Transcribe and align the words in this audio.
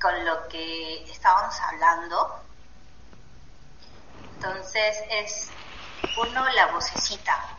con 0.00 0.24
lo 0.24 0.48
que 0.48 1.04
estábamos 1.10 1.54
hablando. 1.60 2.42
Entonces 4.34 4.96
es 5.10 5.50
uno 6.16 6.48
la 6.50 6.66
vocecita. 6.72 7.56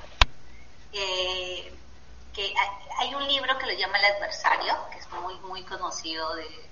Eh, 0.93 1.73
que 2.33 2.53
hay 2.97 3.13
un 3.13 3.27
libro 3.27 3.57
que 3.57 3.67
lo 3.67 3.73
llama 3.73 3.97
El 3.99 4.15
adversario, 4.15 4.75
que 4.91 4.99
es 4.99 5.09
muy 5.11 5.35
muy 5.41 5.63
conocido 5.63 6.35
de 6.35 6.71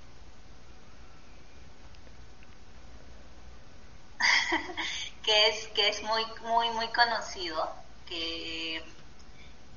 que 5.23 5.47
es 5.49 5.67
que 5.69 5.89
es 5.89 6.01
muy 6.03 6.25
muy 6.41 6.69
muy 6.71 6.87
conocido 6.89 7.69
que, 8.05 8.83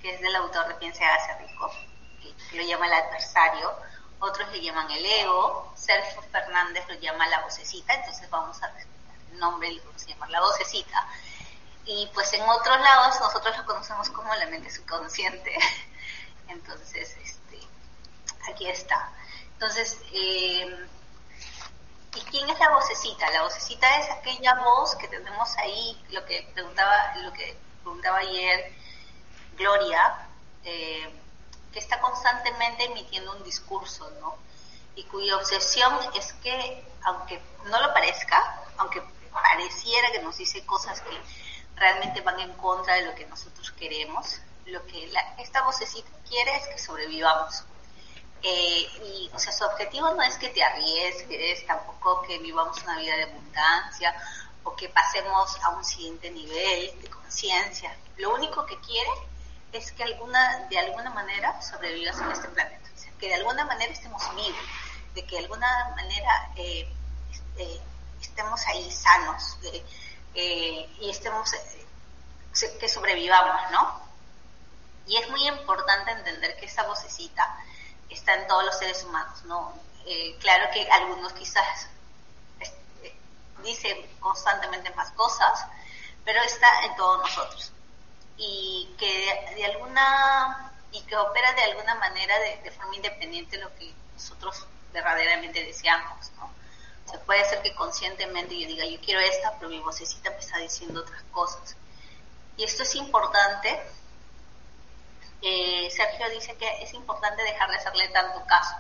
que 0.01 0.15
es 0.15 0.21
del 0.21 0.35
autor 0.37 0.69
de 0.69 0.75
Piense 0.77 1.05
hace 1.05 1.39
rico 1.47 1.71
lo 2.53 2.63
llama 2.63 2.87
el 2.87 2.93
adversario, 2.93 3.73
otros 4.21 4.51
le 4.53 4.61
llaman 4.63 4.91
el 4.91 5.05
ego, 5.05 5.73
Sergio 5.77 6.23
Fernández 6.31 6.87
lo 6.89 6.95
llama 6.95 7.27
la 7.29 7.41
vocecita, 7.41 7.95
entonces 7.95 8.29
vamos 8.31 8.63
a 8.63 8.69
respetar 8.69 9.17
el 9.33 9.39
nombre, 9.39 9.81
se 9.97 10.09
llama 10.09 10.29
la 10.29 10.41
vocecita. 10.41 11.07
Y 11.85 12.09
pues 12.15 12.33
en 12.33 12.43
otros 12.43 12.81
lados 12.81 13.21
nosotros 13.21 13.57
lo 13.59 13.67
conocemos 13.67 14.09
como 14.11 14.33
la 14.37 14.47
mente 14.47 14.71
subconsciente. 14.71 15.53
Entonces, 16.49 17.17
este, 17.21 17.59
aquí 18.49 18.69
está. 18.69 19.11
Entonces, 19.55 19.99
eh, 20.13 20.87
¿y 22.15 22.21
quién 22.31 22.49
es 22.49 22.59
la 22.61 22.71
vocecita? 22.71 23.29
La 23.31 23.43
vocecita 23.43 23.97
es 23.99 24.11
aquella 24.11 24.55
voz 24.57 24.95
que 24.95 25.09
tenemos 25.09 25.57
ahí, 25.59 26.01
lo 26.11 26.25
que 26.25 26.49
preguntaba, 26.55 27.17
lo 27.17 27.33
que 27.33 27.57
preguntaba 27.83 28.19
ayer 28.19 28.73
Gloria, 29.57 30.29
eh, 30.65 31.22
que 31.73 31.79
está 31.79 32.01
constantemente 32.01 32.85
emitiendo 32.85 33.33
un 33.33 33.43
discurso, 33.43 34.11
¿no? 34.21 34.37
Y 34.95 35.05
cuya 35.05 35.37
obsesión 35.37 35.93
es 36.15 36.33
que, 36.35 36.85
aunque 37.05 37.41
no 37.65 37.81
lo 37.81 37.93
parezca, 37.95 38.63
aunque 38.77 39.03
pareciera 39.33 40.13
que 40.13 40.21
nos 40.21 40.37
dice 40.37 40.65
cosas 40.67 41.01
que 41.01 41.19
realmente 41.77 42.21
van 42.21 42.39
en 42.41 42.53
contra 42.55 42.95
de 42.95 43.03
lo 43.03 43.15
que 43.15 43.27
nosotros 43.27 43.71
queremos, 43.73 44.41
lo 44.67 44.85
que 44.87 45.11
esta 45.39 45.63
vocecita 45.63 46.11
quiere 46.29 46.57
es 46.57 46.67
que 46.69 46.79
sobrevivamos. 46.79 47.65
Eh, 48.43 48.89
y, 49.05 49.31
o 49.33 49.39
sea, 49.39 49.53
su 49.53 49.65
objetivo 49.65 50.13
no 50.15 50.23
es 50.23 50.37
que 50.37 50.49
te 50.51 50.63
arriesgues, 50.63 51.67
tampoco 51.67 52.23
que 52.23 52.39
vivamos 52.39 52.83
una 52.83 52.99
vida 52.99 53.17
de 53.17 53.23
abundancia 53.25 54.15
o 54.65 54.75
que 54.75 54.89
pasemos 54.89 55.57
a 55.63 55.71
un 55.71 55.85
siguiente 55.85 56.31
nivel 56.31 57.01
de 57.01 57.09
conciencia. 57.09 57.97
Lo 58.17 58.35
único 58.35 58.67
que 58.67 58.79
quiere 58.81 59.11
es 59.73 59.93
que 59.93 60.05
alguna, 60.05 60.67
de 60.69 60.79
alguna 60.79 61.11
manera 61.11 61.61
sobrevivas 61.63 62.19
en 62.21 62.31
este 62.31 62.49
planeta, 62.49 62.89
que 63.19 63.29
de 63.29 63.35
alguna 63.35 63.65
manera 63.65 63.93
estemos 63.93 64.23
vivos, 64.35 64.61
de 65.15 65.25
que 65.25 65.37
de 65.37 65.43
alguna 65.43 65.95
manera 65.97 66.51
eh, 66.57 66.93
este, 67.31 67.81
estemos 68.21 68.61
ahí 68.67 68.91
sanos 68.91 69.59
eh, 70.35 70.91
y 71.01 71.11
estemos, 71.11 71.53
eh, 71.55 71.87
que 72.79 72.89
sobrevivamos, 72.89 73.71
¿no? 73.71 74.03
Y 75.07 75.17
es 75.17 75.29
muy 75.31 75.47
importante 75.49 76.11
entender 76.11 76.57
que 76.57 76.67
esa 76.67 76.83
vocecita 76.85 77.57
está 78.11 78.35
en 78.35 78.47
todos 78.47 78.65
los 78.65 78.79
seres 78.79 79.03
humanos, 79.05 79.43
¿no? 79.45 79.73
claro 80.41 80.69
que 80.73 80.91
algunos 80.91 81.33
quizás 81.33 81.87
dicen 83.63 83.97
constantemente 84.19 84.91
más 84.97 85.13
cosas, 85.13 85.65
pero 86.25 86.43
está 86.43 86.85
en 86.87 86.97
todos 86.97 87.21
nosotros 87.21 87.73
y 88.37 88.95
que 88.99 89.55
de 89.57 89.65
alguna 89.67 90.73
y 90.93 91.01
que 91.03 91.17
opera 91.17 91.53
de 91.55 91.63
alguna 91.65 91.95
manera 91.97 92.39
de, 92.39 92.71
forma 92.71 92.95
independiente 92.97 93.57
de 93.57 93.65
lo 93.65 93.75
que 93.77 93.93
nosotros 94.15 94.67
verdaderamente 94.93 95.65
deseamos, 95.65 96.31
¿no? 96.37 96.53
O 97.07 97.11
sea, 97.11 97.21
puede 97.21 97.45
ser 97.49 97.63
que 97.63 97.75
conscientemente 97.75 98.59
yo 98.59 98.69
diga, 98.69 98.85
yo 98.85 99.01
quiero 99.01 99.21
esta, 99.21 99.55
pero 99.59 99.71
mi 99.71 99.81
vocecita 99.81 100.31
me 100.31 100.37
está 100.37 100.59
diciendo 100.59 101.01
otras 101.01 101.23
cosas. 101.33 101.77
Y 102.57 102.65
esto 102.65 102.83
es 102.83 102.95
importante. 102.95 103.83
Eh, 105.41 105.89
Sergio 105.91 106.29
dice 106.31 106.55
que 106.57 106.83
es 106.83 106.93
importante 106.95 107.43
dejar 107.43 107.71
de 107.71 107.77
hacerle 107.77 108.09
tanto 108.09 108.45
caso, 108.47 108.77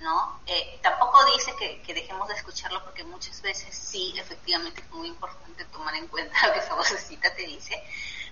¿no? 0.00 0.40
Eh, 0.46 0.78
tampoco 0.82 1.24
dice 1.32 1.54
que, 1.58 1.82
que, 1.82 1.94
dejemos 1.94 2.28
de 2.28 2.34
escucharlo 2.34 2.84
porque 2.84 3.02
muchas 3.02 3.42
veces 3.42 3.74
sí, 3.76 4.14
efectivamente 4.16 4.82
es 4.82 4.90
muy 4.90 5.08
importante 5.08 5.64
tomar 5.64 5.94
en 5.96 6.06
cuenta 6.06 6.46
lo 6.46 6.52
que 6.52 6.60
esa 6.60 6.74
vocecita 6.74 7.34
te 7.34 7.42
dice, 7.42 7.82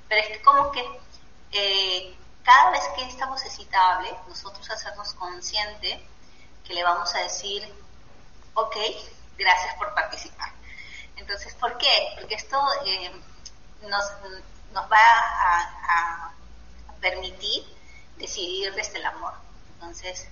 pero 0.09 0.21
es 0.23 0.29
que 0.29 0.43
como 0.43 0.71
que 0.73 0.85
eh, 1.53 2.17
cada 2.43 2.71
vez 2.71 2.83
que 2.97 3.05
esta 3.05 3.27
vocecita 3.27 3.97
hable, 3.97 4.15
nosotros 4.27 4.69
hacernos 4.71 5.13
consciente 5.15 6.03
que 6.65 6.75
le 6.75 6.83
vamos 6.83 7.15
a 7.15 7.21
decir, 7.21 7.63
ok, 8.55 8.77
gracias 9.37 9.75
por 9.77 9.95
participar. 9.95 10.53
Entonces, 11.17 11.55
¿por 11.55 11.77
qué? 11.79 12.15
Porque 12.19 12.35
esto 12.35 12.59
eh, 12.87 13.13
nos, 13.83 14.05
nos 14.73 14.91
va 14.91 14.99
a, 14.99 16.33
permitir 17.01 17.65
decidir 18.17 18.75
desde 18.75 18.99
el 18.99 19.07
amor. 19.07 19.33
Entonces, 19.75 20.27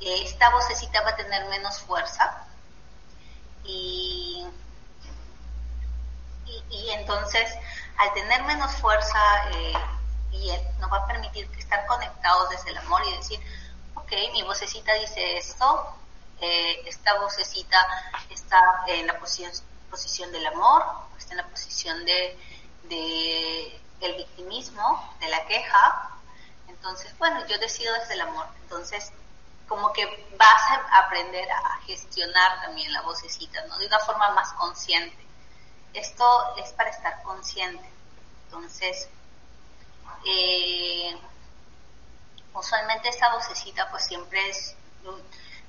esta 0.00 0.50
vocecita 0.50 1.00
va 1.02 1.10
a 1.10 1.16
tener 1.16 1.48
menos 1.48 1.78
fuerza 1.78 2.44
y, 3.62 4.44
y 6.70 6.90
entonces 6.90 7.48
al 7.98 8.12
tener 8.14 8.42
menos 8.44 8.72
fuerza 8.76 9.18
eh, 9.52 9.72
y 10.32 10.50
nos 10.80 10.92
va 10.92 10.98
a 10.98 11.06
permitir 11.06 11.48
estar 11.58 11.86
conectados 11.86 12.50
desde 12.50 12.70
el 12.70 12.78
amor 12.78 13.02
y 13.06 13.16
decir, 13.16 13.40
ok, 13.94 14.12
mi 14.32 14.42
vocecita 14.42 14.92
dice 14.94 15.38
esto, 15.38 15.94
eh, 16.40 16.82
esta 16.86 17.18
vocecita 17.20 17.78
está 18.30 18.60
en 18.88 19.06
la 19.06 19.18
posición, 19.18 19.50
posición 19.90 20.30
del 20.32 20.46
amor, 20.46 20.84
está 21.16 21.32
en 21.32 21.38
la 21.38 21.46
posición 21.48 22.04
de, 22.04 22.38
de 22.84 23.80
el 24.00 24.16
victimismo, 24.16 25.14
de 25.20 25.28
la 25.28 25.46
queja, 25.46 26.10
entonces, 26.68 27.16
bueno, 27.18 27.44
yo 27.46 27.58
decido 27.58 27.92
desde 27.94 28.14
el 28.14 28.20
amor, 28.20 28.46
entonces 28.62 29.12
como 29.66 29.92
que 29.92 30.06
vas 30.38 30.62
a 30.70 30.98
aprender 30.98 31.50
a 31.50 31.80
gestionar 31.86 32.60
también 32.62 32.92
la 32.92 33.02
vocecita, 33.02 33.64
¿no? 33.66 33.76
De 33.78 33.86
una 33.86 33.98
forma 33.98 34.30
más 34.30 34.52
consciente. 34.52 35.25
Esto 35.96 36.56
es 36.58 36.72
para 36.72 36.90
estar 36.90 37.22
consciente. 37.22 37.88
Entonces, 38.44 39.08
eh, 40.26 41.16
usualmente 42.52 43.08
esa 43.08 43.32
vocecita 43.32 43.90
pues 43.90 44.04
siempre 44.04 44.46
es, 44.50 44.76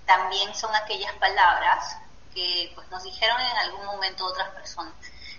también 0.05 0.53
son 0.53 0.75
aquellas 0.75 1.13
palabras 1.13 1.97
que 2.33 2.73
pues 2.75 2.89
nos 2.89 3.03
dijeron 3.03 3.39
en 3.39 3.57
algún 3.57 3.85
momento 3.85 4.25
otras 4.25 4.49
personas. 4.49 4.93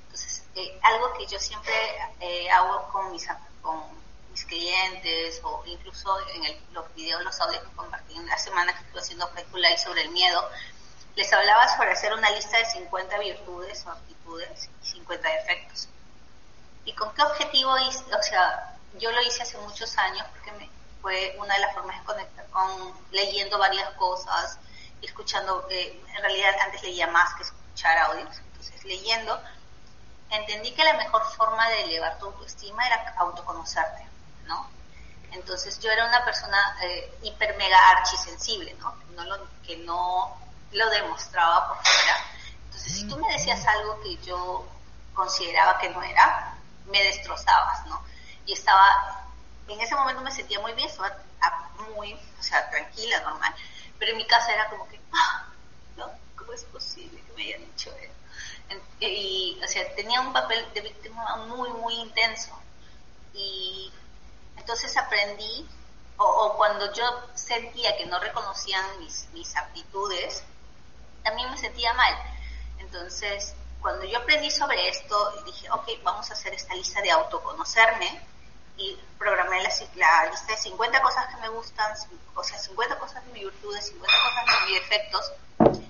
Entonces, 0.05 0.45
eh, 0.55 0.81
algo 0.83 1.13
que 1.13 1.27
yo 1.27 1.39
siempre 1.39 1.75
eh, 2.21 2.51
hago 2.51 2.89
con 2.91 3.13
mis, 3.13 3.29
con 3.61 3.83
mis 4.31 4.43
clientes 4.47 5.39
o 5.45 5.63
incluso 5.67 6.19
en 6.31 6.73
los 6.73 6.95
videos, 6.95 7.23
los 7.25 7.39
audios 7.43 7.63
que 7.63 7.77
compartí 7.77 8.15
en 8.17 8.27
la 8.27 8.39
semana 8.39 8.73
que 8.73 8.85
estuve 8.85 9.01
haciendo 9.01 9.29
Facebook 9.29 9.61
sobre 9.85 10.01
el 10.01 10.11
miedo, 10.13 10.49
les 11.19 11.33
hablaba 11.33 11.67
sobre 11.77 11.91
hacer 11.91 12.13
una 12.13 12.31
lista 12.31 12.59
de 12.59 12.65
50 12.65 13.19
virtudes 13.19 13.85
o 13.85 13.91
actitudes 13.91 14.71
y 14.85 14.87
50 14.87 15.29
defectos. 15.29 15.89
¿Y 16.85 16.93
con 16.93 17.13
qué 17.13 17.23
objetivo 17.23 17.77
hice? 17.77 18.05
O 18.15 18.23
sea, 18.23 18.77
yo 19.01 19.11
lo 19.11 19.21
hice 19.23 19.43
hace 19.43 19.59
muchos 19.59 19.99
años 19.99 20.25
porque 20.31 20.53
me, 20.53 20.71
fue 21.03 21.35
una 21.41 21.55
de 21.55 21.61
las 21.61 21.75
formas 21.75 21.99
de 21.99 22.05
conectar 22.05 22.47
con 22.51 22.95
leyendo 23.11 23.59
varias 23.59 23.91
cosas, 23.95 24.61
escuchando, 25.03 25.67
eh, 25.71 26.01
en 26.15 26.23
realidad 26.23 26.55
antes 26.61 26.85
leía 26.85 27.09
más 27.09 27.35
que 27.35 27.43
escuchar 27.43 27.99
audios, 27.99 28.39
entonces 28.39 28.85
leyendo, 28.85 29.43
entendí 30.31 30.71
que 30.71 30.85
la 30.85 30.95
mejor 30.95 31.25
forma 31.33 31.69
de 31.71 31.83
elevar 31.83 32.17
tu 32.21 32.27
autoestima 32.27 32.87
era 32.87 33.13
autoconocerte, 33.19 34.07
¿no? 34.45 34.71
Entonces 35.33 35.81
yo 35.81 35.91
era 35.91 36.07
una 36.07 36.25
persona 36.25 36.79
eh, 36.85 37.13
hiper 37.23 37.57
mega 37.57 37.91
archisensible, 37.91 38.73
¿no? 38.75 38.95
no 39.17 39.25
lo, 39.25 39.49
que 39.67 39.79
no 39.79 40.48
lo 40.73 40.91
demostraba 40.91 41.69
por 41.69 41.87
fuera. 41.87 42.17
Entonces, 42.65 42.93
si 42.93 43.09
tú 43.09 43.17
me 43.19 43.33
decías 43.33 43.65
algo 43.67 44.01
que 44.03 44.17
yo 44.19 44.69
consideraba 45.15 45.79
que 45.79 45.91
no 45.91 46.03
era, 46.03 46.55
me 46.87 47.03
destrozabas, 47.03 47.87
¿no? 47.87 48.03
Y 48.47 48.53
estaba, 48.53 49.27
en 49.69 49.81
ese 49.81 49.95
momento 49.95 50.23
me 50.23 50.31
sentía 50.31 50.61
muy 50.61 50.73
bien, 50.73 50.89
estaba 50.89 51.17
muy, 51.95 52.15
o 52.15 52.43
sea, 52.43 52.69
tranquila, 52.71 53.21
normal. 53.21 53.55
Pero 53.99 54.13
en 54.13 54.19
mi 54.19 54.27
casa 54.27 54.53
era 54.53 54.69
como 54.71 54.89
que, 54.89 55.01
ah, 55.13 55.47
¿no? 55.97 56.11
¿Cómo 56.37 56.53
es 56.53 56.65
posible 56.65 57.23
que 57.23 57.33
me 57.33 57.43
hayan 57.45 57.61
dicho 57.61 57.91
eso? 57.97 58.13
Y, 59.01 59.59
o 59.63 59.69
sea, 59.69 59.95
tenía 59.95 60.21
un 60.21 60.33
papel 60.33 60.67
de 60.75 60.81
víctima 60.81 61.37
muy, 61.47 61.71
muy 61.71 61.95
intenso. 61.95 62.59
Y 63.33 63.93
entonces 64.57 64.97
aprendí, 64.97 65.69
o, 66.17 66.55
cuando 66.57 66.93
yo 66.93 67.05
sentía 67.35 67.97
que 67.97 68.07
no 68.07 68.19
reconocían 68.19 68.85
mis, 68.99 69.29
mis 69.33 69.57
aptitudes, 69.57 70.43
también 71.29 71.51
me 71.51 71.59
sentía 71.59 71.93
mal. 71.93 72.15
Entonces, 72.79 73.55
cuando 73.83 74.05
yo 74.05 74.19
aprendí 74.19 74.51
sobre 74.51 74.89
esto, 74.89 75.43
dije, 75.45 75.71
ok, 75.71 75.87
vamos 76.03 76.31
a 76.31 76.33
hacer 76.33 76.55
esta 76.55 76.75
lista 76.75 77.03
de 77.03 77.11
autoconocerme 77.11 78.21
y 78.79 78.97
programé 79.19 79.63
la, 79.63 79.69
lista 80.31 80.53
de 80.53 80.57
50 80.57 81.03
cosas 81.03 81.35
que 81.35 81.41
me 81.43 81.49
gustan, 81.51 81.93
o 82.35 82.43
sea, 82.43 82.59
50 82.59 82.99
cosas 82.99 83.25
de 83.27 83.33
mis 83.33 83.43
virtudes, 83.43 83.87
50 83.89 84.07
cosas 84.07 84.47
de 84.47 84.67
mis 84.67 84.81
defectos, 84.81 85.33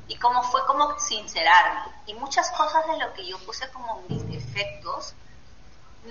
y 0.09 0.17
como 0.17 0.43
fue 0.43 0.65
como 0.67 0.99
sincerarme. 0.99 1.93
Y 2.07 2.15
muchas 2.15 2.51
cosas 2.51 2.87
de 2.89 2.97
lo 2.97 3.13
que 3.13 3.27
yo 3.27 3.39
puse 3.41 3.71
como 3.71 4.03
mis 4.09 4.27
defectos, 4.29 5.15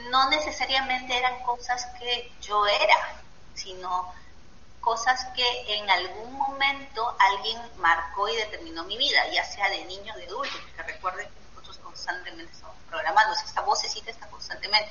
no 0.09 0.29
necesariamente 0.29 1.17
eran 1.17 1.43
cosas 1.43 1.85
que 1.99 2.31
yo 2.41 2.65
era, 2.65 3.21
sino 3.55 4.13
cosas 4.87 5.25
que 5.35 5.75
en 5.75 5.89
algún 5.89 6.31
momento 6.31 7.13
alguien 7.19 7.59
marcó 7.75 8.29
y 8.29 8.37
determinó 8.37 8.85
mi 8.85 8.97
vida, 8.97 9.19
ya 9.33 9.43
sea 9.43 9.69
de 9.69 9.83
niño 9.83 10.13
o 10.13 10.17
de 10.17 10.25
adulto, 10.27 10.53
porque 10.61 10.93
recuerden 10.93 11.27
que 11.27 11.39
nosotros 11.49 11.77
constantemente 11.79 12.53
estamos 12.53 12.77
programando, 12.89 13.33
esta 13.33 13.61
vocecita 13.63 14.11
está 14.11 14.29
constantemente 14.29 14.89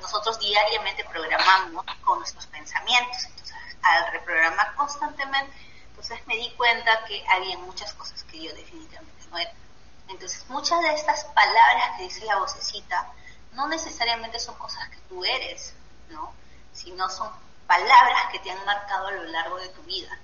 nosotros 0.00 0.38
diariamente 0.38 1.04
programamos 1.04 1.84
con 2.02 2.18
nuestros 2.18 2.46
pensamientos. 2.46 3.24
Entonces, 3.26 3.76
al 3.82 4.10
reprogramar 4.12 4.74
constantemente, 4.74 5.52
entonces 5.90 6.26
me 6.26 6.36
di 6.36 6.50
cuenta 6.52 7.04
que 7.04 7.22
había 7.28 7.58
muchas 7.58 7.92
cosas 7.92 8.24
que 8.24 8.42
yo 8.42 8.54
definitivamente 8.54 9.26
no 9.30 9.36
era. 9.36 9.52
Entonces, 10.08 10.46
muchas 10.48 10.80
de 10.80 10.94
estas 10.94 11.24
palabras 11.26 11.98
que 11.98 12.04
dice 12.04 12.24
la 12.24 12.38
vocecita 12.38 13.12
no 13.52 13.68
necesariamente 13.68 14.40
son 14.40 14.54
cosas 14.56 14.88
que 14.88 14.96
tú 15.10 15.22
eres, 15.26 15.74
¿no? 16.08 16.32
Sino 16.72 17.10
son 17.10 17.43
palabras 17.66 18.30
que 18.32 18.38
te 18.40 18.50
han 18.50 18.64
marcado 18.64 19.08
a 19.08 19.12
lo 19.12 19.24
largo 19.24 19.56
de 19.58 19.68
tu 19.70 19.82
vida. 19.82 20.18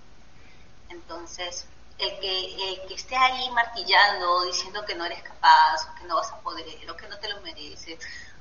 Entonces, 0.88 1.66
el 1.98 2.18
que, 2.18 2.72
el 2.72 2.88
que 2.88 2.94
esté 2.94 3.16
ahí 3.16 3.50
martillando, 3.50 4.44
diciendo 4.44 4.84
que 4.84 4.94
no 4.94 5.04
eres 5.04 5.22
capaz, 5.22 5.86
o 5.86 5.94
que 5.94 6.04
no 6.04 6.16
vas 6.16 6.32
a 6.32 6.40
poder, 6.40 6.90
o 6.90 6.96
que 6.96 7.08
no 7.08 7.18
te 7.18 7.28
lo 7.28 7.40
mereces, 7.42 7.98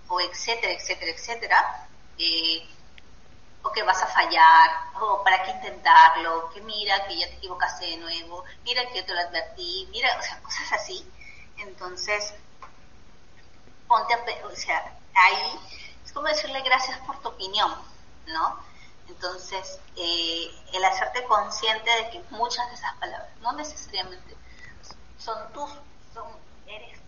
o 0.07 0.19
etcétera, 0.21 0.73
etcétera, 0.73 1.11
etcétera, 1.11 1.87
eh, 2.17 2.67
o 3.61 3.71
que 3.71 3.83
vas 3.83 4.01
a 4.01 4.07
fallar, 4.07 4.69
o 5.01 5.21
para 5.23 5.43
qué 5.43 5.51
intentarlo, 5.51 6.49
que 6.51 6.61
mira 6.61 7.05
que 7.07 7.17
ya 7.19 7.27
te 7.27 7.35
equivocaste 7.35 7.85
de 7.85 7.97
nuevo, 7.97 8.43
mira 8.63 8.87
que 8.87 8.99
yo 8.99 9.05
te 9.05 9.13
lo 9.13 9.19
advertí, 9.19 9.87
mira, 9.91 10.17
o 10.17 10.23
sea, 10.23 10.41
cosas 10.41 10.71
así. 10.71 11.05
Entonces, 11.57 12.33
ponte 13.87 14.13
a, 14.13 14.47
o 14.47 14.55
sea, 14.55 14.97
ahí 15.13 15.59
es 16.05 16.13
como 16.13 16.27
decirle 16.27 16.61
gracias 16.61 16.97
por 16.99 17.19
tu 17.21 17.29
opinión, 17.29 17.75
¿no? 18.27 18.68
Entonces, 19.09 19.79
eh, 19.95 20.51
el 20.73 20.85
hacerte 20.85 21.23
consciente 21.25 21.89
de 21.89 22.09
que 22.11 22.23
muchas 22.29 22.67
de 22.69 22.75
esas 22.75 22.93
palabras 22.99 23.29
no 23.41 23.53
necesariamente 23.53 24.37
son 25.17 25.51
tus, 25.51 25.71
son, 26.13 26.27
eres 26.67 26.98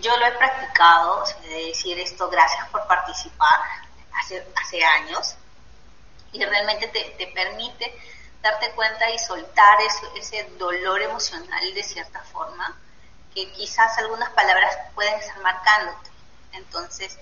yo 0.00 0.16
lo 0.16 0.26
he 0.26 0.32
practicado, 0.32 1.24
de 1.42 1.66
decir 1.66 1.98
esto, 1.98 2.28
gracias 2.28 2.68
por 2.68 2.86
participar, 2.86 3.60
hace, 4.56 4.84
años, 4.84 5.36
y 6.32 6.44
realmente 6.44 6.88
te, 6.88 7.00
te 7.18 7.26
permite 7.28 7.94
darte 8.42 8.70
cuenta 8.72 9.10
y 9.10 9.18
soltar 9.18 9.78
ese 10.16 10.44
dolor 10.58 11.02
emocional 11.02 11.74
de 11.74 11.82
cierta 11.82 12.20
forma, 12.24 12.78
que 13.34 13.50
quizás 13.52 13.96
algunas 13.98 14.30
palabras 14.30 14.76
pueden 14.94 15.14
estar 15.14 15.38
marcándote. 15.40 16.10
Entonces, 16.52 17.18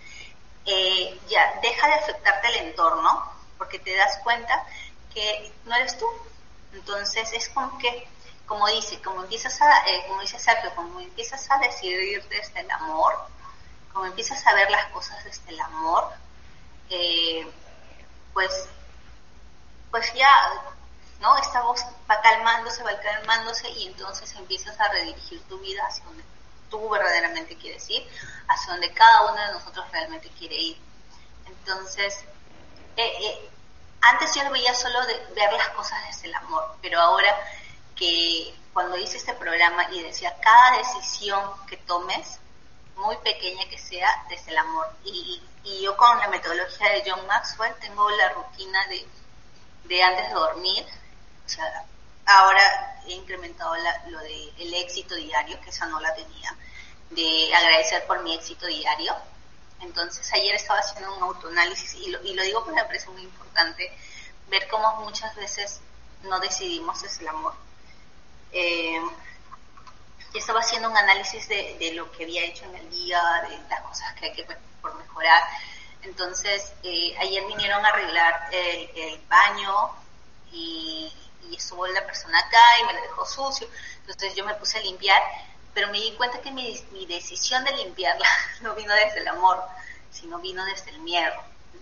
eh, 0.65 1.19
ya 1.29 1.59
deja 1.63 1.87
de 1.89 1.95
afectarte 1.95 2.49
el 2.49 2.69
entorno, 2.69 3.33
porque 3.57 3.79
te 3.79 3.97
das 3.97 4.19
cuenta 4.23 4.65
que 5.13 5.53
no 5.65 5.75
eres 5.75 5.99
tú. 5.99 6.07
Entonces, 6.73 7.33
es 7.33 7.49
como 7.49 7.79
que 7.79 8.09
como 8.49 8.67
dice, 8.69 9.01
como 9.03 9.23
empiezas 9.23 9.61
a, 9.61 9.87
eh, 9.87 10.05
como 10.09 10.23
dice 10.23 10.39
Sergio, 10.39 10.75
como 10.75 10.99
empiezas 11.01 11.49
a 11.51 11.59
decidir 11.59 12.27
desde 12.29 12.61
el 12.61 12.71
amor, 12.71 13.15
como 13.93 14.07
empiezas 14.07 14.45
a 14.47 14.55
ver 14.55 14.71
las 14.71 14.87
cosas 14.87 15.23
desde 15.23 15.51
el 15.51 15.61
amor, 15.61 16.11
eh, 16.89 17.47
pues, 18.33 18.69
pues 19.91 20.13
ya, 20.15 20.33
¿no? 21.21 21.37
Esta 21.37 21.61
voz 21.61 21.85
va 22.11 22.21
calmándose, 22.23 22.83
va 22.83 22.99
calmándose 23.01 23.69
y 23.69 23.89
entonces 23.89 24.35
empiezas 24.35 24.81
a 24.81 24.89
redirigir 24.89 25.43
tu 25.43 25.59
vida 25.59 25.83
hacia 25.87 26.05
donde 26.07 26.25
tú 26.71 26.89
verdaderamente 26.89 27.57
quieres 27.57 27.89
ir, 27.91 28.09
hacia 28.49 28.73
donde 28.73 28.93
cada 28.95 29.31
uno 29.31 29.43
de 29.43 29.53
nosotros 29.53 29.85
realmente 29.93 30.31
quiere 30.39 30.57
ir. 30.57 30.79
Entonces, 31.45 32.25
eh, 32.97 33.51
antes 34.01 34.35
yo 34.35 34.51
veía 34.51 34.75
solo 34.75 35.05
de 35.07 35.19
ver 35.35 35.53
las 35.53 35.69
cosas 35.71 35.99
desde 36.07 36.29
el 36.29 36.35
amor, 36.35 36.77
pero 36.81 36.99
ahora 36.99 37.37
que 37.99 38.55
cuando 38.73 38.97
hice 38.97 39.17
este 39.17 39.35
programa 39.35 39.91
y 39.91 40.03
decía, 40.03 40.37
cada 40.41 40.79
decisión 40.79 41.41
que 41.67 41.77
tomes, 41.79 42.39
muy 42.97 43.17
pequeña 43.19 43.69
que 43.69 43.79
sea, 43.79 44.25
desde 44.29 44.53
el 44.53 44.59
amor. 44.59 44.89
Y, 45.05 45.43
y 45.65 45.83
yo 45.83 45.97
con 45.97 46.19
la 46.19 46.29
metodología 46.29 46.91
de 46.91 47.11
John 47.11 47.27
Maxwell 47.27 47.75
tengo 47.81 48.09
la 48.11 48.29
rutina 48.31 48.87
de, 48.87 49.07
de 49.85 50.03
antes 50.03 50.29
de 50.29 50.35
dormir, 50.35 50.87
o 51.45 51.49
sea, 51.49 51.85
ahora 52.27 53.01
he 53.07 53.13
incrementado 53.13 53.75
lo 54.09 54.19
de 54.21 54.53
el 54.59 54.75
éxito 54.75 55.15
diario, 55.15 55.61
que 55.61 55.71
esa 55.71 55.87
no 55.87 55.99
la 56.01 56.15
tenía, 56.15 56.55
de 57.11 57.55
agradecer 57.55 58.07
por 58.07 58.23
mi 58.23 58.35
éxito 58.35 58.67
diario. 58.67 59.15
Entonces 59.81 60.33
ayer 60.33 60.55
estaba 60.55 60.81
haciendo 60.81 61.17
un 61.17 61.23
autoanálisis 61.23 61.95
y 61.95 62.11
lo, 62.11 62.23
y 62.23 62.35
lo 62.35 62.43
digo 62.43 62.65
porque 62.65 62.81
me 62.81 62.87
parece 62.87 63.09
muy 63.11 63.23
importante 63.23 63.97
ver 64.49 64.69
cómo 64.69 64.97
muchas 65.03 65.35
veces 65.37 65.81
no 66.23 66.39
decidimos 66.41 67.03
es 67.05 67.19
el 67.21 67.29
amor 67.29 67.55
eh, 68.53 69.01
estaba 70.35 70.61
haciendo 70.61 70.91
un 70.91 70.97
análisis 70.97 71.49
de, 71.49 71.93
lo 71.95 72.11
que 72.13 72.25
había 72.25 72.45
hecho 72.45 72.65
en 72.67 72.77
el 72.77 72.91
día, 72.91 73.21
de 73.49 73.59
las 73.69 73.81
cosas 73.83 74.15
que 74.15 74.27
hay 74.27 74.33
que 74.33 74.47
por 74.81 74.95
mejorar. 74.97 75.43
Entonces, 76.03 76.73
eh, 76.83 77.17
ayer 77.19 77.45
vinieron 77.47 77.85
a 77.85 77.89
arreglar 77.89 78.49
el, 78.53 79.21
baño 79.29 79.91
y, 80.53 81.13
estuvo 81.53 81.87
la 81.87 82.05
persona 82.05 82.39
acá 82.39 82.61
y 82.81 82.85
me 82.87 82.93
lo 82.93 83.03
dejó 83.03 83.25
sucio. 83.25 83.69
Entonces 84.01 84.35
yo 84.35 84.45
me 84.45 84.55
puse 84.55 84.79
a 84.79 84.83
limpiar, 84.83 85.23
pero 85.73 85.89
me 85.89 85.99
di 85.99 86.13
cuenta 86.13 86.41
que 86.41 86.51
mi, 86.51 86.79
mi 86.93 87.07
decisión 87.07 87.65
de 87.65 87.73
limpiarla 87.73 88.29
no 88.61 88.75
vino 88.75 88.95
desde 88.95 89.21
el 89.21 89.29
amor, 89.29 89.65
sino 90.11 90.39
vino 90.39 90.65
desde 90.67 90.91
el 90.91 91.01
miedo, 91.01 91.35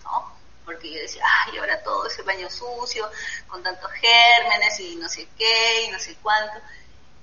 ¿no? 0.03 0.36
Porque 0.67 0.91
yo 0.91 0.99
decía, 0.99 1.23
ay, 1.45 1.57
ahora 1.57 1.81
todo 1.81 2.05
ese 2.07 2.21
baño 2.23 2.49
sucio, 2.49 3.09
con 3.47 3.63
tantos 3.63 3.89
gérmenes 3.93 4.77
y 4.81 4.97
no 4.97 5.07
sé 5.07 5.25
qué, 5.37 5.83
y 5.83 5.91
no 5.91 5.97
sé 5.97 6.17
cuánto. 6.21 6.59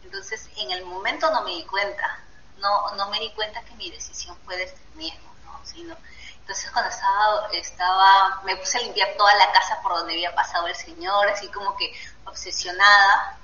Entonces, 0.03 0.49
en 0.57 0.71
el 0.71 0.83
momento 0.87 1.31
no 1.31 1.43
me 1.43 1.51
di 1.51 1.65
cuenta, 1.65 2.21
no, 2.57 2.95
no 2.95 3.11
me 3.11 3.21
di 3.21 3.31
cuenta 3.33 3.63
que 3.63 3.75
mi 3.75 3.91
decisión 3.91 4.35
fue 4.47 4.57
de 4.57 4.65
este 4.65 4.81
mismo, 4.95 5.31
¿no? 5.45 5.61
Sino, 5.63 5.95
entonces 6.39 6.71
cuando 6.71 6.91
estaba, 6.91 7.51
estaba, 7.53 8.43
me 8.45 8.57
puse 8.57 8.79
a 8.79 8.81
limpiar 8.81 9.15
toda 9.19 9.35
la 9.35 9.53
casa 9.53 9.79
por 9.83 9.93
donde 9.93 10.15
había 10.15 10.35
pasado 10.35 10.67
el 10.67 10.75
señor, 10.75 11.29
así 11.29 11.47
como 11.49 11.77
que 11.77 11.93
obsesionada, 12.25 13.39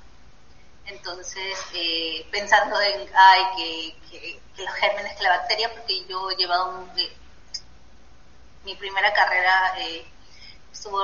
entonces 0.87 1.59
eh, 1.75 2.27
pensando 2.31 2.81
en, 2.81 3.07
ay, 3.15 3.43
que, 3.55 4.09
que, 4.09 4.41
que, 4.55 4.63
los 4.63 4.73
gérmenes, 4.73 5.15
que 5.15 5.23
la 5.23 5.37
bacteria, 5.37 5.71
porque 5.71 6.03
yo 6.07 6.31
he 6.31 6.35
llevado 6.35 6.69
un, 6.71 6.99
eh, 6.99 7.20
mi 8.63 8.75
primera 8.75 9.13
carrera 9.13 9.73
eh, 9.79 10.05
estuvo 10.71 10.99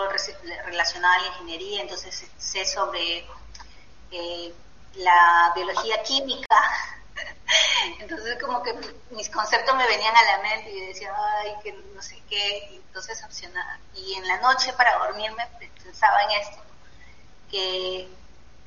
relacionada 0.65 1.15
a 1.15 1.21
la 1.21 1.27
ingeniería, 1.27 1.81
entonces 1.81 2.25
sé 2.37 2.65
sobre 2.65 3.25
eh, 4.11 4.53
la 4.95 5.51
biología 5.55 6.01
química. 6.03 6.57
entonces 7.99 8.41
como 8.41 8.61
que 8.61 8.73
mis 9.11 9.29
conceptos 9.29 9.75
me 9.75 9.87
venían 9.87 10.15
a 10.15 10.23
la 10.23 10.37
mente 10.43 10.71
y 10.71 10.87
decía, 10.87 11.13
ay, 11.39 11.55
que 11.63 11.73
no 11.73 12.01
sé 12.01 12.21
qué, 12.29 12.69
y 12.71 12.75
entonces 12.75 13.23
opcionaba. 13.23 13.77
Y 13.93 14.13
en 14.15 14.27
la 14.27 14.37
noche 14.37 14.73
para 14.73 14.97
dormirme 14.97 15.47
pensaba 15.83 16.23
en 16.23 16.31
esto, 16.31 16.57
que 17.49 18.07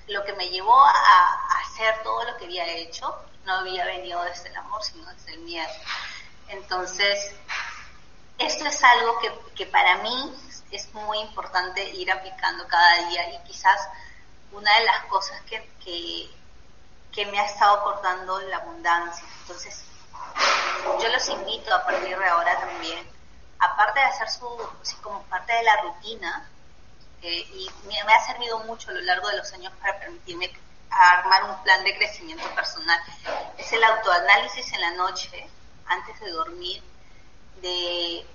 lo 0.08 0.24
que 0.24 0.32
me 0.34 0.48
llevó 0.48 0.84
a, 0.84 1.60
hacer 1.60 2.02
todo 2.02 2.24
lo 2.24 2.36
que 2.36 2.46
había 2.46 2.66
hecho 2.66 3.14
no 3.44 3.54
había 3.54 3.84
venido 3.84 4.22
desde 4.24 4.48
el 4.48 4.56
amor, 4.56 4.82
sino 4.82 5.06
desde 5.14 5.32
el 5.34 5.40
miedo. 5.40 5.70
Entonces, 6.48 7.32
esto 8.40 8.64
es 8.66 8.82
algo 8.82 9.18
que, 9.54 9.66
para 9.66 9.98
mí 9.98 10.34
es 10.70 10.92
muy 10.94 11.18
importante 11.18 11.84
ir 11.90 12.10
aplicando 12.10 12.66
cada 12.66 13.08
día 13.08 13.34
y 13.34 13.38
quizás 13.44 13.78
una 14.50 14.78
de 14.78 14.84
las 14.86 15.04
cosas 15.04 15.40
que, 15.42 15.62
que, 17.12 17.26
me 17.26 17.38
ha 17.38 17.44
estado 17.44 17.82
cortando 17.84 18.40
la 18.40 18.56
abundancia. 18.56 19.26
Entonces, 19.42 19.84
yo 21.00 21.08
los 21.08 21.28
invito 21.28 21.74
a 21.74 21.84
partir 21.84 22.18
de 22.18 22.28
ahora 22.28 22.58
también, 22.58 23.06
aparte 23.58 24.00
de 24.00 24.06
hacer 24.06 24.30
su, 24.30 24.48
como 25.02 25.22
parte 25.24 25.52
de 25.52 25.62
la 25.62 25.76
rutina, 25.82 26.48
eh, 27.20 27.46
y 27.52 27.70
me, 27.86 28.00
ha 28.00 28.26
servido 28.26 28.60
mucho 28.60 28.88
a 28.88 28.94
lo 28.94 29.02
largo 29.02 29.28
de 29.28 29.36
los 29.36 29.52
años 29.52 29.72
para 29.82 29.98
permitirme 29.98 30.50
armar 30.88 31.44
un 31.44 31.62
plan 31.62 31.84
de 31.84 31.94
crecimiento 31.98 32.48
personal, 32.54 32.98
es 33.58 33.70
el 33.70 33.84
autoanálisis 33.84 34.72
en 34.72 34.80
la 34.80 34.92
noche, 34.92 35.46
antes 35.86 36.18
de 36.20 36.30
dormir, 36.30 36.82
de, 37.60 38.26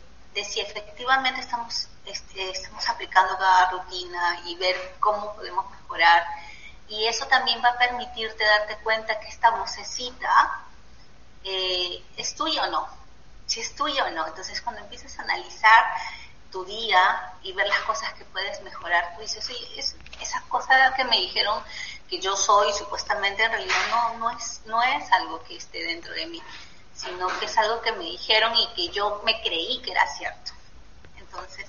si 0.44 0.60
efectivamente 0.60 1.40
estamos, 1.40 1.88
este, 2.06 2.52
estamos 2.52 2.88
aplicando 2.90 3.38
cada 3.38 3.72
rutina 3.72 4.42
y 4.46 4.56
ver 4.56 4.96
cómo 5.00 5.34
podemos 5.36 5.70
mejorar. 5.72 6.26
Y 6.88 7.06
eso 7.08 7.26
también 7.28 7.62
va 7.64 7.70
a 7.70 7.78
permitirte 7.78 8.44
darte 8.44 8.78
cuenta 8.84 9.20
que 9.20 9.28
esta 9.28 9.52
vocecita 9.52 10.62
eh, 11.44 12.04
es 12.18 12.36
tuya 12.36 12.64
o 12.64 12.72
no, 12.72 12.88
si 13.46 13.60
es 13.60 13.76
tuya 13.76 14.06
o 14.06 14.12
no. 14.12 14.28
Entonces 14.28 14.62
cuando 14.62 14.82
empiezas 14.82 15.18
a 15.18 15.24
analizar 15.24 15.86
tu 16.52 16.64
día 16.64 17.34
y 17.44 17.54
ver 17.54 17.68
las 17.68 17.80
cosas 17.80 18.14
que 18.14 18.26
puedes 18.26 18.62
mejorar, 18.62 19.16
tú 19.16 19.22
dices, 19.22 19.48
oye, 19.50 19.80
es, 19.80 19.96
esas 20.22 20.42
cosas 20.44 20.94
que 20.96 21.04
me 21.04 21.18
dijeron 21.18 21.62
que 22.10 22.20
yo 22.20 22.36
soy, 22.38 22.72
supuestamente 22.72 23.44
en 23.44 23.52
realidad 23.52 23.88
no, 23.90 24.18
no, 24.20 24.30
es, 24.30 24.62
no 24.66 24.82
es 24.82 25.12
algo 25.12 25.44
que 25.44 25.58
esté 25.58 25.84
dentro 25.84 26.14
de 26.14 26.28
mí, 26.28 26.42
sino 26.96 27.28
que 27.40 27.46
es 27.46 27.58
algo 27.58 27.82
que 27.82 27.92
me 27.92 28.06
dijeron 28.06 28.54
y 28.58 28.68
que 28.74 28.90
yo 28.90 29.22
me 29.26 29.42
creí 29.42 29.82
que 29.82 29.92
era 29.92 30.08
cierto. 30.08 30.52
Entonces, 31.18 31.68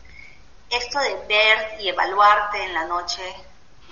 esto 0.71 1.00
de 1.00 1.14
ver 1.26 1.80
y 1.80 1.88
evaluarte 1.88 2.62
en 2.62 2.75
la 2.75 2.85
noche, 2.85 3.23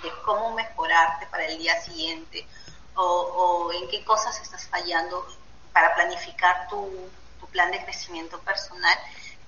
de 0.01 0.11
cómo 0.23 0.53
mejorarte 0.53 1.27
para 1.27 1.45
el 1.45 1.57
día 1.57 1.79
siguiente, 1.81 2.47
o, 2.95 3.71
en 3.73 3.89
qué 3.89 4.03
cosas 4.05 4.39
estás 4.41 4.65
fallando, 4.67 5.25
para 5.73 5.93
planificar 5.93 6.67
tu, 6.69 7.09
plan 7.51 7.71
de 7.71 7.81
crecimiento 7.85 8.37
personal, 8.41 8.97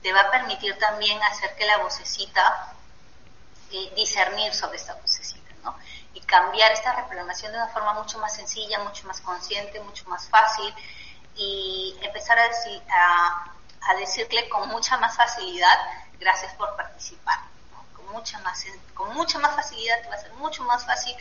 te 0.02 0.14
va 0.14 0.22
a 0.22 0.32
permitir 0.32 0.78
también 0.78 1.22
hacer 1.24 1.54
que 1.58 1.66
la 1.66 1.80
vocecita, 1.80 2.74
eh, 3.70 3.92
discernir 3.98 4.54
sobre 4.54 4.78
esta 4.78 4.94
vocecita, 4.94 5.52
¿no? 5.62 5.76
Y 6.14 6.22
cambiar 6.22 6.72
esta 6.72 6.94
reprogramación 6.94 7.52
de 7.52 7.58
una 7.58 7.68
forma 7.68 7.94
mucho 7.96 8.18
más 8.20 8.34
sencilla, 8.34 8.80
mucho 8.80 9.06
más 9.08 9.20
consciente, 9.20 9.82
mucho 9.82 10.08
más 10.08 10.30
fácil 10.30 10.74
y 11.38 11.98
empezar 12.02 12.38
a, 12.40 12.48
decir, 12.48 12.82
a, 12.90 13.52
a 13.82 13.96
decirle 13.96 14.50
con 14.50 14.68
mucha 14.70 14.98
más 14.98 15.16
facilidad, 15.16 15.78
gracias 16.20 16.54
por 16.56 16.76
participar, 16.76 17.40
con, 17.96 18.08
mucha 18.08 18.40
más, 18.40 18.66
con 18.94 19.14
mucha 19.14 19.40
más 19.40 19.56
facilidad 19.56 19.98
va 20.10 20.16
a 20.16 20.20
ser 20.20 20.34
mucho 20.34 20.64
más 20.64 20.86
fácil 20.86 21.16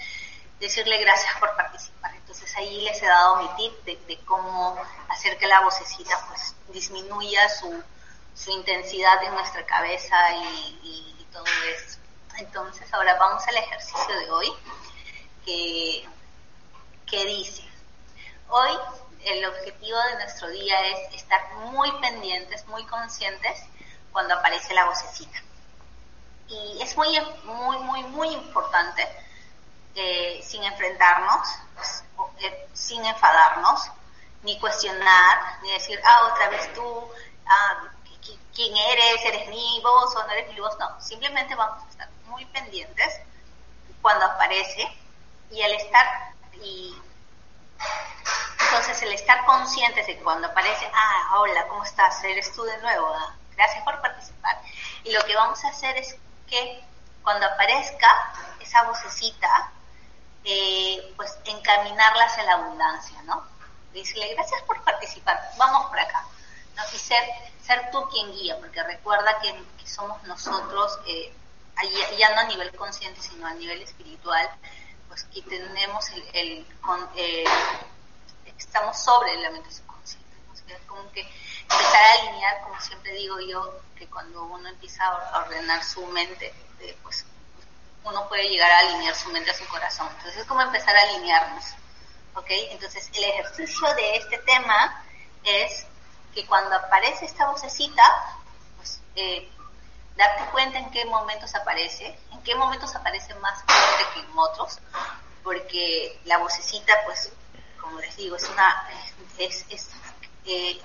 decirle 0.60 0.98
gracias 0.98 1.34
por 1.38 1.54
participar. 1.56 2.14
Entonces 2.14 2.54
ahí 2.56 2.80
les 2.82 3.02
he 3.02 3.06
dado 3.06 3.36
mi 3.36 3.48
tip 3.56 3.84
de, 3.84 4.18
cómo 4.24 4.76
hacer 5.08 5.36
que 5.38 5.46
la 5.46 5.60
vocecita 5.60 6.18
pues 6.28 6.54
disminuya 6.68 7.48
su, 7.48 7.82
su 8.34 8.50
intensidad 8.50 9.22
en 9.22 9.34
nuestra 9.34 9.64
cabeza 9.66 10.16
y, 10.82 11.26
todo 11.32 11.44
eso. 11.68 11.98
Entonces 12.38 12.92
ahora 12.94 13.14
vamos 13.18 13.46
al 13.46 13.56
ejercicio 13.56 14.18
de 14.18 14.30
hoy 14.30 14.52
que, 15.44 16.08
que 17.06 17.24
dice, 17.26 17.62
hoy 18.48 18.70
el 19.26 19.44
objetivo 19.44 19.98
de 19.98 20.14
nuestro 20.14 20.48
día 20.50 20.80
es 20.88 21.14
estar 21.14 21.54
muy 21.72 21.90
pendientes, 22.00 22.64
muy 22.68 22.84
conscientes 22.86 23.60
cuando 24.12 24.34
aparece 24.34 24.72
la 24.72 24.86
vocecita. 24.86 25.42
Y 26.48 26.80
es 26.80 26.96
muy, 26.96 27.08
muy, 27.44 27.78
muy, 27.78 28.02
muy 28.04 28.28
importante 28.28 29.06
sin 30.42 30.62
enfrentarnos, 30.62 31.48
sin 32.72 33.04
enfadarnos, 33.04 33.90
ni 34.42 34.58
cuestionar, 34.60 35.60
ni 35.62 35.72
decir, 35.72 36.00
ah, 36.04 36.30
otra 36.32 36.48
vez 36.50 36.72
tú, 36.72 37.08
ah, 37.46 37.88
¿quién 38.54 38.76
eres? 38.76 39.24
¿Eres 39.24 39.48
mi 39.48 39.80
voz 39.82 40.14
o 40.14 40.22
no 40.24 40.32
eres 40.32 40.52
mi 40.52 40.60
voz? 40.60 40.78
No, 40.78 41.00
simplemente 41.00 41.54
vamos 41.56 41.82
a 41.84 41.90
estar 41.90 42.08
muy 42.26 42.44
pendientes 42.46 43.20
cuando 44.00 44.24
aparece 44.24 44.86
y 45.50 45.62
al 45.62 45.72
estar, 45.72 46.06
y 46.62 46.94
entonces 48.60 49.02
el 49.02 49.12
estar 49.12 49.44
conscientes 49.44 50.06
de 50.06 50.16
cuando 50.18 50.48
aparece, 50.48 50.90
ah, 50.92 51.38
hola, 51.38 51.66
¿cómo 51.68 51.84
estás? 51.84 52.22
Eres 52.24 52.52
tú 52.54 52.62
de 52.64 52.76
nuevo, 52.78 53.06
ah, 53.14 53.34
gracias 53.56 53.82
por 53.84 54.00
participar. 54.00 54.60
Y 55.04 55.12
lo 55.12 55.24
que 55.24 55.34
vamos 55.34 55.64
a 55.64 55.68
hacer 55.68 55.96
es 55.96 56.16
que 56.48 56.84
cuando 57.22 57.46
aparezca 57.46 58.32
esa 58.60 58.82
vocecita, 58.84 59.70
eh, 60.44 61.12
pues 61.16 61.36
encaminarlas 61.44 62.38
a 62.38 62.42
la 62.44 62.52
abundancia, 62.52 63.20
¿no? 63.24 63.44
Decirle, 63.92 64.34
gracias 64.34 64.62
por 64.62 64.80
participar, 64.82 65.40
vamos 65.56 65.86
por 65.86 65.98
acá, 65.98 66.24
¿no? 66.76 66.82
Y 66.92 66.98
ser, 66.98 67.24
ser 67.62 67.90
tú 67.90 68.08
quien 68.10 68.30
guía, 68.32 68.56
porque 68.58 68.82
recuerda 68.82 69.40
que, 69.40 69.54
somos 69.86 70.22
nosotros, 70.24 70.98
eh, 71.06 71.34
ya 72.18 72.34
no 72.34 72.40
a 72.40 72.44
nivel 72.44 72.74
consciente, 72.76 73.20
sino 73.20 73.46
a 73.46 73.54
nivel 73.54 73.80
espiritual, 73.82 74.50
pues 75.08 75.24
que 75.24 75.42
tenemos 75.42 76.10
el, 76.32 76.66
eh, 77.16 77.44
estamos 78.58 78.98
sobre 78.98 79.32
el 79.32 79.40
elemento 79.40 79.70
subconsciente, 79.70 80.36
¿no? 80.46 80.86
como 80.86 81.10
que 81.12 81.20
empezar 81.20 82.04
a 82.04 82.12
alinear, 82.12 82.62
como 82.62 82.80
siempre 82.80 83.12
digo 83.12 83.40
yo, 83.40 83.80
que 83.96 84.06
cuando 84.08 84.44
uno 84.44 84.68
empieza 84.68 85.04
a 85.06 85.40
ordenar 85.40 85.82
su 85.84 86.04
mente, 86.06 86.52
pues 87.02 87.24
uno 88.04 88.28
puede 88.28 88.48
llegar 88.48 88.70
a 88.70 88.78
alinear 88.80 89.14
su 89.14 89.30
mente 89.30 89.50
a 89.50 89.54
su 89.54 89.66
corazón. 89.66 90.08
Entonces 90.16 90.42
es 90.42 90.46
como 90.46 90.62
empezar 90.62 90.96
a 90.96 91.02
alinearnos. 91.02 91.64
¿Ok? 92.34 92.46
Entonces 92.70 93.10
el 93.14 93.24
ejercicio 93.24 93.94
de 93.94 94.16
este 94.16 94.38
tema 94.38 95.04
es 95.42 95.86
que 96.34 96.46
cuando 96.46 96.74
aparece 96.76 97.24
esta 97.24 97.50
vocecita, 97.50 98.02
pues 98.76 99.00
eh, 99.16 99.50
darte 100.16 100.44
cuenta 100.50 100.78
en 100.78 100.90
qué 100.90 101.04
momentos 101.04 101.54
aparece, 101.54 102.18
en 102.32 102.42
qué 102.42 102.54
momentos 102.54 102.94
aparece 102.94 103.34
más 103.36 103.62
fuerte 103.62 104.04
que 104.14 104.20
en 104.20 104.38
otros, 104.38 104.78
porque 105.42 106.20
la 106.24 106.38
vocecita, 106.38 106.94
pues, 107.04 107.30
como 107.80 108.00
les 108.00 108.16
digo, 108.16 108.36
es 108.36 108.48
una, 108.48 108.88
es, 109.38 109.64
es 109.70 109.90
eh, 110.46 110.80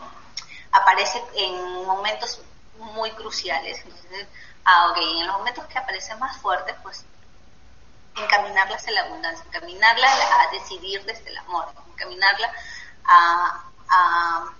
aparece 0.71 1.23
en 1.35 1.85
momentos 1.85 2.41
muy 2.77 3.11
cruciales. 3.11 3.79
Entonces, 3.83 4.27
ah, 4.65 4.89
ok, 4.91 4.97
en 4.97 5.27
los 5.27 5.37
momentos 5.37 5.65
que 5.65 5.77
aparece 5.77 6.15
más 6.15 6.37
fuerte, 6.37 6.73
pues 6.83 7.05
encaminarla 8.17 8.75
hacia 8.75 8.91
la 8.91 9.01
abundancia, 9.01 9.45
encaminarla 9.47 10.07
a 10.07 10.51
decidir 10.51 11.03
desde 11.05 11.29
el 11.29 11.37
amor, 11.37 11.67
encaminarla 11.93 12.51
a, 13.05 13.63
a, 13.89 14.53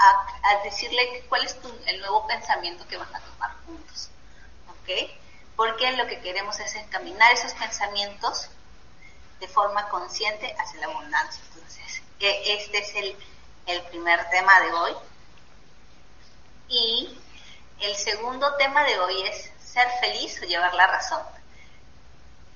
a, 0.00 0.62
decirle 0.64 1.24
cuál 1.28 1.44
es 1.44 1.56
el 1.86 2.00
nuevo 2.00 2.26
pensamiento 2.26 2.86
que 2.88 2.96
van 2.96 3.14
a 3.14 3.20
tomar 3.20 3.54
juntos. 3.66 4.10
¿Ok? 4.68 5.10
Porque 5.56 5.92
lo 5.92 6.06
que 6.06 6.20
queremos 6.20 6.58
es 6.58 6.74
encaminar 6.74 7.32
esos 7.32 7.52
pensamientos 7.52 8.48
de 9.38 9.48
forma 9.48 9.88
consciente 9.88 10.54
hacia 10.58 10.80
la 10.80 10.86
abundancia. 10.86 11.42
Entonces, 11.54 12.02
e, 12.18 12.54
este 12.54 12.78
es 12.78 12.94
el, 12.94 13.16
el 13.66 13.82
primer 13.84 14.28
tema 14.30 14.60
de 14.60 14.72
hoy. 14.72 14.92
Y 16.68 17.18
el 17.80 17.96
segundo 17.96 18.56
tema 18.56 18.84
de 18.84 18.98
hoy 18.98 19.22
es 19.22 19.50
ser 19.62 19.88
feliz 20.00 20.40
o 20.42 20.46
llevar 20.46 20.74
la 20.74 20.86
razón 20.86 21.22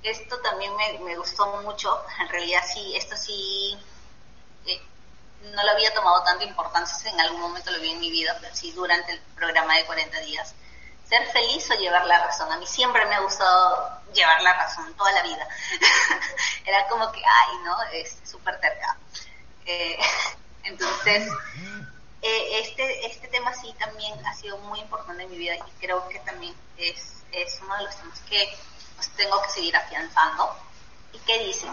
esto 0.04 0.38
también 0.40 0.70
me, 0.76 0.98
me, 1.00 1.16
gustó 1.16 1.46
mucho. 1.62 2.02
En 2.20 2.28
realidad 2.28 2.62
sí, 2.72 2.94
esto 2.94 3.16
sí 3.16 3.76
eh, 4.66 4.80
no 5.52 5.62
lo 5.62 5.70
había 5.70 5.92
tomado 5.92 6.22
tanta 6.22 6.44
importancia, 6.44 7.10
en 7.10 7.20
algún 7.20 7.40
momento 7.40 7.70
lo 7.70 7.80
vi 7.80 7.90
en 7.90 8.00
mi 8.00 8.10
vida, 8.10 8.36
pero 8.40 8.54
sí 8.54 8.72
durante 8.72 9.12
el 9.12 9.20
programa 9.36 9.76
de 9.76 9.84
40 9.86 10.18
días. 10.20 10.54
Ser 11.08 11.26
feliz 11.32 11.70
o 11.70 11.74
llevar 11.74 12.06
la 12.06 12.24
razón. 12.24 12.50
A 12.50 12.56
mí 12.56 12.66
siempre 12.66 13.04
me 13.06 13.14
ha 13.14 13.20
gustado 13.20 14.00
llevar 14.14 14.40
la 14.42 14.54
razón, 14.54 14.94
toda 14.94 15.12
la 15.12 15.22
vida. 15.22 15.46
Era 16.64 16.86
como 16.88 17.12
que, 17.12 17.20
ay, 17.20 17.56
¿no? 17.64 17.82
Es 17.92 18.16
súper 18.24 18.58
terca. 18.60 18.96
Eh, 19.66 19.98
entonces, 20.64 21.28
eh, 22.22 22.60
este, 22.60 23.06
este 23.06 23.28
tema 23.28 23.52
sí 23.52 23.74
también 23.78 24.14
ha 24.26 24.34
sido 24.34 24.56
muy 24.58 24.80
importante 24.80 25.24
en 25.24 25.30
mi 25.30 25.36
vida 25.36 25.56
y 25.56 25.70
creo 25.80 26.08
que 26.08 26.20
también 26.20 26.54
es, 26.78 27.22
es 27.32 27.60
uno 27.60 27.76
de 27.76 27.84
los 27.84 27.96
temas 27.96 28.20
que 28.20 28.56
pues 28.96 29.10
tengo 29.16 29.42
que 29.42 29.50
seguir 29.50 29.76
afianzando. 29.76 30.56
¿Y 31.12 31.18
qué 31.18 31.38
dice? 31.40 31.68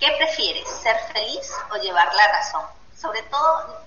¿Qué 0.00 0.12
prefieres, 0.18 0.68
ser 0.68 0.98
feliz 1.12 1.50
o 1.70 1.76
llevar 1.76 2.12
la 2.14 2.28
razón? 2.28 2.66
Sobre 3.00 3.22
todo 3.22 3.86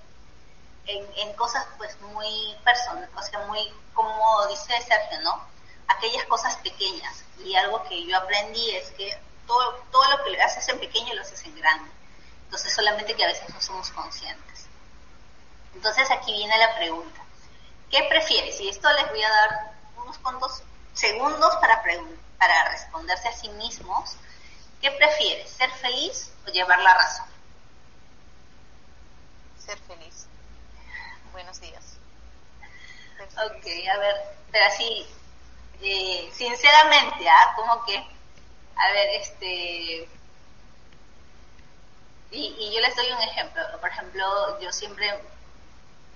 en, 0.86 1.06
en 1.16 1.32
cosas 1.34 1.66
pues 1.78 2.00
muy 2.00 2.56
personales, 2.64 3.10
o 3.14 3.22
sea, 3.22 3.40
muy, 3.46 3.72
como 3.94 4.46
dice 4.48 4.80
Sergio, 4.82 5.20
¿no? 5.22 5.44
Aquellas 5.88 6.24
cosas 6.26 6.56
pequeñas. 6.56 7.24
Y 7.44 7.54
algo 7.56 7.82
que 7.84 8.06
yo 8.06 8.16
aprendí 8.16 8.70
es 8.76 8.90
que 8.92 9.18
todo, 9.46 9.74
todo 9.90 10.04
lo 10.10 10.24
que 10.24 10.40
haces 10.40 10.68
en 10.68 10.78
pequeño 10.78 11.14
lo 11.14 11.22
haces 11.22 11.42
en 11.44 11.56
grande. 11.56 11.90
Entonces 12.44 12.74
solamente 12.74 13.14
que 13.14 13.24
a 13.24 13.28
veces 13.28 13.48
no 13.52 13.60
somos 13.60 13.90
conscientes. 13.90 14.66
Entonces 15.74 16.10
aquí 16.10 16.32
viene 16.32 16.56
la 16.58 16.74
pregunta. 16.76 17.20
¿Qué 17.90 18.04
prefieres? 18.08 18.60
Y 18.60 18.68
esto 18.68 18.90
les 18.92 19.08
voy 19.10 19.22
a 19.22 19.30
dar 19.30 19.72
unos 19.96 20.18
cuantos 20.18 20.62
segundos 20.94 21.56
para, 21.56 21.82
para 22.38 22.68
responderse 22.70 23.28
a 23.28 23.32
sí 23.32 23.48
mismos. 23.50 24.16
¿Qué 24.80 24.90
prefieres? 24.92 25.50
¿Ser 25.50 25.70
feliz 25.72 26.32
o 26.46 26.50
llevar 26.50 26.78
la 26.80 26.94
razón? 26.94 27.26
Ser 29.70 29.78
feliz. 29.82 30.26
Buenos 31.30 31.60
días. 31.60 31.96
Ok, 33.20 33.66
a 33.94 33.98
ver, 33.98 34.16
pero 34.50 34.64
así, 34.64 35.06
eh, 35.80 36.28
sinceramente, 36.32 37.28
¿ah? 37.28 37.52
Como 37.54 37.84
que, 37.84 37.96
a 38.74 38.90
ver, 38.90 39.08
este, 39.10 40.08
y, 42.32 42.72
yo 42.74 42.80
les 42.80 42.96
doy 42.96 43.12
un 43.12 43.22
ejemplo. 43.22 43.62
Por 43.80 43.90
ejemplo, 43.90 44.58
yo 44.58 44.72
siempre, 44.72 45.08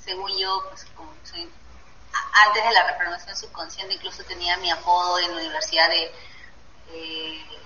según 0.01 0.37
yo, 0.37 0.67
pues 0.71 0.87
como 0.97 1.13
antes 1.13 2.65
de 2.65 2.73
la 2.73 2.89
reprogramación 2.89 3.37
subconsciente, 3.37 3.95
incluso 3.95 4.25
tenía 4.25 4.57
mi 4.57 4.73
apodo 4.73 5.21
en 5.21 5.31
la 5.31 5.41
universidad 5.43 5.89
de, 5.91 6.13
eh, 6.89 7.64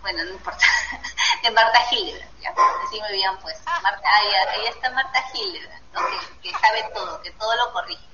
bueno, 0.00 0.24
no 0.24 0.30
importa, 0.30 0.64
de 1.42 1.50
Marta 1.50 1.80
Hildebrand, 1.90 2.40
¿ya? 2.40 2.54
Así 2.86 3.00
me 3.00 3.08
habían 3.08 3.38
puesto. 3.38 3.70
Marta, 3.82 4.08
ahí, 4.16 4.66
está 4.66 4.90
Marta 4.90 5.24
Hildebrand, 5.34 6.40
que, 6.42 6.50
sabe 6.52 6.82
todo, 6.94 7.20
que 7.22 7.30
todo 7.32 7.54
lo 7.56 7.72
corrige. 7.72 8.04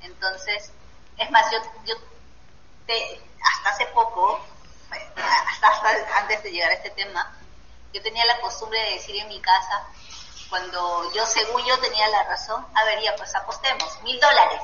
Entonces, 0.00 0.72
es 1.18 1.30
más, 1.30 1.50
yo, 1.50 1.58
yo 1.84 1.94
te, 2.86 3.20
hasta 3.42 3.70
hace 3.70 3.86
poco, 3.86 4.44
hasta, 4.90 5.70
hasta 5.70 6.18
antes 6.18 6.42
de 6.42 6.50
llegar 6.50 6.70
a 6.70 6.74
este 6.74 6.90
tema, 6.90 7.38
yo 7.92 8.02
tenía 8.02 8.24
la 8.24 8.40
costumbre 8.40 8.78
de 8.80 8.90
decir 8.92 9.16
en 9.16 9.28
mi 9.28 9.40
casa, 9.40 9.86
cuando 10.48 11.12
yo 11.12 11.24
según 11.26 11.64
yo 11.64 11.78
tenía 11.80 12.08
la 12.08 12.24
razón, 12.24 12.66
a 12.74 12.84
ver, 12.84 13.00
ya 13.02 13.14
pues 13.16 13.34
apostemos, 13.34 14.02
mil 14.02 14.18
dólares, 14.18 14.62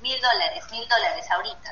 mil 0.00 0.20
dólares, 0.20 0.64
mil 0.70 0.86
dólares 0.88 1.30
ahorita, 1.30 1.70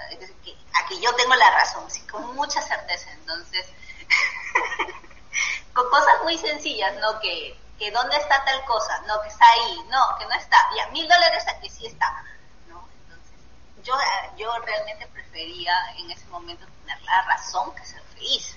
a 0.74 0.86
que 0.88 1.00
yo 1.00 1.14
tengo 1.14 1.34
la 1.34 1.50
razón, 1.50 1.90
sí, 1.90 2.00
con 2.06 2.34
mucha 2.34 2.60
certeza, 2.62 3.10
entonces, 3.12 3.66
con 5.72 5.88
cosas 5.90 6.22
muy 6.22 6.36
sencillas, 6.38 6.94
¿no? 6.96 7.18
Que, 7.20 7.58
que 7.78 7.90
dónde 7.90 8.16
está 8.16 8.44
tal 8.44 8.64
cosa, 8.64 9.00
no, 9.06 9.20
que 9.22 9.28
está 9.28 9.46
ahí, 9.50 9.78
no, 9.88 10.16
que 10.18 10.26
no 10.26 10.34
está, 10.34 10.58
ya, 10.76 10.88
mil 10.88 11.08
dólares 11.08 11.46
a 11.48 11.58
que 11.60 11.70
sí 11.70 11.86
está, 11.86 12.24
¿no? 12.68 12.86
Entonces, 13.04 13.36
yo, 13.82 13.94
yo 14.36 14.52
realmente 14.58 15.06
prefería 15.08 15.72
en 15.96 16.10
ese 16.10 16.26
momento 16.26 16.66
tener 16.82 17.00
la 17.02 17.22
razón 17.22 17.74
que 17.74 17.84
ser 17.84 18.02
feliz. 18.14 18.56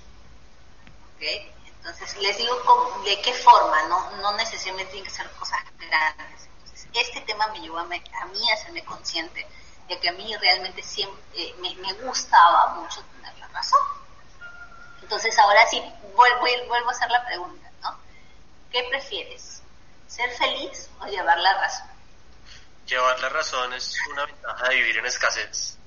Entonces, 1.21 2.17
les 2.17 2.37
digo 2.37 2.55
de 3.05 3.21
qué 3.21 3.33
forma, 3.33 3.83
¿no? 3.83 4.11
No 4.17 4.33
necesariamente 4.33 4.91
tienen 4.91 5.09
que 5.09 5.15
ser 5.15 5.29
cosas 5.31 5.59
grandes. 5.77 6.47
Entonces, 6.63 6.87
este 6.93 7.21
tema 7.21 7.47
me 7.47 7.59
llevó 7.59 7.79
a, 7.79 7.85
mí 7.85 7.97
a 7.99 8.53
hacerme 8.53 8.83
consciente 8.83 9.47
de 9.91 9.99
que 9.99 10.07
a 10.07 10.13
mí 10.13 10.33
realmente 10.37 10.81
siempre 10.81 11.21
eh, 11.33 11.53
me, 11.59 11.93
gustaba 12.05 12.75
mucho 12.75 13.03
tener 13.03 13.37
la 13.39 13.47
razón. 13.49 13.81
Entonces, 15.01 15.37
ahora 15.37 15.67
sí, 15.67 15.83
vuelvo, 16.15 16.67
vuelvo 16.67 16.89
a 16.89 16.91
hacer 16.93 17.11
la 17.11 17.25
pregunta, 17.25 17.69
¿no? 17.81 17.99
¿Qué 18.71 18.85
prefieres? 18.89 19.61
¿Ser 20.07 20.31
feliz 20.31 20.89
o 21.01 21.07
llevar 21.07 21.37
la 21.39 21.53
razón? 21.55 21.87
Llevar 22.85 23.19
la 23.19 23.29
razón 23.29 23.73
es 23.73 23.93
una 24.11 24.25
ventaja 24.25 24.69
de 24.69 24.75
vivir 24.75 24.97
en 24.97 25.05
escasez. 25.07 25.77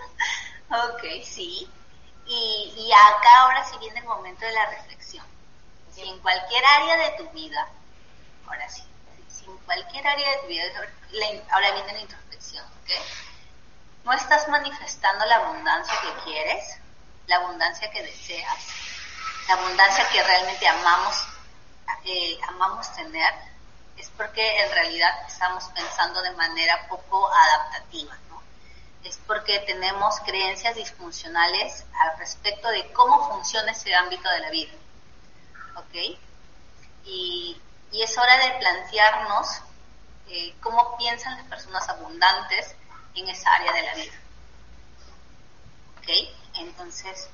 ok, 0.68 1.04
sí. 1.24 1.70
Y, 2.26 2.90
acá 2.92 3.42
ahora 3.42 3.64
sí 3.64 3.78
viene 3.78 4.00
el 4.00 4.06
momento 4.06 4.44
de 4.44 4.52
la 4.52 4.66
reflexión. 4.70 5.24
Si 5.94 6.02
en 6.02 6.18
cualquier 6.18 6.64
área 6.64 6.96
de 6.96 7.16
tu 7.16 7.30
vida, 7.30 7.68
ahora 8.44 8.68
sí, 8.68 8.82
si 9.28 9.44
en 9.44 9.56
cualquier 9.58 10.04
área 10.04 10.30
de 10.32 10.38
tu 10.38 10.46
vida, 10.48 10.64
ahora 11.52 11.72
viene 11.72 11.92
la 11.92 12.00
introspección, 12.00 12.64
¿ok? 12.82 12.90
No 14.06 14.12
estás 14.14 14.48
manifestando 14.48 15.26
la 15.26 15.36
abundancia 15.36 15.94
que 16.00 16.24
quieres, 16.24 16.78
la 17.26 17.36
abundancia 17.36 17.90
que 17.90 18.02
deseas, 18.02 18.66
la 19.48 19.54
abundancia 19.54 20.08
que 20.10 20.22
realmente 20.22 20.66
amamos, 20.66 21.28
eh, 22.04 22.38
amamos 22.48 22.90
tener, 22.94 23.34
es 23.98 24.08
porque 24.16 24.62
en 24.62 24.70
realidad 24.70 25.10
estamos 25.26 25.64
pensando 25.74 26.22
de 26.22 26.30
manera 26.30 26.86
poco 26.88 27.28
adaptativa 27.30 28.16
es 29.06 29.18
porque 29.26 29.60
tenemos 29.60 30.20
creencias 30.20 30.74
disfuncionales 30.74 31.84
al 32.02 32.18
respecto 32.18 32.68
de 32.68 32.92
cómo 32.92 33.28
funciona 33.30 33.70
ese 33.70 33.94
ámbito 33.94 34.28
de 34.28 34.40
la 34.40 34.50
vida. 34.50 34.72
¿Ok? 35.76 36.18
Y, 37.04 37.60
es 37.92 38.18
hora 38.18 38.36
de 38.36 38.58
plantearnos 38.58 39.62
eh, 40.28 40.54
cómo 40.60 40.98
piensan 40.98 41.38
las 41.38 41.46
personas 41.46 41.88
abundantes 41.88 42.74
en 43.16 43.28
esa 43.28 43.52
área 43.52 43.72
de 43.72 43.82
la 43.82 43.94
vida. 43.94 44.12
¿Ok? 45.98 46.08
Entonces, 46.54 47.28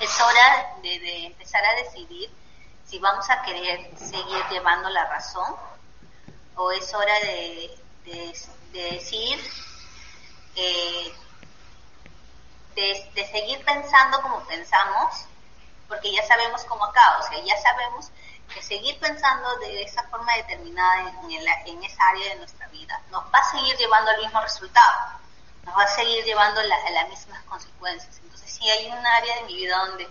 es 0.00 0.20
hora 0.20 0.76
de, 0.82 1.26
empezar 1.26 1.64
a 1.64 1.74
decidir 1.76 2.30
si 2.86 2.98
vamos 2.98 3.28
a 3.30 3.42
querer 3.42 3.90
seguir 3.98 4.44
llevando 4.50 4.88
la 4.90 5.06
razón 5.06 5.56
o 6.54 6.70
es 6.70 6.94
hora 6.94 7.14
de, 7.20 7.78
de, 8.04 8.38
de 8.72 8.90
decir 8.92 9.38
eh, 10.56 11.12
de, 12.74 13.26
seguir 13.30 13.64
pensando 13.64 14.20
como 14.22 14.40
pensamos, 14.44 15.26
porque 15.88 16.12
ya 16.12 16.22
sabemos 16.26 16.64
cómo 16.64 16.84
acá, 16.84 17.18
o 17.18 17.22
sea, 17.28 17.42
ya 17.42 17.56
sabemos 17.60 18.10
que 18.52 18.62
seguir 18.62 18.98
pensando 18.98 19.56
de 19.58 19.82
esa 19.82 20.02
forma 20.04 20.34
determinada 20.36 21.12
en, 21.66 21.84
esa 21.84 22.08
área 22.08 22.30
de 22.30 22.36
nuestra 22.36 22.66
vida 22.68 23.00
nos 23.10 23.24
va 23.24 23.38
a 23.38 23.50
seguir 23.50 23.76
llevando 23.76 24.10
al 24.10 24.22
mismo 24.22 24.40
resultado, 24.40 25.20
nos 25.64 25.76
va 25.76 25.82
a 25.82 25.88
seguir 25.88 26.24
llevando 26.24 26.60
a 26.60 26.64
las 26.64 27.08
mismas 27.08 27.42
consecuencias. 27.44 28.18
Entonces, 28.22 28.52
si 28.52 28.68
hay 28.70 28.86
un 28.86 29.06
área 29.06 29.36
de 29.36 29.42
mi 29.42 29.56
vida 29.56 29.76
donde 29.86 30.08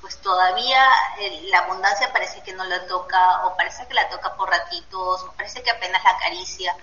pues 0.00 0.20
todavía 0.22 0.82
eh, 1.18 1.42
la 1.50 1.58
abundancia 1.58 2.12
parece 2.12 2.42
que 2.42 2.54
no 2.54 2.64
la 2.64 2.86
toca, 2.86 3.46
o 3.46 3.56
parece 3.56 3.86
que 3.86 3.94
la 3.94 4.08
toca 4.08 4.34
por 4.34 4.48
ratitos, 4.48 5.22
o 5.22 5.32
parece 5.32 5.62
que 5.62 5.70
apenas 5.70 6.02
la 6.02 6.10
acaricia, 6.10 6.74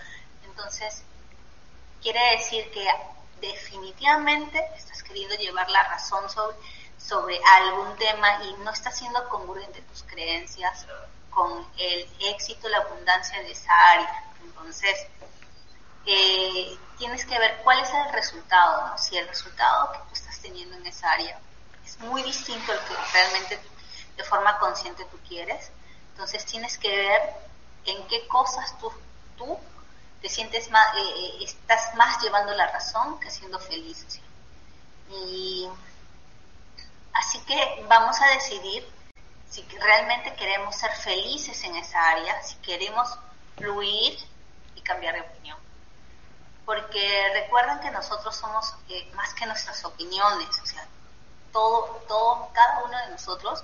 entonces 0.44 1.02
quiere 2.02 2.38
decir 2.38 2.70
que 2.72 2.88
definitivamente 3.42 4.64
estás 4.76 5.04
queriendo 5.04 5.36
llevar 5.36 5.70
la 5.70 5.84
razón 5.84 6.30
sobre, 6.30 6.58
sobre 6.98 7.40
algún 7.44 7.96
tema 7.98 8.44
y 8.44 8.54
no 8.64 8.72
estás 8.72 8.98
siendo 8.98 9.28
congruente 9.30 9.82
tus 9.82 10.04
creencias 10.04 10.86
con 11.30 11.68
el 11.78 12.10
éxito, 12.20 12.68
la 12.70 12.78
abundancia 12.78 13.42
de 13.42 13.52
esa 13.52 13.72
área. 13.92 14.24
Entonces, 14.44 15.08
eh, 16.06 16.78
tienes 16.98 17.26
que 17.26 17.38
ver 17.38 17.60
cuál 17.64 17.80
es 17.80 17.90
el 17.94 18.14
resultado, 18.14 18.88
¿no? 18.88 18.98
Si 18.98 19.18
el 19.18 19.28
resultado 19.28 19.92
que 19.92 20.00
tú 20.00 20.14
estás 20.14 20.40
teniendo 20.40 20.76
en 20.78 20.88
esa 20.88 21.12
área 21.12 21.40
es 21.86 22.00
muy 22.00 22.24
distinto 22.24 22.72
al 22.72 22.80
que 22.86 22.96
realmente 23.14 23.60
de 24.16 24.24
forma 24.24 24.58
consciente 24.58 25.06
tú 25.06 25.18
quieres, 25.28 25.72
entonces 26.12 26.46
tienes 26.46 26.78
que 26.78 26.90
ver 26.90 27.22
en 27.86 28.08
qué 28.08 28.28
cosas 28.28 28.78
tú, 28.80 28.92
tú 29.38 29.58
te 30.22 30.30
sientes 30.30 30.70
más, 30.72 30.96
eh, 30.96 31.00
eh, 31.02 31.44
estás 31.44 31.94
más 31.96 32.22
llevando 32.24 32.54
la 32.56 32.72
razón 32.72 33.20
que 33.20 33.30
siendo 33.30 33.60
feliz. 33.60 34.06
Y 35.10 35.70
así 37.14 37.40
que 37.42 37.86
vamos 37.88 38.20
a 38.22 38.28
decidir 38.28 38.88
si 39.50 39.64
realmente 39.64 40.36
queremos 40.36 40.76
ser 40.76 40.92
felices 40.92 41.64
en 41.64 41.76
esa 41.76 42.04
área, 42.12 42.42
si 42.44 42.56
queremos 42.58 43.18
fluir 43.56 44.18
y 44.76 44.82
cambiar 44.82 45.16
de 45.16 45.22
opinión. 45.22 45.58
Porque 46.66 47.30
recuerden 47.34 47.80
que 47.80 47.92
nosotros 47.92 48.36
somos 48.36 48.76
eh, 48.90 49.10
más 49.16 49.34
que 49.34 49.46
nuestras 49.46 49.84
opiniones, 49.86 50.60
o 50.62 50.66
sea, 50.66 50.86
todo, 51.52 52.04
todo, 52.08 52.50
cada 52.54 52.84
uno 52.84 52.98
de 52.98 53.10
nosotros 53.12 53.64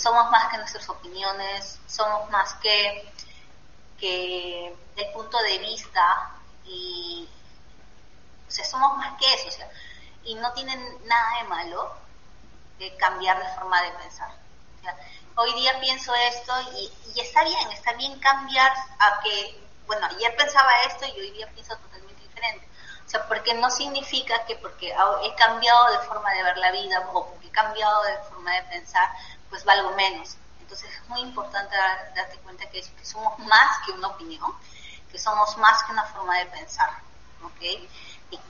somos 0.00 0.30
más 0.30 0.50
que 0.50 0.58
nuestras 0.58 0.88
opiniones, 0.88 1.80
somos 1.86 2.30
más 2.30 2.54
que 2.54 3.10
que 3.98 4.76
el 4.96 5.12
punto 5.12 5.38
de 5.38 5.58
vista 5.58 6.30
y 6.64 7.28
o 8.46 8.50
sea, 8.50 8.64
somos 8.64 8.96
más 8.98 9.18
que 9.18 9.34
eso, 9.34 9.48
o 9.48 9.50
sea, 9.50 9.70
y 10.24 10.34
no 10.34 10.52
tienen 10.52 10.80
nada 11.06 11.38
de 11.38 11.48
malo 11.48 11.92
de 12.84 12.96
cambiar 12.96 13.38
de 13.38 13.54
forma 13.54 13.80
de 13.82 13.90
pensar. 13.92 14.30
hoy 15.36 15.54
día 15.54 15.80
pienso 15.80 16.14
esto 16.14 16.52
y, 16.76 16.92
y, 17.14 17.20
está 17.20 17.42
bien, 17.44 17.70
está 17.72 17.92
bien 17.94 18.18
cambiar 18.20 18.72
a 18.98 19.20
que, 19.20 19.58
bueno, 19.86 20.06
ayer 20.06 20.36
pensaba 20.36 20.70
esto 20.86 21.06
y 21.06 21.20
hoy 21.20 21.30
día 21.30 21.48
pienso 21.54 21.76
totalmente 21.76 22.22
diferente. 22.22 22.68
O 23.06 23.08
sea, 23.08 23.26
porque 23.26 23.54
no 23.54 23.70
significa 23.70 24.44
que 24.46 24.56
porque 24.56 24.88
he 24.90 25.34
cambiado 25.34 25.92
de 25.92 26.06
forma 26.06 26.30
de 26.32 26.42
ver 26.42 26.58
la 26.58 26.70
vida 26.72 27.00
o 27.12 27.26
porque 27.26 27.46
he 27.46 27.50
cambiado 27.50 28.02
de 28.04 28.18
forma 28.30 28.52
de 28.54 28.62
pensar, 28.64 29.08
pues 29.48 29.64
valgo 29.64 29.90
menos. 29.92 30.36
Entonces 30.60 30.90
es 30.90 31.08
muy 31.08 31.20
importante 31.20 31.74
darte 32.14 32.38
cuenta 32.38 32.68
que, 32.70 32.82
somos 33.02 33.38
más 33.40 33.78
que 33.84 33.92
una 33.92 34.08
opinión, 34.08 34.52
que 35.10 35.18
somos 35.18 35.56
más 35.58 35.82
que 35.84 35.92
una 35.92 36.04
forma 36.04 36.38
de 36.38 36.46
pensar, 36.46 36.90
¿ok? 37.42 37.88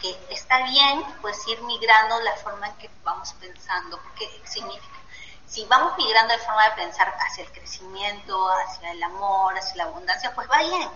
Que 0.01 0.17
está 0.31 0.65
bien 0.67 1.05
pues 1.21 1.47
ir 1.49 1.61
migrando 1.63 2.21
la 2.21 2.35
forma 2.37 2.69
en 2.69 2.77
que 2.77 2.91
vamos 3.03 3.33
pensando, 3.35 3.99
porque 4.03 4.29
significa, 4.45 4.99
si 5.47 5.65
vamos 5.67 5.97
migrando 5.97 6.35
de 6.35 6.41
forma 6.41 6.65
de 6.71 6.77
pensar 6.77 7.17
hacia 7.21 7.45
el 7.45 7.53
crecimiento, 7.53 8.49
hacia 8.51 8.91
el 8.93 9.03
amor, 9.03 9.57
hacia 9.57 9.77
la 9.77 9.85
abundancia, 9.85 10.35
pues 10.35 10.49
va 10.51 10.63
bien. 10.63 10.89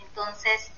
Entonces, 0.00 0.70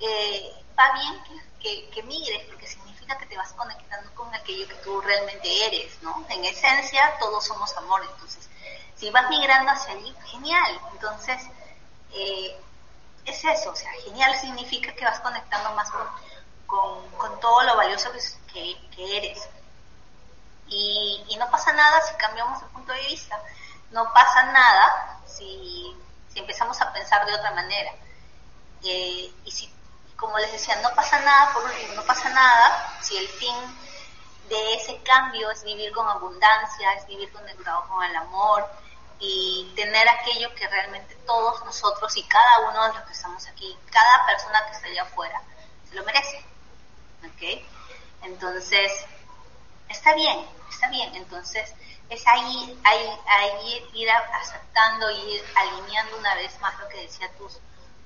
eh, 0.00 0.52
va 0.78 0.92
bien 0.92 1.22
que, 1.60 1.90
que, 1.90 2.02
migres, 2.04 2.44
porque 2.46 2.66
significa 2.66 3.18
que 3.18 3.26
te 3.26 3.36
vas 3.36 3.52
conectando 3.52 4.14
con 4.14 4.32
aquello 4.34 4.68
que 4.68 4.74
tú 4.76 5.00
realmente 5.00 5.66
eres, 5.66 6.00
¿no? 6.02 6.24
En 6.28 6.44
esencia, 6.44 7.18
todos 7.18 7.44
somos 7.44 7.76
amor, 7.76 8.02
entonces, 8.12 8.48
si 8.96 9.10
vas 9.10 9.28
migrando 9.28 9.72
hacia 9.72 9.94
allí, 9.94 10.14
genial. 10.26 10.80
Entonces, 10.92 11.42
eh, 12.12 12.56
es 13.24 13.44
eso, 13.44 13.70
o 13.70 13.76
sea, 13.76 13.90
genial 14.04 14.34
significa 14.40 14.94
que 14.94 15.04
vas 15.04 15.20
conectando 15.20 15.72
más 15.72 15.90
con, 15.90 16.06
con, 16.68 17.40
todo 17.40 17.62
lo 17.62 17.76
valioso 17.76 18.12
que, 18.52 18.76
que, 18.94 19.16
eres. 19.16 19.48
Y, 20.68 21.24
y, 21.28 21.36
no 21.36 21.50
pasa 21.50 21.72
nada 21.72 22.00
si 22.02 22.14
cambiamos 22.14 22.62
el 22.62 22.68
punto 22.68 22.92
de 22.92 23.00
vista, 23.06 23.40
no 23.90 24.12
pasa 24.12 24.44
nada 24.52 25.18
si, 25.26 25.96
si 26.32 26.38
empezamos 26.38 26.80
a 26.80 26.92
pensar 26.92 27.26
de 27.26 27.34
otra 27.34 27.50
manera. 27.52 27.90
Eh, 28.84 29.32
y 29.44 29.50
si, 29.50 29.72
como 30.16 30.38
les 30.38 30.52
decía, 30.52 30.76
no 30.82 30.90
pasa 30.94 31.18
nada, 31.20 31.52
por 31.54 31.64
último, 31.64 31.94
no 31.94 32.04
pasa 32.04 32.28
nada 32.28 32.98
si 33.00 33.16
el 33.16 33.28
fin 33.28 33.54
de 34.48 34.74
ese 34.74 35.02
cambio 35.02 35.50
es 35.50 35.64
vivir 35.64 35.90
con 35.92 36.06
abundancia, 36.06 36.92
es 36.94 37.06
vivir 37.06 37.32
conectado 37.32 37.88
con 37.88 38.04
el 38.04 38.14
amor, 38.14 38.68
y 39.20 39.72
tener 39.74 40.08
aquello 40.08 40.54
que 40.54 40.68
realmente 40.68 41.16
todos 41.26 41.64
nosotros 41.64 42.16
y 42.16 42.22
cada 42.24 42.70
uno 42.70 42.84
de 42.84 42.94
los 42.94 43.02
que 43.04 43.12
estamos 43.12 43.46
aquí, 43.48 43.76
cada 43.90 44.26
persona 44.26 44.64
que 44.66 44.72
está 44.72 44.86
allá 44.86 45.02
afuera, 45.02 45.42
se 45.88 45.94
lo 45.94 46.04
merece. 46.04 46.44
¿Ok? 47.24 47.62
Entonces, 48.22 48.92
está 49.88 50.14
bien, 50.14 50.46
está 50.70 50.88
bien. 50.90 51.14
Entonces, 51.14 51.72
es 52.08 52.26
ahí, 52.26 52.80
ahí, 52.84 53.10
ahí 53.26 53.90
ir 53.94 54.10
aceptando, 54.10 55.10
ir 55.10 55.44
alineando 55.54 56.18
una 56.18 56.34
vez 56.34 56.58
más 56.60 56.78
lo 56.80 56.88
que 56.88 57.02
decía 57.02 57.30
tus, 57.36 57.58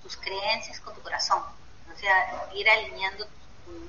tus 0.02 0.16
creencias 0.16 0.80
con 0.80 0.94
tu 0.94 1.02
corazón. 1.02 1.42
O 1.94 1.98
sea, 1.98 2.48
ir 2.54 2.68
alineando 2.68 3.26
tu, 3.26 3.88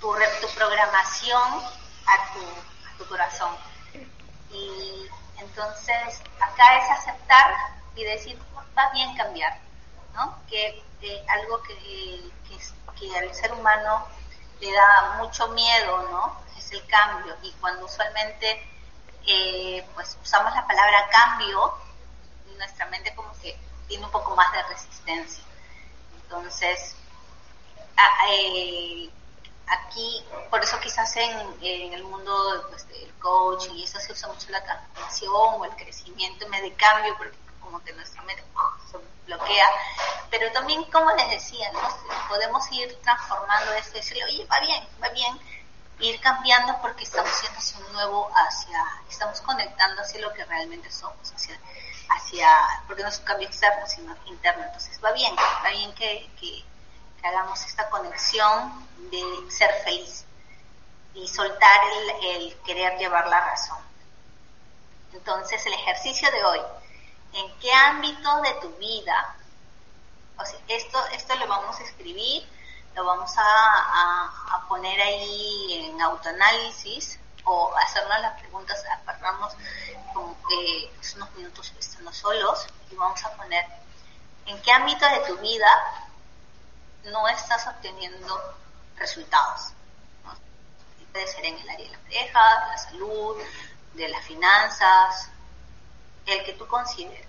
tu, 0.00 0.16
tu 0.40 0.54
programación 0.54 1.62
a 2.06 2.32
tu, 2.32 2.40
a 2.40 2.98
tu 2.98 3.06
corazón. 3.06 3.56
Y 4.52 5.06
entonces, 5.38 6.22
acá 6.40 6.78
es 6.78 6.90
aceptar 6.98 7.54
y 7.94 8.04
decir, 8.04 8.38
va 8.76 8.90
bien 8.92 9.14
cambiar, 9.16 9.58
¿no? 10.14 10.38
Que 10.48 10.82
algo 11.28 11.62
que, 11.62 12.30
que, 12.98 13.18
al 13.18 13.34
ser 13.34 13.52
humano 13.52 14.06
le 14.60 14.72
da 14.72 15.16
mucho 15.18 15.48
miedo, 15.48 16.02
¿no? 16.10 16.36
Es 16.58 16.70
el 16.72 16.86
cambio. 16.86 17.34
Y 17.42 17.52
cuando 17.52 17.86
usualmente 17.86 18.62
eh, 19.26 19.86
pues 19.94 20.18
usamos 20.22 20.54
la 20.54 20.66
palabra 20.66 21.08
cambio, 21.10 21.74
nuestra 22.56 22.86
mente 22.86 23.14
como 23.14 23.32
que 23.40 23.58
tiene 23.88 24.04
un 24.04 24.10
poco 24.10 24.36
más 24.36 24.52
de 24.52 24.62
resistencia. 24.64 25.44
Entonces, 26.22 26.94
eh, 28.28 29.10
aquí, 29.66 30.24
por 30.50 30.62
eso 30.62 30.78
quizás 30.80 31.16
en, 31.16 31.92
el 31.94 32.04
mundo 32.04 32.66
pues, 32.70 32.86
del 32.88 33.12
coach 33.18 33.66
y 33.72 33.84
eso 33.84 33.98
se 33.98 34.12
usa 34.12 34.28
mucho 34.28 34.50
la 34.50 34.62
transformación 34.62 35.32
o 35.32 35.64
el 35.64 35.74
crecimiento 35.76 36.48
me 36.48 36.60
de 36.60 36.74
cambio, 36.74 37.16
porque 37.16 37.36
como 37.70 37.84
que 37.84 37.92
nuestra 37.92 38.22
mente 38.22 38.44
se 38.90 38.98
bloquea, 39.26 39.66
pero 40.30 40.50
también, 40.52 40.82
como 40.84 41.10
les 41.12 41.30
decía, 41.30 41.70
¿no? 41.72 41.80
podemos 42.28 42.70
ir 42.72 42.98
transformando 43.02 43.72
esto 43.74 43.96
y 43.96 44.00
decirle, 44.00 44.24
oye, 44.24 44.46
va 44.46 44.60
bien, 44.60 44.88
va 45.02 45.08
bien, 45.10 45.40
ir 46.00 46.20
cambiando 46.20 46.80
porque 46.80 47.04
estamos 47.04 47.30
siendo 47.32 47.58
hacia 47.58 47.78
un 47.78 47.92
nuevo, 47.92 48.30
hacia, 48.34 48.78
estamos 49.08 49.40
conectando 49.42 50.02
hacia 50.02 50.20
lo 50.20 50.32
que 50.32 50.44
realmente 50.44 50.90
somos, 50.90 51.32
hacia, 51.32 51.58
hacia 52.08 52.48
porque 52.86 53.02
no 53.02 53.08
es 53.08 53.18
un 53.18 53.24
cambio 53.24 53.46
externo, 53.46 53.86
sino 53.86 54.16
interno, 54.26 54.64
entonces 54.64 54.98
va 55.04 55.12
bien, 55.12 55.34
va 55.36 55.68
bien 55.70 55.94
que, 55.94 56.30
que 56.40 56.64
que 57.20 57.28
hagamos 57.28 57.64
esta 57.64 57.88
conexión 57.90 58.88
de 59.10 59.22
ser 59.50 59.70
feliz 59.84 60.24
y 61.14 61.26
soltar 61.28 61.80
el, 62.22 62.56
querer 62.64 62.98
llevar 62.98 63.26
la 63.28 63.40
razón. 63.40 63.78
Entonces, 65.12 65.64
el 65.66 65.74
ejercicio 65.74 66.30
de 66.30 66.44
hoy, 66.44 66.60
¿en 67.32 67.58
qué 67.58 67.72
ámbito 67.72 68.40
de 68.42 68.54
tu 68.60 68.70
vida? 68.76 69.36
O 70.38 70.44
sea, 70.44 70.58
esto, 70.68 70.98
esto 71.12 71.34
lo 71.36 71.46
vamos 71.46 71.78
a 71.78 71.82
escribir, 71.82 72.48
lo 72.94 73.04
vamos 73.04 73.32
a, 73.36 74.66
poner 74.68 75.00
ahí 75.00 75.90
en 75.90 76.00
autoanálisis 76.00 77.18
o 77.44 77.74
hacernos 77.76 78.20
las 78.20 78.38
preguntas, 78.40 78.84
apartamos 78.92 79.52
como 80.14 80.36
que 80.48 80.92
unos 81.16 81.30
minutos 81.32 81.72
estando 81.76 82.12
solos 82.12 82.68
y 82.88 82.94
vamos 82.94 83.24
a 83.24 83.32
poner 83.32 83.66
en 84.46 84.62
qué 84.62 84.70
ámbito 84.70 85.04
de 85.08 85.18
tu 85.26 85.36
vida 85.38 85.66
no 87.04 87.26
estás 87.28 87.66
obteniendo 87.66 88.40
resultados. 88.96 89.72
Puede 91.12 91.26
ser 91.26 91.44
en 91.44 91.58
el 91.58 91.68
área 91.68 91.86
de 91.86 91.92
la 91.92 91.98
pareja, 91.98 92.40
de 92.64 92.70
la 92.70 92.78
salud, 92.78 93.36
de 93.94 94.08
las 94.08 94.24
finanzas, 94.24 95.30
el 96.26 96.44
que 96.44 96.52
tú 96.54 96.66
consideres. 96.66 97.26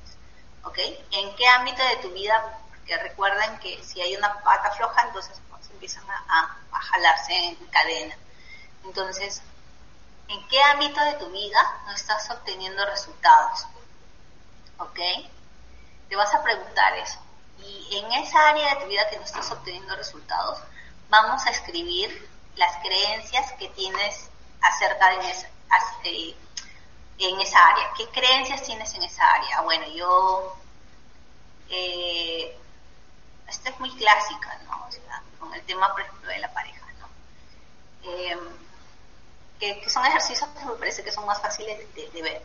¿Ok? 0.63 0.77
¿En 1.11 1.35
qué 1.35 1.47
ámbito 1.47 1.83
de 1.83 1.97
tu 1.97 2.09
vida? 2.11 2.59
Porque 2.69 2.97
recuerden 2.97 3.57
que 3.59 3.83
si 3.83 4.01
hay 4.01 4.15
una 4.15 4.41
pata 4.43 4.71
floja, 4.71 5.03
entonces 5.07 5.41
empiezan 5.71 6.03
a, 6.09 6.57
a 6.71 6.79
jalarse 6.79 7.33
en 7.33 7.55
cadena. 7.67 8.15
Entonces, 8.83 9.41
¿en 10.27 10.47
qué 10.47 10.61
ámbito 10.63 11.03
de 11.03 11.13
tu 11.13 11.29
vida 11.31 11.81
no 11.85 11.91
estás 11.93 12.29
obteniendo 12.29 12.85
resultados? 12.85 13.65
¿Ok? 14.77 14.99
Te 16.07 16.15
vas 16.15 16.33
a 16.33 16.43
preguntar 16.43 16.95
eso. 16.97 17.19
Y 17.63 17.97
en 17.97 18.11
esa 18.11 18.49
área 18.49 18.75
de 18.75 18.81
tu 18.81 18.87
vida 18.87 19.09
que 19.09 19.17
no 19.17 19.23
estás 19.23 19.51
obteniendo 19.51 19.95
resultados, 19.95 20.59
vamos 21.09 21.45
a 21.45 21.51
escribir 21.51 22.29
las 22.55 22.75
creencias 22.77 23.51
que 23.53 23.69
tienes 23.69 24.29
acerca 24.61 25.09
de 25.09 25.29
eh, 26.03 26.35
en 27.29 27.39
esa 27.39 27.65
área. 27.67 27.91
¿Qué 27.97 28.07
creencias 28.09 28.63
tienes 28.63 28.93
en 28.95 29.03
esa 29.03 29.25
área? 29.25 29.61
Bueno, 29.61 29.87
yo... 29.87 30.55
Eh, 31.69 32.57
esta 33.47 33.69
es 33.69 33.79
muy 33.79 33.91
clásica, 33.95 34.59
¿no? 34.65 34.85
O 34.87 34.91
sea, 34.91 35.23
con 35.39 35.53
el 35.53 35.61
tema, 35.63 35.91
por 35.91 36.01
ejemplo, 36.01 36.29
de 36.29 36.39
la 36.39 36.53
pareja, 36.53 36.85
¿no? 36.99 37.07
Eh, 38.03 38.37
que, 39.59 39.89
son 39.89 40.05
ejercicios 40.05 40.49
que 40.57 40.65
me 40.65 40.73
parece 40.73 41.03
que 41.03 41.11
son 41.11 41.25
más 41.25 41.41
fáciles 41.41 41.93
de, 41.93 42.21
ver. 42.21 42.41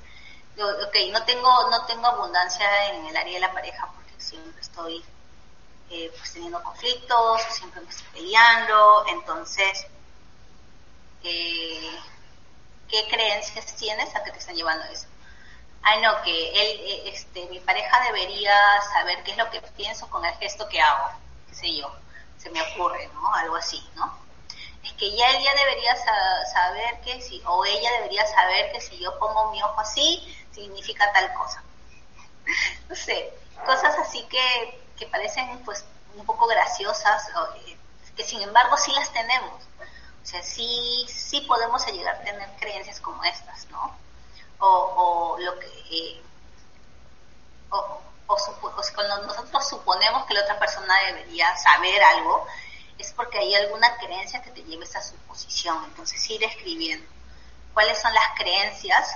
ok, 0.58 0.96
no 1.12 1.24
tengo, 1.24 1.70
no 1.70 1.86
tengo 1.86 2.06
abundancia 2.06 2.88
en 2.88 3.06
el 3.06 3.16
área 3.16 3.34
de 3.34 3.40
la 3.40 3.52
pareja 3.52 3.88
siempre 4.26 4.60
estoy 4.60 5.04
eh, 5.90 6.12
pues 6.16 6.32
teniendo 6.32 6.62
conflictos, 6.62 7.42
siempre 7.50 7.80
me 7.80 7.88
estoy 7.88 8.06
peleando, 8.12 9.04
entonces, 9.08 9.86
eh, 11.22 11.98
¿qué 12.88 13.06
creencias 13.08 13.74
tienes 13.76 14.14
a 14.14 14.22
que 14.24 14.32
te 14.32 14.38
están 14.38 14.56
llevando 14.56 14.84
eso? 14.86 15.06
Ay, 15.82 16.00
no, 16.02 16.20
que 16.22 16.30
él, 16.50 16.80
eh, 16.80 17.02
este, 17.06 17.46
mi 17.46 17.60
pareja 17.60 18.00
debería 18.04 18.54
saber 18.92 19.22
qué 19.22 19.32
es 19.32 19.36
lo 19.36 19.48
que 19.50 19.60
pienso 19.76 20.08
con 20.10 20.24
el 20.24 20.34
gesto 20.34 20.68
que 20.68 20.80
hago, 20.80 21.10
qué 21.48 21.54
sé 21.54 21.76
yo, 21.76 21.94
se 22.38 22.50
me 22.50 22.60
ocurre, 22.62 23.08
¿no? 23.14 23.32
Algo 23.34 23.56
así, 23.56 23.82
¿no? 23.94 24.18
Es 24.82 24.92
que 24.94 25.16
ya 25.16 25.30
él 25.30 25.42
ya 25.42 25.54
debería 25.54 25.96
saber 26.52 27.00
que 27.02 27.20
si, 27.20 27.42
o 27.44 27.64
ella 27.64 27.90
debería 27.92 28.26
saber 28.26 28.72
que 28.72 28.80
si 28.80 28.98
yo 28.98 29.18
pongo 29.18 29.50
mi 29.50 29.62
ojo 29.62 29.80
así, 29.80 30.36
significa 30.52 31.12
tal 31.12 31.32
cosa. 31.34 31.62
no 32.88 32.94
sé, 32.94 33.32
cosas 33.64 33.98
así 33.98 34.22
que, 34.24 34.80
que 34.96 35.06
parecen 35.06 35.58
pues 35.64 35.84
un 36.14 36.24
poco 36.24 36.46
graciosas, 36.46 37.28
eh, 37.66 37.76
que 38.16 38.24
sin 38.24 38.40
embargo 38.42 38.76
sí 38.76 38.92
las 38.92 39.12
tenemos. 39.12 39.62
O 40.26 40.28
sea, 40.28 40.42
sí, 40.42 41.06
sí 41.06 41.42
podemos 41.42 41.86
llegar 41.86 42.16
a 42.16 42.20
tener 42.24 42.50
creencias 42.58 42.98
como 42.98 43.22
estas, 43.22 43.64
¿no? 43.70 43.96
O, 44.58 45.36
lo 45.38 45.56
que... 45.60 46.20
O, 47.70 48.02
cuando 48.92 49.22
nosotros 49.22 49.68
suponemos 49.68 50.26
que 50.26 50.34
la 50.34 50.42
otra 50.42 50.58
persona 50.58 50.92
debería 51.06 51.56
saber 51.56 52.02
algo, 52.02 52.44
es 52.98 53.12
porque 53.12 53.38
hay 53.38 53.54
alguna 53.54 53.96
creencia 53.98 54.42
que 54.42 54.50
te 54.50 54.64
lleva 54.64 54.82
a 54.82 54.86
esa 54.86 55.00
suposición. 55.00 55.84
Entonces, 55.84 56.28
ir 56.28 56.42
escribiendo 56.42 57.06
cuáles 57.72 58.02
son 58.02 58.12
las 58.12 58.36
creencias 58.36 59.08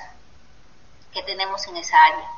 que 1.12 1.24
tenemos 1.24 1.66
en 1.66 1.76
esa 1.78 2.00
área. 2.04 2.30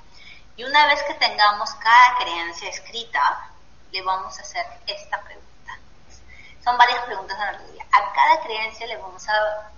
Y 0.57 0.65
una 0.65 0.87
vez 0.87 1.03
que 1.03 1.15
tengamos 1.15 1.75
cada 1.75 2.17
creencia 2.21 2.71
escrita, 2.71 3.51
le 3.91 4.01
vamos 4.01 4.39
a 4.39 4.41
hacer 4.41 4.65
esta 4.87 5.21
pregunta. 5.21 5.52
Son 6.65 6.77
varias 6.79 7.05
preguntas 7.05 7.37
en 7.39 7.59
realidad. 7.59 7.87
A 7.93 8.13
cada 8.13 8.41
creencia 8.43 8.87
le 8.87 8.97
vamos 8.97 9.29
a 9.29 9.71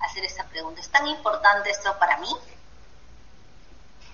hacer 0.00 0.24
esta 0.24 0.44
pregunta. 0.44 0.80
¿Es 0.80 0.90
tan 0.90 1.06
importante 1.06 1.70
esto 1.70 1.98
para 1.98 2.16
mí? 2.18 2.34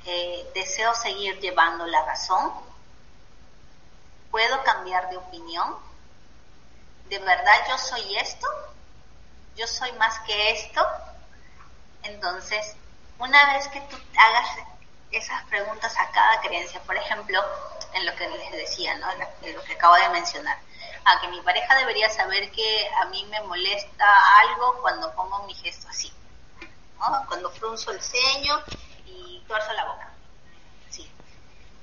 Eh, 0.04 0.50
¿Deseo 0.54 0.94
seguir 0.94 1.38
llevando 1.40 1.86
la 1.86 2.04
razón? 2.04 2.52
¿Puedo 4.30 4.62
cambiar 4.64 5.08
de 5.10 5.16
opinión? 5.16 5.86
¿de 7.08 7.18
verdad 7.18 7.54
yo 7.68 7.78
soy 7.78 8.16
esto? 8.16 8.46
¿Yo 9.56 9.66
soy 9.66 9.92
más 9.92 10.18
que 10.20 10.50
esto? 10.50 10.86
Entonces, 12.02 12.74
una 13.18 13.54
vez 13.54 13.68
que 13.68 13.80
tú 13.82 13.96
hagas 14.18 14.48
esas 15.10 15.44
preguntas 15.44 15.96
a 15.96 16.10
cada 16.10 16.40
creencia, 16.40 16.80
por 16.82 16.96
ejemplo, 16.96 17.40
en 17.94 18.06
lo 18.06 18.14
que 18.16 18.28
les 18.28 18.52
decía, 18.52 18.96
¿no? 18.98 19.06
En 19.42 19.54
lo 19.54 19.62
que 19.62 19.74
acabo 19.74 19.94
de 19.94 20.08
mencionar, 20.10 20.58
a 21.06 21.20
que 21.20 21.28
mi 21.28 21.40
pareja 21.40 21.76
debería 21.76 22.10
saber 22.10 22.50
que 22.50 22.90
a 23.00 23.04
mí 23.06 23.24
me 23.26 23.40
molesta 23.42 24.38
algo 24.40 24.80
cuando 24.80 25.14
pongo 25.14 25.44
mi 25.44 25.54
gesto 25.54 25.88
así, 25.88 26.12
¿no? 26.98 27.24
Cuando 27.28 27.48
frunzo 27.52 27.92
el 27.92 28.02
ceño 28.02 28.60
y 29.06 29.40
tuerzo 29.46 29.72
la 29.72 29.84
boca, 29.84 30.10
sí. 30.90 31.08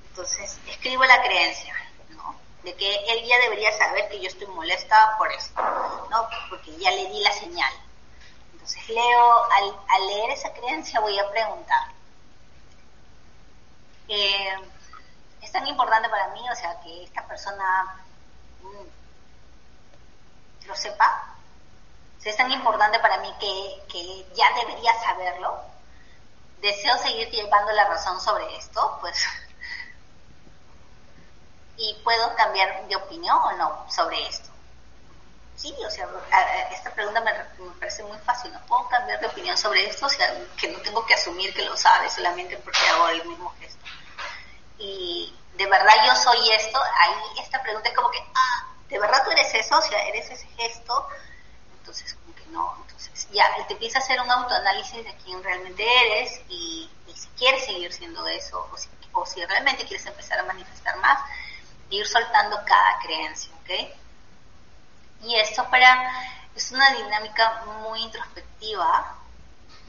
Entonces, 0.08 0.60
escribo 0.68 1.04
la 1.06 1.22
creencia, 1.22 1.74
¿no? 2.10 2.36
De 2.64 2.74
que 2.76 2.96
él 2.96 3.24
ya 3.24 3.38
debería 3.38 3.72
saber 3.72 4.10
que 4.10 4.20
yo 4.20 4.28
estoy 4.28 4.46
molesta 4.48 5.16
por 5.16 5.32
esto, 5.32 5.62
¿no? 6.10 6.28
Porque 6.50 6.76
ya 6.76 6.90
le 6.90 7.08
di 7.08 7.20
la 7.20 7.32
señal. 7.32 7.72
Entonces 8.52 8.86
leo, 8.90 9.44
al, 9.52 9.74
al 9.88 10.06
leer 10.06 10.30
esa 10.32 10.52
creencia 10.52 11.00
voy 11.00 11.18
a 11.18 11.30
preguntar, 11.30 11.88
eh, 14.08 14.54
es 15.40 15.50
tan 15.50 15.66
importante 15.66 16.10
para 16.10 16.28
mí, 16.28 16.40
o 16.50 16.54
sea, 16.54 16.78
que 16.82 17.04
esta 17.04 17.26
persona 17.26 18.04
lo 20.74 20.80
sepa. 20.80 21.36
es 22.24 22.36
tan 22.36 22.50
importante 22.50 22.98
para 22.98 23.18
mí 23.18 23.32
que, 23.38 23.82
que 23.88 24.26
ya 24.34 24.46
debería 24.54 24.92
saberlo. 25.00 25.62
Deseo 26.60 26.96
seguir 26.98 27.30
llevando 27.30 27.72
la 27.72 27.86
razón 27.86 28.20
sobre 28.20 28.56
esto, 28.56 28.98
pues. 29.00 29.16
Y 31.76 31.92
puedo 32.04 32.36
cambiar 32.36 32.86
de 32.86 32.94
opinión 32.94 33.36
o 33.36 33.52
no 33.54 33.86
sobre 33.90 34.28
esto. 34.28 34.48
Sí, 35.56 35.74
o 35.84 35.90
sea, 35.90 36.08
esta 36.70 36.90
pregunta 36.92 37.20
me, 37.20 37.32
parece 37.80 38.04
muy 38.04 38.16
fácil. 38.18 38.52
No 38.52 38.60
puedo 38.66 38.88
cambiar 38.88 39.18
de 39.18 39.26
opinión 39.26 39.58
sobre 39.58 39.84
esto, 39.84 40.06
o 40.06 40.08
sea, 40.08 40.32
que 40.56 40.68
no 40.68 40.78
tengo 40.82 41.04
que 41.04 41.14
asumir 41.14 41.52
que 41.52 41.62
lo 41.62 41.76
sabe 41.76 42.08
solamente 42.08 42.56
porque 42.58 42.78
hago 42.90 43.08
el 43.08 43.24
mismo 43.26 43.52
gesto 43.58 43.84
y 44.78 45.34
de 45.54 45.66
verdad 45.66 45.94
yo 46.06 46.14
soy 46.16 46.50
esto, 46.50 46.78
ahí 47.00 47.40
esta 47.40 47.62
pregunta 47.62 47.88
es 47.88 47.94
como 47.94 48.10
que, 48.10 48.18
ah, 48.34 48.73
¿de 48.88 48.98
verdad 48.98 49.24
tú 49.24 49.30
eres 49.30 49.54
eso? 49.54 49.76
O 49.76 49.82
sea, 49.82 50.06
¿eres 50.08 50.30
ese 50.30 50.46
gesto? 50.56 51.08
Entonces, 51.78 52.14
como 52.14 52.34
que 52.34 52.46
no, 52.46 52.76
entonces 52.80 53.28
ya, 53.30 53.46
te 53.66 53.74
empieza 53.74 53.98
a 53.98 54.02
hacer 54.02 54.20
un 54.20 54.30
autoanálisis 54.30 55.04
de 55.04 55.14
quién 55.24 55.42
realmente 55.42 55.84
eres 55.84 56.40
y, 56.48 56.90
si 57.14 57.28
quieres 57.38 57.64
seguir 57.64 57.92
siendo 57.92 58.26
eso 58.26 58.68
o 59.12 59.26
si, 59.26 59.44
realmente 59.44 59.84
quieres 59.86 60.04
empezar 60.06 60.38
a 60.40 60.44
manifestar 60.44 60.96
más, 60.98 61.18
ir 61.90 62.06
soltando 62.06 62.56
cada 62.66 62.98
creencia, 63.00 63.52
¿ok? 63.62 63.70
Y 65.22 65.36
esto 65.36 65.68
para, 65.70 66.10
es 66.56 66.72
una 66.72 66.90
dinámica 66.94 67.64
muy 67.66 68.02
introspectiva 68.02 69.16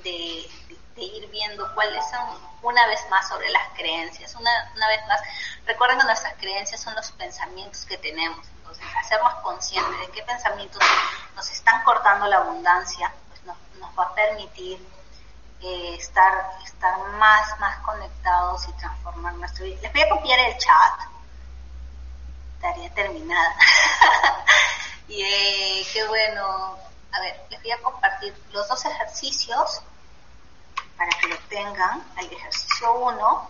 de, 0.03 0.47
de 0.95 1.03
ir 1.03 1.27
viendo 1.29 1.73
cuáles 1.73 2.03
son, 2.10 2.39
una 2.62 2.88
vez 2.88 2.99
más, 3.10 3.27
sobre 3.27 3.49
las 3.49 3.69
creencias. 3.75 4.34
Una, 4.36 4.71
una 4.75 4.88
vez 4.88 5.05
más, 5.08 5.19
recuerden 5.65 5.99
que 5.99 6.05
nuestras 6.05 6.34
creencias 6.36 6.81
son 6.81 6.95
los 6.95 7.12
pensamientos 7.13 7.86
que 7.86 7.97
tenemos. 7.97 8.45
Entonces, 8.65 8.86
hacernos 8.99 9.36
conscientes 9.43 9.99
de 9.99 10.10
qué 10.10 10.23
pensamientos 10.23 10.82
nos 11.36 11.51
están 11.51 11.84
cortando 11.84 12.25
la 12.25 12.38
abundancia, 12.38 13.13
pues 13.30 13.43
nos, 13.43 13.56
nos 13.80 13.91
va 13.97 14.06
a 14.06 14.15
permitir 14.15 14.84
eh, 15.62 15.95
estar, 15.95 16.49
estar 16.63 16.97
más, 17.19 17.60
más 17.60 17.78
conectados 17.82 18.67
y 18.67 18.73
transformar 18.73 19.36
nuestro 19.36 19.65
vida. 19.65 19.82
Les 19.84 19.93
voy 19.93 20.01
a 20.01 20.10
copiar 20.10 20.39
el 20.39 20.58
chat. 20.58 20.99
Tarea 22.60 22.91
terminada. 22.95 23.56
y 25.08 25.21
eh, 25.21 25.88
qué 25.93 26.08
bueno. 26.08 26.80
A 27.12 27.19
ver, 27.21 27.45
les 27.51 27.62
voy 27.62 27.71
a 27.71 27.82
compartir 27.84 28.36
los 28.51 28.67
dos 28.67 28.84
ejercicios 28.84 29.82
para 30.97 31.12
que 31.19 31.28
lo 31.28 31.38
tengan, 31.49 32.04
el 32.17 32.34
ejercicio 32.34 32.93
1. 32.93 33.49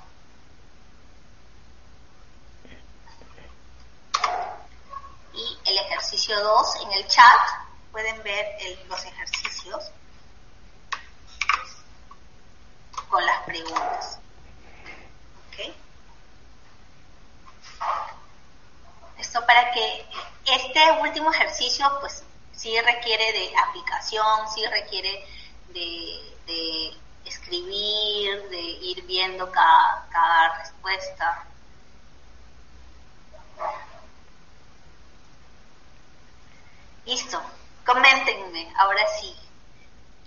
Y 5.35 5.59
el 5.65 5.77
ejercicio 5.77 6.39
2 6.41 6.75
en 6.83 6.91
el 6.93 7.07
chat 7.07 7.39
pueden 7.91 8.21
ver 8.23 8.57
los 8.87 9.03
ejercicios 9.03 9.91
con 13.09 13.25
las 13.25 13.41
preguntas. 13.43 14.19
¿Ok? 15.47 15.73
Esto 19.19 19.45
para 19.45 19.71
que 19.71 20.05
este 20.45 20.91
último 21.01 21.31
ejercicio 21.31 21.85
pues 21.99 22.23
sí 22.53 22.79
requiere 22.81 23.31
de 23.33 23.53
aplicación, 23.57 24.47
sí 24.53 24.65
requiere 24.67 25.25
de 25.73 26.95
escribir, 27.25 28.49
de 28.49 28.61
ir 28.61 29.03
viendo 29.05 29.51
cada 29.51 30.57
respuesta. 30.59 31.45
Listo, 37.05 37.41
coméntenme, 37.85 38.73
ahora 38.77 39.05
sí. 39.19 39.35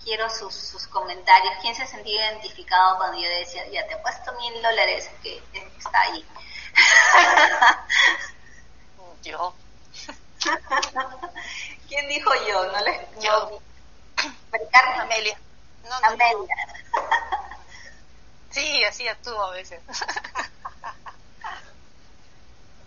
Quiero 0.03 0.29
sus, 0.29 0.55
sus 0.55 0.87
comentarios. 0.87 1.53
¿Quién 1.61 1.75
se 1.75 1.85
sentía 1.85 2.31
identificado 2.31 2.97
cuando 2.97 3.21
yo 3.21 3.29
decía, 3.29 3.67
ya 3.67 3.85
te 3.85 3.93
he 3.93 3.97
puesto 3.97 4.31
mil 4.33 4.53
dólares 4.61 5.09
que 5.21 5.43
está 5.77 6.01
ahí? 6.01 6.25
Yo. 9.23 9.53
¿Quién 11.89 12.07
dijo 12.07 12.31
yo? 12.47 12.71
No 12.71 12.79
les, 12.79 13.19
yo. 13.19 13.61
Amelia. 14.99 15.37
No, 15.83 15.95
Amelia. 16.03 16.55
Sí, 18.51 18.83
así 18.83 19.07
actúo 19.07 19.43
a 19.43 19.51
veces. 19.51 19.79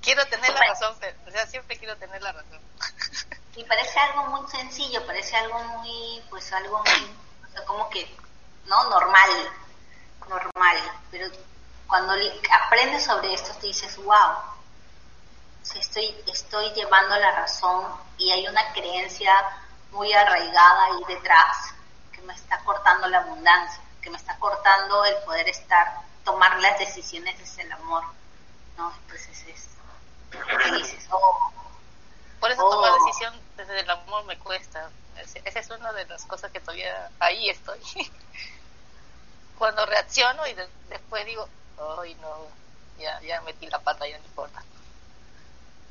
quiero 0.03 0.27
tener 0.27 0.53
la 0.53 0.67
razón, 0.67 0.97
o 1.25 1.31
sea, 1.31 1.47
siempre 1.47 1.79
quiero 1.79 1.97
tener 1.99 2.21
la 2.21 2.33
razón. 2.33 2.61
Y 3.57 3.65
parece 3.65 3.99
algo 3.99 4.25
muy 4.27 4.49
sencillo, 4.51 5.05
parece 5.07 5.37
algo 5.37 5.59
muy, 5.59 6.23
pues 6.31 6.53
algo 6.53 6.79
muy, 6.79 7.65
como 7.67 7.89
que, 7.91 8.17
¿no? 8.67 8.85
Normal, 8.91 9.31
normal, 10.29 10.77
pero 11.11 11.29
cuando 11.87 12.15
aprendes 12.51 13.05
sobre 13.05 13.35
esto 13.35 13.55
te 13.61 13.67
dices, 13.67 13.97
wow, 13.99 14.37
estoy, 15.75 16.15
estoy 16.27 16.71
llevando 16.71 17.17
la 17.17 17.33
razón 17.33 17.87
y 18.19 18.31
hay 18.31 18.47
una 18.49 18.73
creencia 18.73 19.33
muy 19.91 20.13
arraigada 20.13 20.85
ahí 20.85 21.05
detrás 21.07 21.73
me 22.27 22.35
está 22.35 22.59
cortando 22.65 23.09
la 23.09 23.19
abundancia, 23.19 23.83
que 24.01 24.11
me 24.11 24.17
está 24.17 24.37
cortando 24.39 25.05
el 25.05 25.17
poder 25.25 25.49
estar, 25.49 26.01
tomar 26.25 26.59
las 26.61 26.79
decisiones 26.79 27.39
desde 27.39 27.63
el 27.63 27.73
amor, 27.73 28.05
¿no? 28.77 28.93
Entonces 29.03 29.45
es, 29.47 29.69
dices, 30.73 31.07
oh, 31.11 31.53
Por 32.43 32.51
eso 32.51 32.69
tomar 32.69 32.91
oh. 32.91 33.05
decisión 33.05 33.41
desde 33.57 33.79
el 33.79 33.89
amor 33.89 34.25
me 34.25 34.37
cuesta. 34.37 34.91
Esa 35.45 35.61
es 35.61 35.71
una 35.71 35.93
de 35.93 36.05
las 36.07 36.25
cosas 36.25 36.51
que 36.51 36.59
todavía 36.59 37.09
ahí 37.21 37.49
estoy. 37.49 37.79
Cuando 39.59 39.87
reacciono 39.87 40.45
y 40.49 40.57
después 40.89 41.25
digo, 41.25 41.49
ay 42.01 42.17
no, 42.17 42.49
ya, 42.99 43.21
ya 43.21 43.41
metí 43.43 43.69
la 43.69 43.79
pata, 43.79 44.09
ya 44.09 44.19
no 44.19 44.25
importa. 44.25 44.61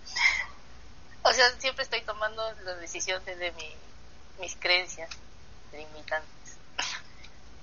O 1.23 1.31
sea, 1.31 1.51
siempre 1.59 1.83
estoy 1.83 2.01
tomando 2.01 2.43
la 2.63 2.73
decisión 2.75 3.23
desde 3.23 3.51
mi, 3.51 3.75
mis 4.39 4.55
creencias 4.55 5.07
limitantes. 5.71 6.57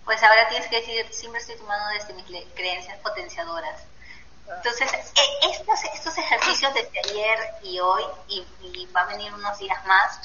Pues 0.04 0.22
ahora 0.22 0.48
tienes 0.48 0.68
que 0.68 0.76
decir, 0.76 1.12
siempre 1.12 1.40
estoy 1.40 1.56
tomando 1.56 1.88
desde 1.88 2.14
mis 2.14 2.46
creencias 2.54 2.96
potenciadoras. 3.00 3.82
Entonces, 4.56 4.92
e, 4.92 5.50
estos, 5.50 5.84
estos 5.94 6.18
ejercicios 6.18 6.72
desde 6.74 6.98
ayer 7.00 7.54
y 7.62 7.78
hoy, 7.80 8.02
y, 8.28 8.86
va 8.86 9.02
a 9.02 9.06
venir 9.06 9.32
unos 9.34 9.58
días 9.58 9.84
más, 9.86 10.20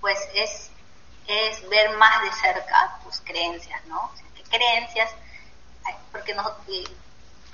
pues 0.00 0.18
es, 0.34 0.70
es 1.26 1.68
ver 1.68 1.96
más 1.96 2.22
de 2.22 2.32
cerca 2.32 2.98
tus 3.02 3.20
creencias, 3.20 3.84
¿no? 3.86 4.12
¿Qué 4.34 4.42
creencias? 4.44 5.10
Porque 6.12 6.34
no, 6.34 6.42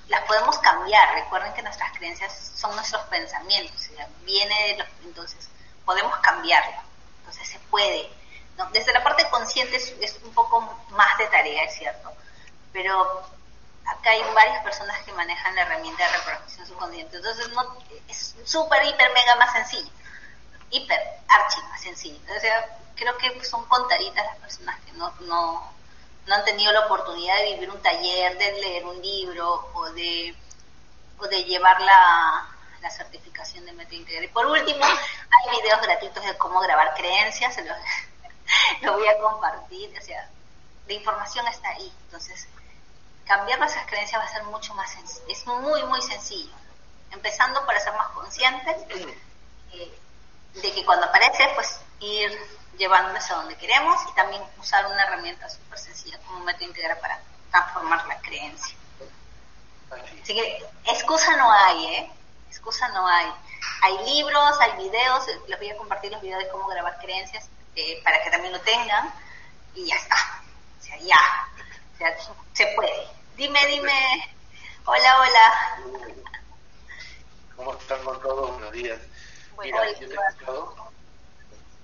las 0.09 0.21
podemos 0.23 0.59
cambiar. 0.59 1.15
Recuerden 1.15 1.55
que 1.55 1.63
nuestras 1.63 1.97
creencias 1.97 2.53
son 2.57 2.75
nuestros 2.75 3.03
pensamientos, 3.07 3.89
viene 4.23 4.69
de 4.69 4.79
los, 4.79 4.89
entonces 5.05 5.49
podemos 5.85 6.17
cambiarlo. 6.19 6.81
Entonces 7.21 7.49
se 7.49 7.59
puede 7.71 8.11
desde 8.73 8.93
la 8.93 9.03
parte 9.03 9.29
consciente 9.31 9.77
es, 9.77 10.21
un 10.23 10.33
poco 10.33 10.61
más 10.91 11.19
de 11.19 11.27
tarea, 11.27 11.65
es 11.65 11.75
cierto, 11.75 12.13
pero 12.73 13.23
acá 13.87 14.11
hay 14.11 14.23
varias 14.35 14.63
personas 14.63 14.99
que 15.05 15.13
manejan 15.13 15.55
la 15.55 15.63
herramienta 15.63 16.05
de 16.05 16.17
reprogramación 16.17 16.67
subconsciente, 16.67 17.17
entonces 17.17 17.49
no, 17.51 17.77
es 18.09 18.35
súper, 18.45 18.85
hiper, 18.87 19.13
mega 19.13 19.37
más 19.37 19.53
sencillo, 19.53 19.91
hiper, 20.71 21.01
archi 21.29 21.61
más 21.71 21.81
sencillo. 21.81 22.19
O 22.37 22.41
sea, 22.41 22.79
creo 22.95 23.17
que 23.19 23.45
son 23.45 23.65
contaditas 23.67 24.25
las 24.25 24.37
personas 24.37 24.81
que 24.81 24.93
no, 24.93 25.13
no, 25.21 25.73
no 26.27 26.35
han 26.35 26.45
tenido 26.45 26.73
la 26.73 26.87
oportunidad 26.87 27.37
de 27.37 27.55
vivir 27.55 27.71
un 27.71 27.83
taller, 27.83 28.39
de 28.39 28.53
leer 28.53 28.85
un 28.87 29.01
libro 29.01 29.71
o 29.75 29.91
de, 29.91 30.35
o 31.19 31.27
de 31.27 31.45
llevar 31.45 31.81
la, 31.81 32.49
la 32.81 32.91
certificación 32.91 33.65
de 33.67 33.73
Meta 33.73 33.95
Y 33.95 34.29
por 34.29 34.47
último, 34.47 34.85
hay 34.85 35.61
videos 35.61 35.81
gratuitos 35.83 36.25
de 36.25 36.37
cómo 36.37 36.61
grabar 36.61 36.95
creencias, 36.95 37.57
lo, 37.59 37.75
lo 38.83 38.93
voy 38.99 39.09
a 39.09 39.19
compartir, 39.19 39.97
o 39.99 40.03
sea, 40.03 40.29
la 40.87 40.93
información 40.93 41.47
está 41.49 41.71
ahí, 41.71 41.93
entonces 42.05 42.47
cambiar 43.27 43.59
nuestras 43.59 43.87
creencias 43.87 44.21
va 44.21 44.27
a 44.27 44.33
ser 44.33 44.45
mucho 44.45 44.75
más 44.75 44.91
sencillo, 44.91 45.25
es 45.29 45.47
muy, 45.47 45.83
muy 45.85 46.03
sencillo, 46.03 46.53
empezando 47.11 47.65
para 47.67 47.81
ser 47.81 47.95
más 47.95 48.09
conscientes 48.09 48.77
eh, 49.73 49.99
de 50.55 50.73
que 50.73 50.85
cuando 50.85 51.07
aparece, 51.07 51.49
pues 51.55 51.81
ir 52.01 52.31
llevándonos 52.77 53.31
a 53.31 53.35
donde 53.37 53.57
queremos 53.57 54.01
y 54.11 54.15
también 54.15 54.43
usar 54.59 54.87
una 54.87 55.05
herramienta 55.05 55.49
súper 55.49 55.79
sencilla 55.79 56.19
como 56.27 56.39
un 56.39 56.45
método 56.45 56.67
integral 56.67 56.99
para 56.99 57.21
transformar 57.51 58.07
la 58.07 58.19
creencia. 58.21 58.77
Así 60.23 60.35
que 60.35 60.65
excusa 60.87 61.37
no 61.37 61.51
hay, 61.53 61.87
¿eh? 61.87 62.11
Excusa 62.49 62.89
no 62.89 63.07
hay. 63.07 63.33
Hay 63.83 64.15
libros, 64.15 64.61
hay 64.61 64.89
videos, 64.89 65.27
les 65.47 65.59
voy 65.59 65.71
a 65.71 65.77
compartir 65.77 66.11
los 66.11 66.21
videos 66.21 66.43
de 66.43 66.49
cómo 66.49 66.67
grabar 66.67 66.99
creencias 66.99 67.49
eh, 67.77 68.01
para 68.03 68.23
que 68.23 68.31
también 68.31 68.53
lo 68.53 68.61
tengan 68.61 69.13
y 69.75 69.87
ya 69.87 69.97
está. 69.97 70.17
O 70.81 70.85
sea, 70.85 70.99
ya. 70.99 71.49
Sea, 71.99 72.17
se 72.53 72.67
puede. 72.75 73.07
Dime, 73.37 73.59
dime. 73.67 73.93
Hola, 74.85 75.17
hola. 75.21 76.15
¿Cómo 77.57 77.75
están 77.75 78.03
con 78.05 78.21
todos? 78.21 78.53
Buenos 78.53 78.73
días. 78.73 79.01
Mira, 79.61 79.93
yo 79.93 80.09
te 80.09 80.15
he 80.15 80.19
escuchado 80.29 80.93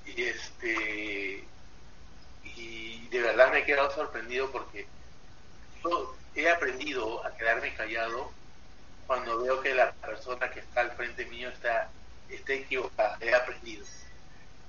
y 0.05 0.23
este 0.25 1.45
y 2.45 3.09
de 3.09 3.21
verdad 3.21 3.53
me 3.53 3.61
he 3.61 3.65
quedado 3.65 3.91
sorprendido 3.93 4.51
porque 4.51 4.87
yo 5.85 6.17
he 6.35 6.51
aprendido 6.51 7.25
a 7.25 7.35
quedarme 7.37 7.75
callado 7.75 8.33
cuando 9.07 9.43
veo 9.43 9.61
que 9.61 9.75
la 9.75 9.93
persona 9.93 10.51
que 10.51 10.61
está 10.61 10.83
al 10.83 10.93
frente 10.93 11.27
mío 11.27 11.49
está, 11.49 11.91
está 12.29 12.53
equivocada, 12.53 13.19
he 13.21 13.35
aprendido. 13.35 13.85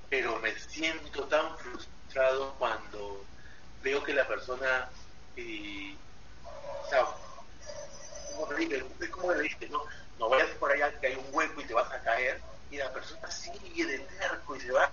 Pero 0.10 0.40
me 0.40 0.52
siento 0.58 1.26
tan 1.26 1.58
frustrado 1.58 2.56
cuando 2.58 3.24
veo 3.84 4.04
que 4.04 4.14
la 4.14 4.28
persona, 4.28 4.90
eh, 5.36 5.96
o 6.86 6.90
sea, 6.90 7.06
como 9.12 9.34
le 9.34 9.44
dices, 9.44 9.70
no, 9.70 9.84
no 10.20 10.30
vayas 10.30 10.50
por 10.60 10.72
allá 10.72 10.92
que 11.00 11.08
hay 11.08 11.16
un 11.16 11.26
hueco 11.32 11.62
y 11.62 11.66
te 11.66 11.74
vas 11.74 11.92
a 11.92 12.02
caer, 12.02 12.42
y 12.70 12.78
la 12.78 12.92
persona 12.92 13.30
sigue 13.30 13.86
de 13.86 14.00
terco 14.00 14.56
y 14.56 14.62
se 14.62 14.72
va. 14.72 14.92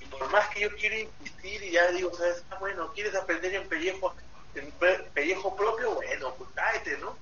Y 0.00 0.06
por 0.06 0.28
más 0.30 0.48
que 0.48 0.60
yo 0.60 0.74
quiero 0.76 0.96
insistir 0.96 1.62
y 1.62 1.72
ya 1.72 1.90
digo, 1.92 2.12
¿sabes? 2.16 2.42
Ah, 2.50 2.56
bueno, 2.58 2.92
¿quieres 2.92 3.14
aprender 3.14 3.54
en 3.54 3.68
pellejo, 3.68 4.14
en 4.54 4.72
pellejo 5.12 5.54
propio? 5.54 5.94
Bueno, 5.94 6.34
pues 6.34 6.50
cáete, 6.54 6.98
¿no? 6.98 7.16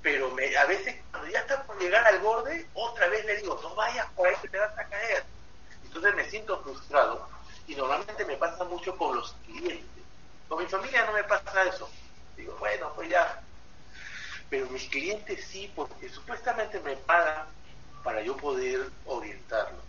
Pero 0.00 0.30
me, 0.32 0.56
a 0.56 0.64
veces 0.66 0.96
cuando 1.10 1.30
ya 1.30 1.40
está 1.40 1.62
por 1.64 1.78
llegar 1.80 2.06
al 2.06 2.20
borde, 2.20 2.66
otra 2.74 3.08
vez 3.08 3.24
le 3.24 3.36
digo, 3.36 3.58
no 3.62 3.74
vayas 3.74 4.06
por 4.16 4.26
ahí 4.28 4.34
que 4.40 4.48
te 4.48 4.58
vas 4.58 4.76
a 4.78 4.84
caer. 4.84 5.24
Entonces 5.84 6.14
me 6.14 6.28
siento 6.30 6.62
frustrado 6.62 7.28
y 7.66 7.74
normalmente 7.74 8.24
me 8.24 8.36
pasa 8.36 8.64
mucho 8.64 8.96
con 8.96 9.16
los 9.16 9.32
clientes. 9.44 10.01
Con 10.52 10.62
mi 10.62 10.68
familia 10.68 11.06
no 11.06 11.14
me 11.14 11.24
pasa 11.24 11.64
eso. 11.64 11.88
Digo, 12.36 12.54
bueno, 12.58 12.92
pues 12.94 13.08
ya. 13.08 13.40
Pero 14.50 14.68
mis 14.68 14.86
clientes 14.90 15.46
sí, 15.46 15.72
porque 15.74 16.10
supuestamente 16.10 16.78
me 16.80 16.94
pagan 16.94 17.46
para 18.04 18.20
yo 18.20 18.36
poder 18.36 18.90
orientarlos. 19.06 19.80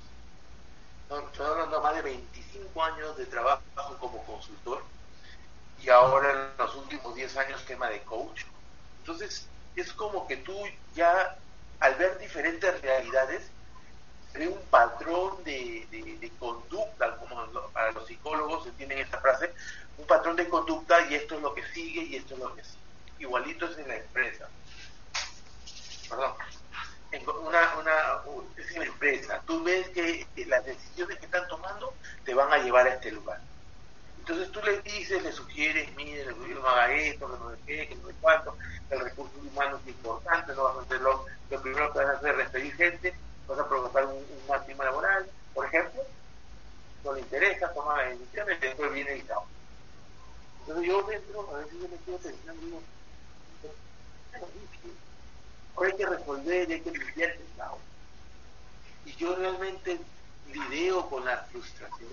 Estoy 1.10 1.48
hablando 1.48 1.82
más 1.82 1.96
de 1.96 2.04
25 2.04 2.82
años 2.82 3.18
de 3.18 3.26
trabajo 3.26 3.62
como 4.00 4.24
consultor 4.24 4.82
y 5.82 5.90
ahora 5.90 6.32
en 6.32 6.58
los 6.58 6.76
últimos 6.76 7.14
10 7.14 7.36
años 7.36 7.66
tema 7.66 7.90
de 7.90 8.02
coach. 8.04 8.44
Entonces, 9.00 9.50
es 9.76 9.92
como 9.92 10.26
que 10.30 10.38
tú 10.38 10.58
ya, 10.96 11.36
al 11.82 11.96
ver 11.96 12.20
diferentes 12.20 12.80
realidades, 12.80 13.52
ve 14.34 14.48
un 14.48 14.62
patrón 14.70 15.44
de, 15.44 15.86
de, 15.92 16.32
conducta, 16.40 17.18
como 17.18 17.36
para 17.72 17.92
los 17.92 18.08
psicólogos 18.08 18.66
entienden 18.66 19.00
esta 19.00 19.20
frase, 19.20 19.54
un 19.98 20.06
patrón 20.08 20.36
de 20.36 20.50
conducta 20.50 21.06
y 21.10 21.16
esto 21.16 21.36
es 21.36 21.42
lo 21.42 21.54
que 21.54 21.64
sigue 21.74 22.02
y 22.04 22.16
esto 22.16 22.34
es 22.34 22.40
lo 22.40 22.56
que 22.56 22.64
sigue. 22.64 22.78
Igualito 23.20 23.66
es 23.66 23.78
en 23.78 23.88
la 23.88 23.98
empresa. 23.98 24.50
Perdón 26.10 26.34
una, 27.22 27.76
una, 27.78 27.94
es 28.58 28.72
una 28.76 28.86
empresa, 28.86 29.42
tú 29.46 29.64
ves 29.64 29.90
que 29.90 30.26
las 30.48 30.66
decisiones 30.66 31.20
que 31.20 31.26
están 31.26 31.48
tomando 31.48 31.94
te 32.26 32.34
van 32.34 32.52
a 32.52 32.58
llevar 32.58 32.88
a 32.88 32.96
este 32.96 33.12
lugar. 33.12 33.40
Entonces 34.20 34.52
tú 34.52 34.62
le 34.64 34.82
dices, 34.82 35.22
le 35.22 35.32
sugieres, 35.32 35.94
mire, 35.96 36.26
no 36.26 36.68
haga 36.68 36.92
esto, 36.94 37.28
que 37.28 37.40
no 37.40 37.52
sé 37.52 37.58
qué, 37.66 37.88
que 37.90 37.96
no 37.96 38.08
sé 38.08 38.14
cuánto, 38.22 38.58
el 38.90 39.00
recurso 39.02 39.34
humano 39.40 39.80
es 39.82 39.88
importante, 39.88 40.56
no 40.56 40.64
vas 40.64 40.78
a 40.78 40.82
hacerlo, 40.82 41.26
lo 41.50 41.62
primero 41.62 41.92
que 41.92 42.00
vas 42.00 42.08
a 42.08 42.18
hacer 42.18 42.32
es 42.32 42.38
despedir 42.38 42.76
gente, 42.76 43.14
vas 43.48 43.60
a 43.60 43.68
provocar 43.68 44.06
un, 44.06 44.14
un 44.16 44.78
laboral, 44.78 45.30
por 45.54 45.66
ejemplo, 45.66 46.02
no 47.04 47.14
le 47.14 47.20
interesa, 47.20 47.74
toma 47.74 48.02
las 48.02 48.18
decisiones 48.18 48.58
y 48.60 48.62
después 48.62 48.94
viene 48.94 49.14
el 49.14 49.26
caos. 49.26 49.44
Entonces 50.66 50.88
yo 50.88 51.04
dentro, 51.04 51.56
a 51.56 51.60
veces 51.60 51.74
yo 51.74 51.90
me 51.90 51.98
quedo 52.06 52.18
pensando, 52.20 52.66
digo, 52.66 52.82
hay 55.84 55.94
que 55.94 56.06
resolver 56.06 56.72
hay 56.72 56.82
que 56.82 56.92
limpiar 56.92 57.32
el 57.32 57.42
caos. 57.58 57.80
Y 59.06 59.14
yo 59.16 59.36
realmente 59.36 60.00
lidio 60.54 61.10
con 61.10 61.26
la 61.26 61.38
frustración. 61.52 62.10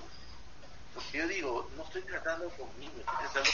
Porque 0.95 1.19
yo 1.19 1.29
digo, 1.29 1.71
no 1.77 1.85
estoy 1.85 2.03
tratando 2.03 2.49
conmigo, 2.51 2.93
estoy 2.99 3.17
tratando... 3.33 3.51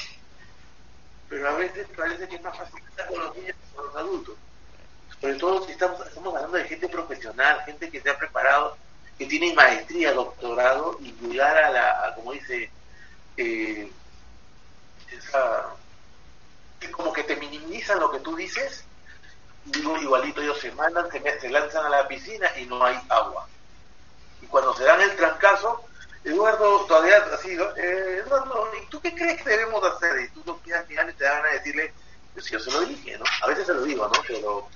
Pero 1.28 1.48
a 1.48 1.52
veces 1.56 1.88
parece 1.94 2.28
que 2.28 2.36
es 2.36 2.42
más 2.42 2.56
fácil 2.56 2.82
tratar 2.94 3.08
con 3.12 3.24
los 3.24 3.36
niños 3.36 3.56
que 3.56 3.76
con 3.76 3.86
los 3.86 3.96
adultos. 3.96 4.36
Sobre 5.20 5.34
todo 5.34 5.66
si 5.66 5.72
estamos, 5.72 6.06
estamos 6.06 6.34
hablando 6.34 6.56
de 6.56 6.64
gente 6.64 6.88
profesional, 6.88 7.62
gente 7.66 7.90
que 7.90 8.00
se 8.00 8.08
ha 8.08 8.16
preparado, 8.16 8.78
que 9.18 9.26
tiene 9.26 9.52
maestría, 9.52 10.12
doctorado, 10.12 10.98
y 11.00 11.12
llegar 11.12 11.56
a 11.56 11.70
la, 11.70 12.14
como 12.14 12.32
dice, 12.32 12.70
eh, 13.36 13.90
esa, 15.12 15.66
que 16.80 16.90
como 16.90 17.12
que 17.12 17.24
te 17.24 17.36
minimizan 17.36 18.00
lo 18.00 18.10
que 18.10 18.20
tú 18.20 18.36
dices 18.36 18.84
digo 19.66 19.96
igualito 19.98 20.40
ellos 20.40 20.58
se 20.60 20.72
mandan, 20.72 21.10
se, 21.10 21.40
se 21.40 21.48
lanzan 21.50 21.86
a 21.86 21.90
la 21.90 22.08
piscina 22.08 22.48
y 22.58 22.66
no 22.66 22.84
hay 22.84 22.98
agua. 23.08 23.48
Y 24.40 24.46
cuando 24.46 24.74
se 24.74 24.84
dan 24.84 25.00
el 25.00 25.16
trancazo, 25.16 25.84
Eduardo 26.24 26.86
todavía 26.86 27.16
así, 27.32 27.50
eh, 27.76 28.22
Eduardo, 28.24 28.68
¿y 28.82 28.86
tú 28.86 29.00
qué 29.00 29.14
crees 29.14 29.42
que 29.42 29.50
debemos 29.50 29.82
hacer? 29.84 30.20
Y 30.20 30.28
tú 30.30 30.42
no 30.46 30.58
quieras 30.58 30.88
mirar 30.88 31.08
y 31.08 31.12
te 31.14 31.24
van 31.24 31.44
a 31.44 31.50
decirle, 31.50 31.92
pues 32.34 32.46
yo 32.46 32.60
se 32.60 32.70
lo 32.70 32.80
dije, 32.80 33.18
¿no? 33.18 33.24
A 33.42 33.46
veces 33.48 33.66
se 33.66 33.74
lo 33.74 33.82
digo, 33.82 34.08
¿no? 34.08 34.22
Pero, 34.26 34.68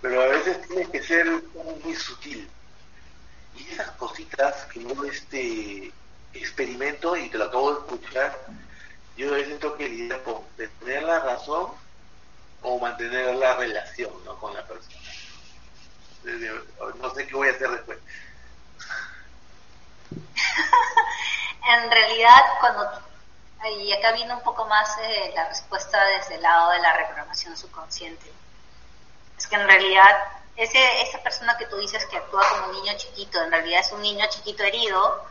pero 0.00 0.22
a 0.22 0.26
veces 0.26 0.66
tienes 0.68 0.88
que 0.88 1.02
ser 1.02 1.26
muy 1.26 1.94
sutil. 1.94 2.48
Y 3.56 3.68
esas 3.70 3.90
cositas 3.92 4.64
que 4.66 4.82
yo 4.82 5.04
este 5.04 5.92
experimento 6.32 7.16
y 7.16 7.28
te 7.28 7.38
lo 7.38 7.44
acabo 7.44 7.74
de 7.74 7.80
escuchar, 7.80 8.38
yo 9.16 9.58
tengo 9.58 9.76
que 9.76 9.88
lidiar 9.88 10.22
con 10.22 10.42
tener 10.56 11.02
la 11.02 11.20
razón 11.20 11.72
o 12.62 12.78
mantener 12.78 13.34
la 13.34 13.54
relación 13.56 14.12
¿no? 14.24 14.38
con 14.38 14.54
la 14.54 14.64
persona. 14.66 14.96
No 17.00 17.14
sé 17.14 17.26
qué 17.26 17.34
voy 17.34 17.48
a 17.48 17.52
hacer 17.52 17.70
después. 17.70 17.98
en 21.68 21.90
realidad, 21.90 22.40
cuando 22.60 23.02
y 23.70 23.92
acá 23.92 24.12
viene 24.12 24.34
un 24.34 24.42
poco 24.42 24.64
más 24.66 24.96
eh, 25.02 25.32
la 25.34 25.48
respuesta 25.48 26.04
desde 26.04 26.34
el 26.34 26.42
lado 26.42 26.70
de 26.70 26.80
la 26.80 26.96
reprogramación 26.96 27.56
subconsciente. 27.56 28.32
Es 29.38 29.46
que 29.46 29.54
en 29.54 29.66
realidad 29.66 30.18
ese, 30.56 31.02
esa 31.02 31.22
persona 31.22 31.56
que 31.56 31.66
tú 31.66 31.76
dices 31.76 32.04
que 32.06 32.16
actúa 32.16 32.42
como 32.48 32.66
un 32.66 32.82
niño 32.82 32.92
chiquito, 32.96 33.40
en 33.42 33.50
realidad 33.50 33.80
es 33.80 33.92
un 33.92 34.02
niño 34.02 34.26
chiquito 34.28 34.64
herido, 34.64 35.24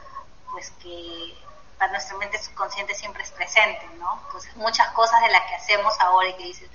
pues 0.52 0.72
que 0.82 1.36
para 1.82 1.94
nuestra 1.94 2.15
mente 2.17 2.38
subconsciente 2.38 2.94
siempre 2.94 3.24
es 3.24 3.32
presente, 3.32 3.84
¿no? 3.98 4.22
Entonces 4.28 4.56
muchas 4.56 4.91
cosas 4.91 5.20
de 5.22 5.32
las 5.32 5.41
que 5.50 5.56
hacemos 5.56 5.91
ahora 6.00 6.30
y 6.30 6.36
que 6.36 6.44
dices, 6.44 6.70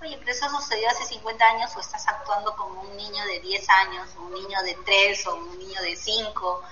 oye, 0.00 0.16
pero 0.18 0.30
eso 0.30 0.48
sucedió 0.50 0.88
hace 0.88 1.04
50 1.04 1.44
años 1.44 1.74
o 1.74 1.80
estás 1.80 2.06
actuando 2.06 2.54
como 2.54 2.80
un 2.82 2.96
niño 2.96 3.24
de 3.24 3.40
10 3.40 3.68
años, 3.68 4.08
o 4.16 4.20
un 4.20 4.34
niño 4.34 4.62
de 4.62 4.78
3 4.84 5.26
o 5.26 5.34
un 5.34 5.58
niño 5.58 5.82
de 5.82 5.96
5 5.96 6.62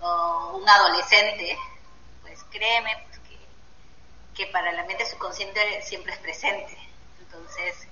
o 0.00 0.50
un 0.54 0.68
adolescente, 0.68 1.58
pues 2.22 2.40
créeme 2.52 3.04
pues, 3.08 3.18
que, 3.28 3.38
que 4.36 4.52
para 4.52 4.70
la 4.70 4.84
mente 4.84 5.04
subconsciente 5.04 5.82
siempre 5.82 6.12
es 6.12 6.20
presente. 6.20 6.78
Entonces, 7.18 7.88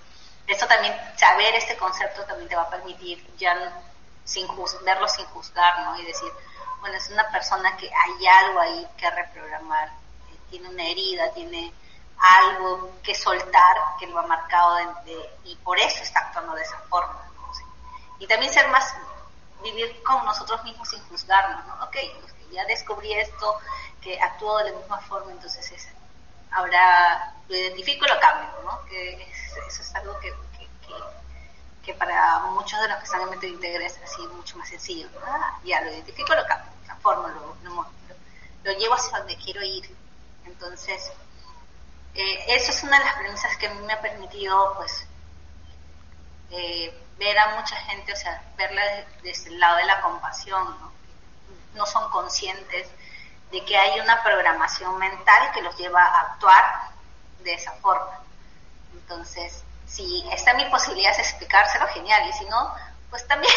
eso 0.47 0.69
también, 0.69 0.95
saber 1.17 1.53
este 1.57 1.77
concepto 1.77 2.23
también 2.27 2.49
te 2.49 2.55
va 2.55 2.63
a 2.63 2.71
permitir 2.71 3.29
ya 3.39 3.83
sin 4.23 4.47
verlo 4.85 5.09
sin 5.09 5.27
juzgar, 5.27 5.81
¿no? 5.81 5.99
Y 5.99 6.05
decir, 6.05 6.31
bueno, 6.81 6.97
es 6.97 7.09
una 7.11 7.31
persona 7.31 7.77
que 7.77 7.91
hay 7.93 8.27
algo 8.27 8.61
ahí 8.61 8.87
que 8.97 9.11
reprogramar, 9.11 9.89
eh, 9.89 10.39
tiene 10.51 10.69
una 10.69 10.85
herida, 10.85 11.31
tiene 11.33 11.73
algo 12.19 12.99
que 13.03 13.15
soltar 13.15 13.77
que 13.99 14.07
lo 14.07 14.19
ha 14.19 14.27
marcado 14.27 14.79
y 15.45 15.57
por 15.57 15.79
eso 15.79 16.03
está 16.03 16.21
actuando 16.21 16.55
de 16.55 16.63
esa 16.63 16.79
forma. 16.89 17.27
Y 18.19 18.27
también 18.27 18.53
ser 18.53 18.69
más, 18.69 18.95
vivir 19.63 20.03
con 20.03 20.23
nosotros 20.27 20.63
mismos 20.65 20.89
sin 20.89 21.03
juzgarnos, 21.09 21.67
¿no? 21.67 21.75
Ok, 21.85 21.97
pues 22.21 22.35
ya 22.51 22.65
descubrí 22.67 23.13
esto, 23.15 23.59
que 24.03 24.21
actúo 24.21 24.59
de 24.59 24.71
la 24.71 24.79
misma 24.79 25.01
forma, 25.01 25.33
entonces 25.33 25.71
es, 25.73 25.89
ahora 26.51 27.35
lo 27.49 27.57
identifico 27.57 28.05
y 28.05 28.09
lo 28.09 28.21
cambio, 28.21 28.49
¿no? 28.65 28.85
Que 28.85 29.23
eso 29.67 29.83
es 29.83 29.95
algo 29.95 30.19
que 30.21 30.35
para 31.99 32.41
muchos 32.51 32.81
de 32.81 32.89
los 32.89 32.99
que 32.99 33.05
están 33.05 33.23
en 33.23 33.31
método 33.31 33.49
integra 33.49 33.87
es 33.87 33.99
así 34.05 34.23
mucho 34.29 34.57
más 34.59 34.69
sencillo. 34.69 35.09
Ah, 35.27 35.59
ya 35.65 35.81
lo 35.81 35.91
identifico, 35.91 36.35
lo 36.35 36.45
transformo, 36.85 37.29
lo, 37.29 37.57
lo, 37.63 37.87
lo, 38.65 38.73
llevo 38.79 38.95
hacia 38.95 39.19
donde 39.19 39.37
quiero 39.37 39.63
ir. 39.63 39.95
Entonces, 40.45 41.11
eh, 42.15 42.45
eso 42.49 42.71
es 42.71 42.83
una 42.83 42.99
de 42.99 43.05
las 43.05 43.15
premisas 43.17 43.57
que 43.57 43.67
a 43.67 43.75
mí 43.75 43.81
me 43.87 43.93
ha 43.93 44.01
permitido, 44.01 44.75
pues, 44.77 45.07
eh, 46.51 46.97
ver 47.19 47.39
a 47.39 47.61
mucha 47.61 47.77
gente, 47.77 48.13
o 48.13 48.17
sea, 48.17 48.43
verla 48.57 48.83
desde 49.23 49.51
el 49.51 49.61
lado 49.61 49.77
de 49.77 49.85
la 49.85 50.01
compasión, 50.01 50.65
¿no? 50.81 50.93
no 51.75 51.87
son 51.87 52.11
conscientes 52.11 52.89
de 53.51 53.65
que 53.65 53.77
hay 53.77 54.01
una 54.01 54.23
programación 54.23 54.97
mental 54.99 55.51
que 55.53 55.63
los 55.63 55.77
lleva 55.77 56.03
a 56.03 56.21
actuar 56.33 56.91
de 57.43 57.55
esa 57.55 57.73
forma. 57.75 58.21
Entonces, 58.93 59.65
si 59.91 60.25
está 60.33 60.53
en 60.53 60.59
mi 60.59 60.65
posibilidad 60.67 61.15
de 61.17 61.23
explicárselo, 61.23 61.87
genial, 61.89 62.29
y 62.29 62.33
si 62.33 62.45
no, 62.47 62.75
pues 63.11 63.27
también, 63.27 63.53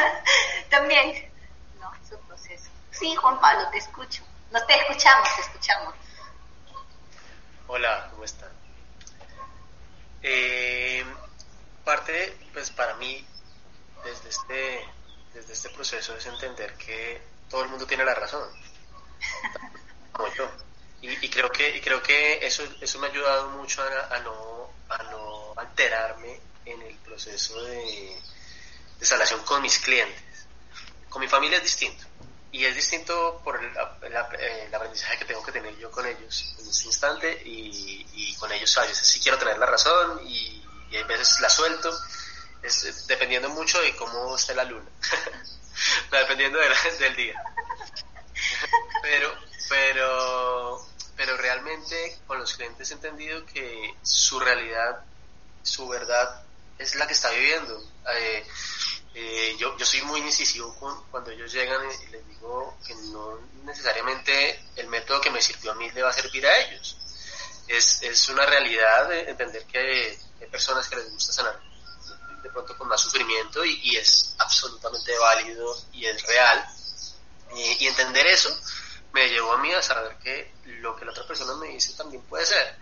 también, 0.70 1.32
¿no? 1.80 1.92
Es 1.94 2.12
un 2.12 2.20
proceso. 2.26 2.70
Sí, 2.90 3.14
Juan 3.16 3.40
Pablo, 3.40 3.68
te 3.70 3.78
escucho. 3.78 4.22
No 4.50 4.64
te 4.66 4.74
escuchamos, 4.74 5.34
te 5.34 5.42
escuchamos. 5.42 5.94
Hola, 7.68 8.08
¿cómo 8.10 8.24
están? 8.24 8.50
Eh, 10.22 11.04
parte, 11.84 12.38
pues 12.52 12.70
para 12.70 12.94
mí, 12.94 13.26
desde 14.04 14.28
este, 14.28 14.88
desde 15.32 15.52
este 15.54 15.70
proceso 15.70 16.14
es 16.14 16.26
entender 16.26 16.74
que 16.76 17.22
todo 17.48 17.62
el 17.62 17.70
mundo 17.70 17.86
tiene 17.86 18.04
la 18.04 18.14
razón, 18.14 18.46
como 20.12 20.32
yo. 20.34 20.50
Y, 21.00 21.28
creo 21.30 21.50
que, 21.50 21.76
y 21.76 21.80
creo 21.80 22.00
que 22.00 22.46
eso, 22.46 22.62
eso 22.80 22.98
me 23.00 23.08
ha 23.08 23.10
ayudado 23.10 23.50
mucho 23.50 23.82
a, 23.82 24.18
no, 24.20 24.70
a 24.94 25.02
no 25.04 25.54
alterarme 25.56 26.40
en 26.64 26.82
el 26.82 26.94
proceso 26.96 27.62
de, 27.64 28.20
de 28.98 29.06
con 29.44 29.62
mis 29.62 29.78
clientes. 29.78 30.46
Con 31.08 31.20
mi 31.20 31.28
familia 31.28 31.58
es 31.58 31.64
distinto 31.64 32.04
y 32.52 32.66
es 32.66 32.74
distinto 32.74 33.40
por 33.42 33.58
el, 33.64 34.16
aprendizaje 34.74 35.18
que 35.18 35.24
tengo 35.24 35.42
que 35.42 35.52
tener 35.52 35.74
yo 35.78 35.90
con 35.90 36.06
ellos 36.06 36.54
en 36.58 36.68
este 36.68 36.84
instante 36.84 37.42
y, 37.46 38.36
con 38.38 38.52
ellos 38.52 38.76
a 38.76 38.82
veces 38.82 39.06
sí 39.06 39.20
quiero 39.20 39.38
tener 39.38 39.56
la 39.56 39.66
razón 39.66 40.20
y, 40.26 40.64
y 40.90 40.96
a 40.96 41.04
veces 41.04 41.38
la 41.40 41.48
suelto, 41.48 41.96
es, 42.62 43.06
dependiendo 43.06 43.48
mucho 43.50 43.80
de 43.80 43.94
cómo 43.96 44.34
esté 44.36 44.54
la 44.54 44.64
luna, 44.64 44.90
dependiendo 46.10 46.58
del 46.58 47.16
día. 47.16 47.42
Pero, 49.00 49.32
pero, 49.68 50.86
pero 51.16 51.36
realmente 51.36 52.18
con 52.26 52.38
los 52.38 52.54
clientes 52.54 52.90
he 52.90 52.94
entendido 52.94 53.44
que 53.46 53.94
su 54.02 54.40
realidad, 54.40 55.04
su 55.62 55.88
verdad 55.88 56.42
es 56.78 56.94
la 56.96 57.06
que 57.06 57.12
está 57.12 57.30
viviendo. 57.30 57.82
Eh, 58.14 58.46
eh, 59.14 59.56
yo, 59.58 59.76
yo 59.76 59.84
soy 59.84 60.02
muy 60.02 60.20
incisivo 60.20 60.74
cuando 61.10 61.30
ellos 61.30 61.52
llegan 61.52 61.82
y 61.84 62.06
les 62.10 62.26
digo 62.26 62.78
que 62.86 62.94
no 62.94 63.38
necesariamente 63.64 64.64
el 64.76 64.88
método 64.88 65.20
que 65.20 65.30
me 65.30 65.42
sirvió 65.42 65.72
a 65.72 65.74
mí 65.74 65.90
le 65.90 66.02
va 66.02 66.10
a 66.10 66.14
servir 66.14 66.46
a 66.46 66.58
ellos. 66.60 66.96
Es, 67.68 68.02
es 68.02 68.28
una 68.28 68.44
realidad 68.46 69.12
entender 69.12 69.64
que 69.66 70.18
hay 70.40 70.46
personas 70.48 70.88
que 70.88 70.96
les 70.96 71.10
gusta 71.10 71.32
sanar 71.32 71.60
de 72.42 72.50
pronto 72.50 72.76
con 72.76 72.88
más 72.88 73.00
sufrimiento 73.00 73.64
y, 73.64 73.96
es 73.96 74.34
absolutamente 74.38 75.16
válido 75.18 75.76
y 75.92 76.06
es 76.06 76.22
real. 76.26 76.66
Y, 77.54 77.86
entender 77.86 78.26
eso 78.26 78.50
me 79.12 79.28
llevó 79.28 79.52
a 79.52 79.58
mí 79.58 79.72
a 79.72 79.82
saber 79.82 80.16
que 80.18 80.52
lo 80.64 80.96
que 80.96 81.04
la 81.04 81.10
otra 81.12 81.26
persona 81.26 81.54
me 81.54 81.68
dice 81.68 81.94
también 81.94 82.22
puede 82.22 82.46
ser. 82.46 82.76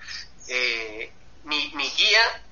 Eh, 0.49 1.13
mi, 1.45 1.73
mi 1.75 1.89
guía 1.91 2.43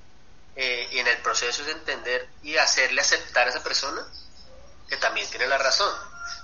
eh, 0.55 0.87
en 0.91 1.07
el 1.07 1.17
proceso 1.19 1.61
es 1.61 1.69
entender 1.69 2.29
y 2.43 2.57
hacerle 2.57 3.01
aceptar 3.01 3.47
a 3.47 3.49
esa 3.49 3.63
persona 3.63 4.05
que 4.87 4.97
también 4.97 5.29
tiene 5.29 5.47
la 5.47 5.57
razón, 5.57 5.93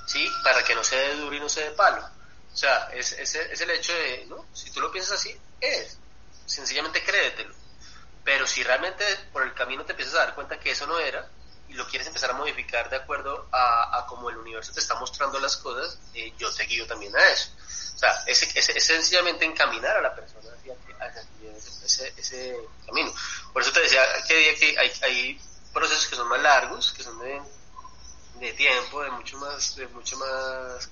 ¿sí? 0.05 0.29
Para 0.43 0.63
que 0.63 0.75
no 0.75 0.83
se 0.83 0.95
dé 0.95 1.15
duro 1.15 1.35
y 1.35 1.39
no 1.39 1.49
se 1.49 1.61
dé 1.61 1.71
palo. 1.71 2.07
O 2.53 2.57
sea, 2.57 2.89
es, 2.93 3.11
es, 3.13 3.35
es 3.35 3.59
el 3.59 3.69
hecho 3.71 3.93
de, 3.93 4.25
¿no? 4.27 4.45
Si 4.53 4.71
tú 4.71 4.79
lo 4.79 4.91
piensas 4.91 5.19
así, 5.19 5.37
es. 5.59 5.97
Sencillamente 6.45 7.03
créetelo. 7.03 7.53
Pero 8.23 8.47
si 8.47 8.63
realmente 8.63 9.03
por 9.33 9.43
el 9.43 9.53
camino 9.53 9.83
te 9.83 9.91
empiezas 9.91 10.15
a 10.15 10.19
dar 10.19 10.35
cuenta 10.35 10.59
que 10.59 10.71
eso 10.71 10.87
no 10.87 10.97
era 10.99 11.27
lo 11.75 11.87
quieres 11.87 12.07
empezar 12.07 12.31
a 12.31 12.33
modificar 12.33 12.89
de 12.89 12.97
acuerdo 12.97 13.47
a, 13.51 13.97
a 13.97 14.05
cómo 14.07 14.29
el 14.29 14.37
universo 14.37 14.73
te 14.73 14.79
está 14.79 14.95
mostrando 14.95 15.39
las 15.39 15.57
cosas, 15.57 15.99
eh, 16.13 16.33
yo 16.37 16.51
te 16.53 16.63
guío 16.65 16.85
también 16.87 17.15
a 17.15 17.23
eso. 17.29 17.49
O 17.95 17.97
sea, 17.97 18.23
es, 18.25 18.43
es, 18.43 18.83
sencillamente 18.83 19.45
encaminar 19.45 19.97
a 19.97 20.01
la 20.01 20.13
persona 20.13 20.49
hacia, 20.57 20.75
ese, 21.85 22.13
ese 22.17 22.57
camino. 22.85 23.13
Por 23.53 23.61
eso 23.61 23.71
te 23.71 23.81
decía 23.81 24.01
que 24.27 24.75
hay, 24.77 24.91
hay 25.01 25.41
procesos 25.73 26.07
que 26.07 26.15
son 26.15 26.27
más 26.27 26.41
largos, 26.41 26.91
que 26.93 27.03
son 27.03 27.19
de, 27.19 27.41
de 28.39 28.53
tiempo, 28.53 29.01
de 29.01 29.11
mucho 29.11 29.37
más, 29.37 29.75
de 29.75 29.87
mucho 29.87 30.17
más 30.17 30.89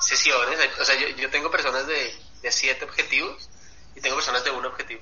sesiones. 0.00 0.58
O 0.80 0.84
sea, 0.84 0.94
yo, 0.96 1.08
yo 1.08 1.30
tengo 1.30 1.50
personas 1.50 1.86
de, 1.86 2.14
de 2.42 2.52
siete 2.52 2.84
objetivos 2.84 3.48
y 3.94 4.00
tengo 4.00 4.16
personas 4.16 4.44
de 4.44 4.50
un 4.50 4.64
objetivo. 4.64 5.00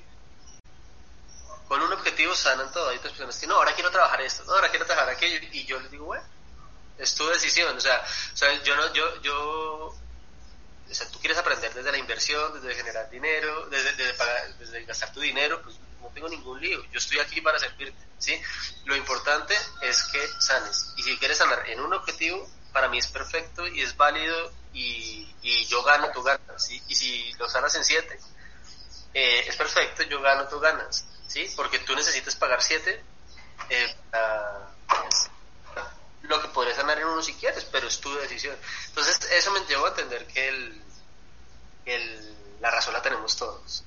Con 1.69 1.83
un 1.83 1.93
objetivo 1.93 2.35
sanan 2.35 2.71
todo. 2.73 2.89
Hay 2.91 2.99
otras 2.99 3.13
personas 3.13 3.39
que 3.39 3.47
no, 3.47 3.57
ahora 3.57 3.75
quiero 3.75 3.91
trabajar 3.91 4.21
esto, 4.21 4.45
no, 4.45 4.53
ahora 4.53 4.71
quiero 4.71 4.87
trabajar 4.87 5.11
aquello. 5.11 5.47
Y 5.53 5.65
yo 5.65 5.81
les 5.81 5.91
digo, 5.91 6.07
bueno, 6.07 6.25
es 6.99 7.15
tu 7.15 7.27
decisión. 7.29 7.77
O 7.77 7.81
sea, 7.81 8.05
o 8.33 8.37
sea 8.37 8.63
yo 8.63 8.77
no, 8.77 8.93
yo, 8.93 9.23
yo 9.23 9.97
o 10.89 10.95
sea, 10.95 11.09
tú 11.09 11.19
quieres 11.19 11.39
aprender 11.39 11.73
desde 11.75 11.91
la 11.91 11.99
inversión, 11.99 12.55
desde 12.55 12.75
generar 12.75 13.11
dinero, 13.11 13.67
desde, 13.67 13.93
desde, 14.59 14.85
gastar 14.85 15.13
tu 15.13 15.21
dinero, 15.21 15.61
pues 15.63 15.77
no 16.01 16.09
tengo 16.09 16.29
ningún 16.29 16.61
lío, 16.61 16.83
yo 16.85 16.99
estoy 16.99 17.19
aquí 17.19 17.41
para 17.41 17.59
servirte, 17.59 17.99
¿sí? 18.19 18.41
Lo 18.85 18.95
importante 18.95 19.55
es 19.83 20.03
que 20.05 20.21
sanes, 20.39 20.93
y 20.97 21.03
si 21.03 21.19
quieres 21.19 21.39
sanar 21.39 21.69
en 21.69 21.81
un 21.81 21.93
objetivo, 21.93 22.49
para 22.73 22.89
mí 22.89 22.99
es 22.99 23.09
perfecto 23.09 23.67
y 23.67 23.81
es 23.81 23.97
válido 23.97 24.53
y, 24.73 25.35
y 25.43 25.65
yo 25.67 25.83
gano, 25.83 26.11
tú 26.13 26.23
ganas, 26.23 26.65
¿sí? 26.65 26.81
Y 26.89 26.95
si 26.95 27.33
lo 27.35 27.49
sanas 27.49 27.75
en 27.75 27.85
siete, 27.85 28.21
eh, 29.13 29.45
es 29.49 29.57
perfecto, 29.57 30.05
yo 30.05 30.21
gano, 30.21 30.47
tú 30.47 30.61
ganas, 30.61 31.05
¿sí? 31.27 31.53
Porque 31.57 31.79
tú 31.81 31.95
necesitas 31.95 32.37
pagar 32.37 32.63
siete 32.63 33.03
eh, 33.71 33.97
lo 36.23 36.43
que 36.43 36.49
podrías 36.49 36.77
sanar 36.77 36.99
en 36.99 37.07
uno 37.07 37.23
si 37.23 37.35
quieres, 37.35 37.65
pero 37.67 37.89
es 37.89 38.01
tu 38.01 38.13
decisión. 38.15 38.57
Entonces, 38.89 39.21
eso 39.33 39.51
me 39.53 39.61
llevó 39.61 39.87
a 39.87 39.91
entender 39.91 40.27
que 40.27 40.49
el, 40.49 40.83
el, 41.85 42.59
la 42.61 42.71
razón 42.71 42.95
la 42.95 43.03
tenemos 43.03 43.37
todos. 43.37 43.85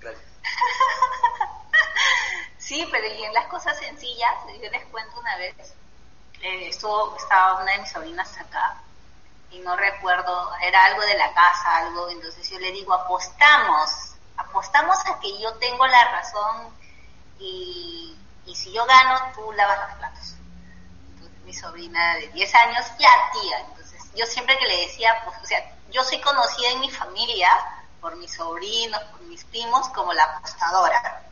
Gracias. 0.00 0.24
Sí, 2.70 2.86
pero 2.88 3.04
y 3.04 3.24
en 3.24 3.34
las 3.34 3.48
cosas 3.48 3.76
sencillas, 3.80 4.32
yo 4.62 4.70
les 4.70 4.84
cuento 4.92 5.18
una 5.18 5.36
vez, 5.38 5.56
eh, 6.40 6.68
estuvo, 6.68 7.16
estaba 7.16 7.60
una 7.60 7.72
de 7.72 7.78
mis 7.78 7.90
sobrinas 7.90 8.38
acá 8.38 8.80
y 9.50 9.58
no 9.58 9.74
recuerdo, 9.74 10.52
era 10.62 10.84
algo 10.84 11.00
de 11.00 11.18
la 11.18 11.34
casa, 11.34 11.78
algo, 11.78 12.08
entonces 12.10 12.48
yo 12.48 12.60
le 12.60 12.70
digo, 12.70 12.94
apostamos, 12.94 14.09
apostamos 14.40 14.96
a 15.06 15.18
que 15.20 15.38
yo 15.38 15.54
tengo 15.54 15.86
la 15.86 16.04
razón 16.10 16.74
y, 17.38 18.16
y 18.46 18.54
si 18.56 18.72
yo 18.72 18.84
gano, 18.86 19.32
tú 19.34 19.52
lavas 19.52 19.88
los 19.88 19.98
platos 19.98 20.36
mi 21.50 21.56
sobrina 21.56 22.14
de 22.14 22.28
10 22.28 22.54
años, 22.54 22.86
ya 22.98 23.10
tía. 23.32 23.60
Entonces, 23.68 24.00
yo 24.14 24.24
siempre 24.24 24.56
que 24.58 24.68
le 24.68 24.86
decía, 24.86 25.20
pues, 25.24 25.36
o 25.42 25.44
sea, 25.44 25.58
yo 25.90 26.04
soy 26.04 26.20
conocida 26.20 26.70
en 26.70 26.80
mi 26.80 26.90
familia 26.90 27.48
por 28.00 28.14
mis 28.16 28.32
sobrinos, 28.32 29.02
por 29.10 29.20
mis 29.22 29.44
primos, 29.46 29.88
como 29.88 30.12
la 30.12 30.22
apostadora. 30.22 31.22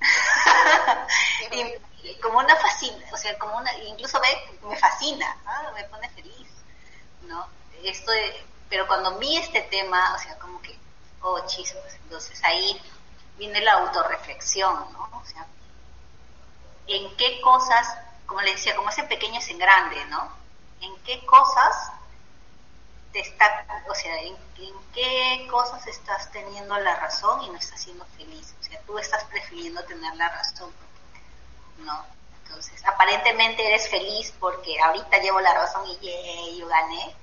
y, 1.52 2.14
como 2.20 2.38
una 2.38 2.56
fascina, 2.56 3.04
o 3.12 3.16
sea, 3.16 3.38
como 3.38 3.56
una, 3.56 3.72
incluso 3.78 4.20
ve, 4.20 4.58
me 4.62 4.76
fascina, 4.76 5.36
me 5.74 5.84
pone 5.84 6.08
feliz, 6.10 6.48
¿no? 7.22 7.46
Esto 7.82 8.10
de, 8.12 8.46
pero 8.68 8.86
cuando 8.86 9.18
vi 9.18 9.36
este 9.36 9.62
tema, 9.62 10.14
o 10.14 10.18
sea, 10.18 10.38
como 10.38 10.60
que, 10.62 10.78
oh, 11.22 11.40
chispas, 11.46 11.94
entonces 12.02 12.42
ahí 12.44 12.80
viene 13.36 13.60
la 13.60 13.74
autorreflexión, 13.74 14.92
¿no? 14.92 15.10
O 15.12 15.24
sea, 15.24 15.46
en 16.86 17.16
qué 17.16 17.40
cosas 17.40 17.86
como 18.28 18.42
le 18.42 18.52
decía, 18.52 18.76
como 18.76 18.90
ese 18.90 19.04
pequeño 19.04 19.38
es 19.38 19.48
en 19.48 19.58
grande, 19.58 20.04
¿no? 20.06 20.30
¿En 20.82 20.94
qué 21.02 21.24
cosas 21.24 21.92
te 23.10 23.20
está, 23.20 23.66
o 23.88 23.94
sea, 23.94 24.20
en, 24.20 24.36
qué 24.92 25.48
cosas 25.50 25.86
estás 25.86 26.30
teniendo 26.30 26.78
la 26.78 26.94
razón 26.96 27.42
y 27.42 27.48
no 27.48 27.56
estás 27.56 27.80
siendo 27.80 28.04
feliz? 28.18 28.54
O 28.60 28.62
sea, 28.62 28.78
tú 28.82 28.98
estás 28.98 29.24
prefiriendo 29.24 29.82
tener 29.84 30.14
la 30.16 30.28
razón, 30.28 30.70
¿no? 31.78 32.04
Entonces, 32.44 32.84
aparentemente 32.86 33.66
eres 33.66 33.88
feliz 33.88 34.34
porque 34.38 34.78
ahorita 34.78 35.18
llevo 35.18 35.40
la 35.40 35.54
razón 35.54 35.84
y 35.88 36.58
yo 36.58 36.68
gané, 36.68 37.16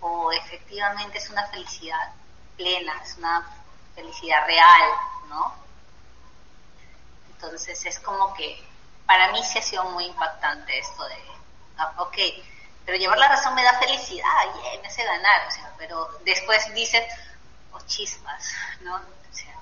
o 0.00 0.32
efectivamente 0.32 1.18
es 1.18 1.28
una 1.28 1.46
felicidad 1.48 2.14
plena, 2.56 3.00
es 3.04 3.16
una 3.18 3.46
felicidad 3.94 4.46
real, 4.46 4.90
¿no? 5.28 5.54
Entonces 7.30 7.84
es 7.86 7.98
como 8.00 8.34
que 8.34 8.62
para 9.06 9.32
mí 9.32 9.42
sí 9.44 9.58
ha 9.58 9.62
sido 9.62 9.84
muy 9.84 10.06
impactante 10.06 10.78
esto 10.78 11.04
de, 11.06 11.22
ah, 11.78 11.92
ok, 11.98 12.16
pero 12.84 12.98
llevar 12.98 13.18
la 13.18 13.28
razón 13.28 13.54
me 13.54 13.62
da 13.62 13.78
felicidad, 13.78 14.26
yeah, 14.62 14.80
me 14.80 14.88
hace 14.88 15.04
ganar, 15.04 15.46
o 15.46 15.50
sea, 15.50 15.72
pero 15.78 16.18
después 16.24 16.72
dicen, 16.74 17.04
oh 17.72 17.80
chispas, 17.86 18.52
¿no? 18.80 18.96
O 18.96 19.34
sea, 19.34 19.54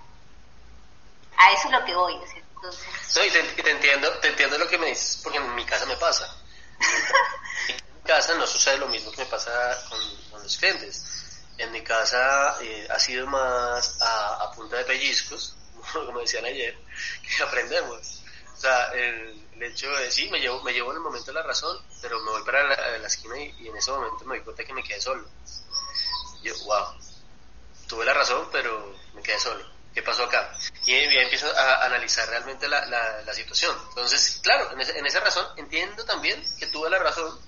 a 1.36 1.52
eso 1.52 1.68
es 1.68 1.72
lo 1.72 1.84
que 1.84 1.94
voy. 1.94 2.14
Entonces... 2.54 3.16
No, 3.16 3.24
y 3.24 3.30
te, 3.30 3.70
entiendo, 3.70 4.10
te 4.18 4.28
entiendo 4.28 4.58
lo 4.58 4.68
que 4.68 4.78
me 4.78 4.86
dices, 4.88 5.20
porque 5.22 5.38
en 5.38 5.54
mi 5.54 5.64
casa 5.64 5.86
me 5.86 5.96
pasa. 5.96 6.34
en 7.68 7.76
mi 7.94 8.02
casa 8.02 8.34
no 8.34 8.46
sucede 8.46 8.78
lo 8.78 8.88
mismo 8.88 9.10
que 9.10 9.24
me 9.24 9.26
pasa 9.26 9.50
con, 9.88 10.42
los 10.42 10.56
clientes. 10.56 11.29
En 11.60 11.72
mi 11.72 11.82
casa 11.82 12.56
eh, 12.62 12.88
ha 12.90 12.98
sido 12.98 13.26
más 13.26 13.98
a, 14.00 14.50
punta 14.56 14.78
de 14.78 14.84
pellizcos, 14.84 15.56
como 15.92 16.20
decían 16.20 16.46
ayer, 16.46 16.74
que 17.36 17.42
aprendemos. 17.42 18.22
O 18.54 18.56
sea, 18.56 18.86
el, 18.92 19.46
hecho 19.60 19.90
de, 19.90 20.10
sí, 20.10 20.30
me 20.30 20.40
llevo, 20.40 20.62
me 20.62 20.72
llevo 20.72 20.90
en 20.90 20.96
el 20.96 21.02
momento 21.02 21.32
la 21.32 21.42
razón, 21.42 21.76
pero 22.00 22.18
me 22.20 22.30
voy 22.30 22.42
para 22.44 22.62
la, 22.98 23.06
esquina 23.06 23.38
y, 23.38 23.68
en 23.68 23.76
ese 23.76 23.90
momento 23.90 24.24
me 24.24 24.36
doy 24.36 24.44
cuenta 24.44 24.64
que 24.64 24.72
me 24.72 24.82
quedé 24.82 25.02
solo. 25.02 25.28
Yo, 26.42 26.54
wow, 26.64 26.94
tuve 27.86 28.06
la 28.06 28.14
razón, 28.14 28.48
pero 28.50 28.96
me 29.12 29.22
quedé 29.22 29.38
solo. 29.38 29.62
¿Qué 29.92 30.02
pasó 30.02 30.24
acá? 30.24 30.56
Y 30.86 30.92
ya 30.92 31.20
empiezo 31.20 31.54
a 31.54 31.84
analizar 31.84 32.26
realmente 32.26 32.68
la, 32.68 32.86
la, 32.86 33.34
situación. 33.34 33.76
Entonces, 33.90 34.40
claro, 34.42 34.70
en, 34.72 35.06
esa 35.06 35.20
razón 35.20 35.46
entiendo 35.58 36.06
también 36.06 36.42
que 36.58 36.68
tuve 36.68 36.88
la 36.88 37.00
razón, 37.00 37.38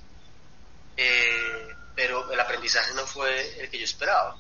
eh, 0.98 1.68
pero 1.95 2.30
el 2.30 2.40
aprendizaje 2.40 2.93
no 2.95 3.07
fue 3.07 3.61
el 3.61 3.70
que 3.70 3.78
yo 3.78 3.84
esperaba 3.84 4.36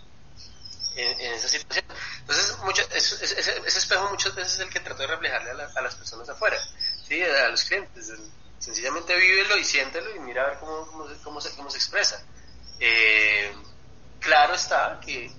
en, 0.96 1.20
esa 1.20 1.48
situación. 1.48 1.84
Entonces, 2.20 2.58
mucho, 2.58 2.82
ese, 2.94 3.66
espejo 3.66 4.08
muchas 4.10 4.34
veces 4.34 4.54
es 4.54 4.60
el 4.60 4.70
que 4.70 4.80
trato 4.80 5.02
de 5.02 5.08
reflejarle 5.08 5.50
a, 5.50 5.80
las 5.80 5.94
personas 5.94 6.28
afuera, 6.28 6.58
¿sí? 7.06 7.22
a 7.22 7.48
los 7.48 7.64
clientes. 7.64 8.12
sencillamente 8.58 9.16
vívelo 9.16 9.56
y 9.56 9.64
siéntelo 9.64 10.14
y 10.14 10.20
mira 10.20 10.42
a 10.44 10.46
ver 10.50 10.58
cómo, 10.58 10.86
cómo, 10.86 11.06
cómo, 11.22 11.40
se, 11.40 11.54
cómo 11.56 11.70
se 11.70 11.78
expresa. 11.78 12.22
Eh, 12.78 13.54
claro 14.20 14.54
está 14.54 15.00
que 15.04 15.30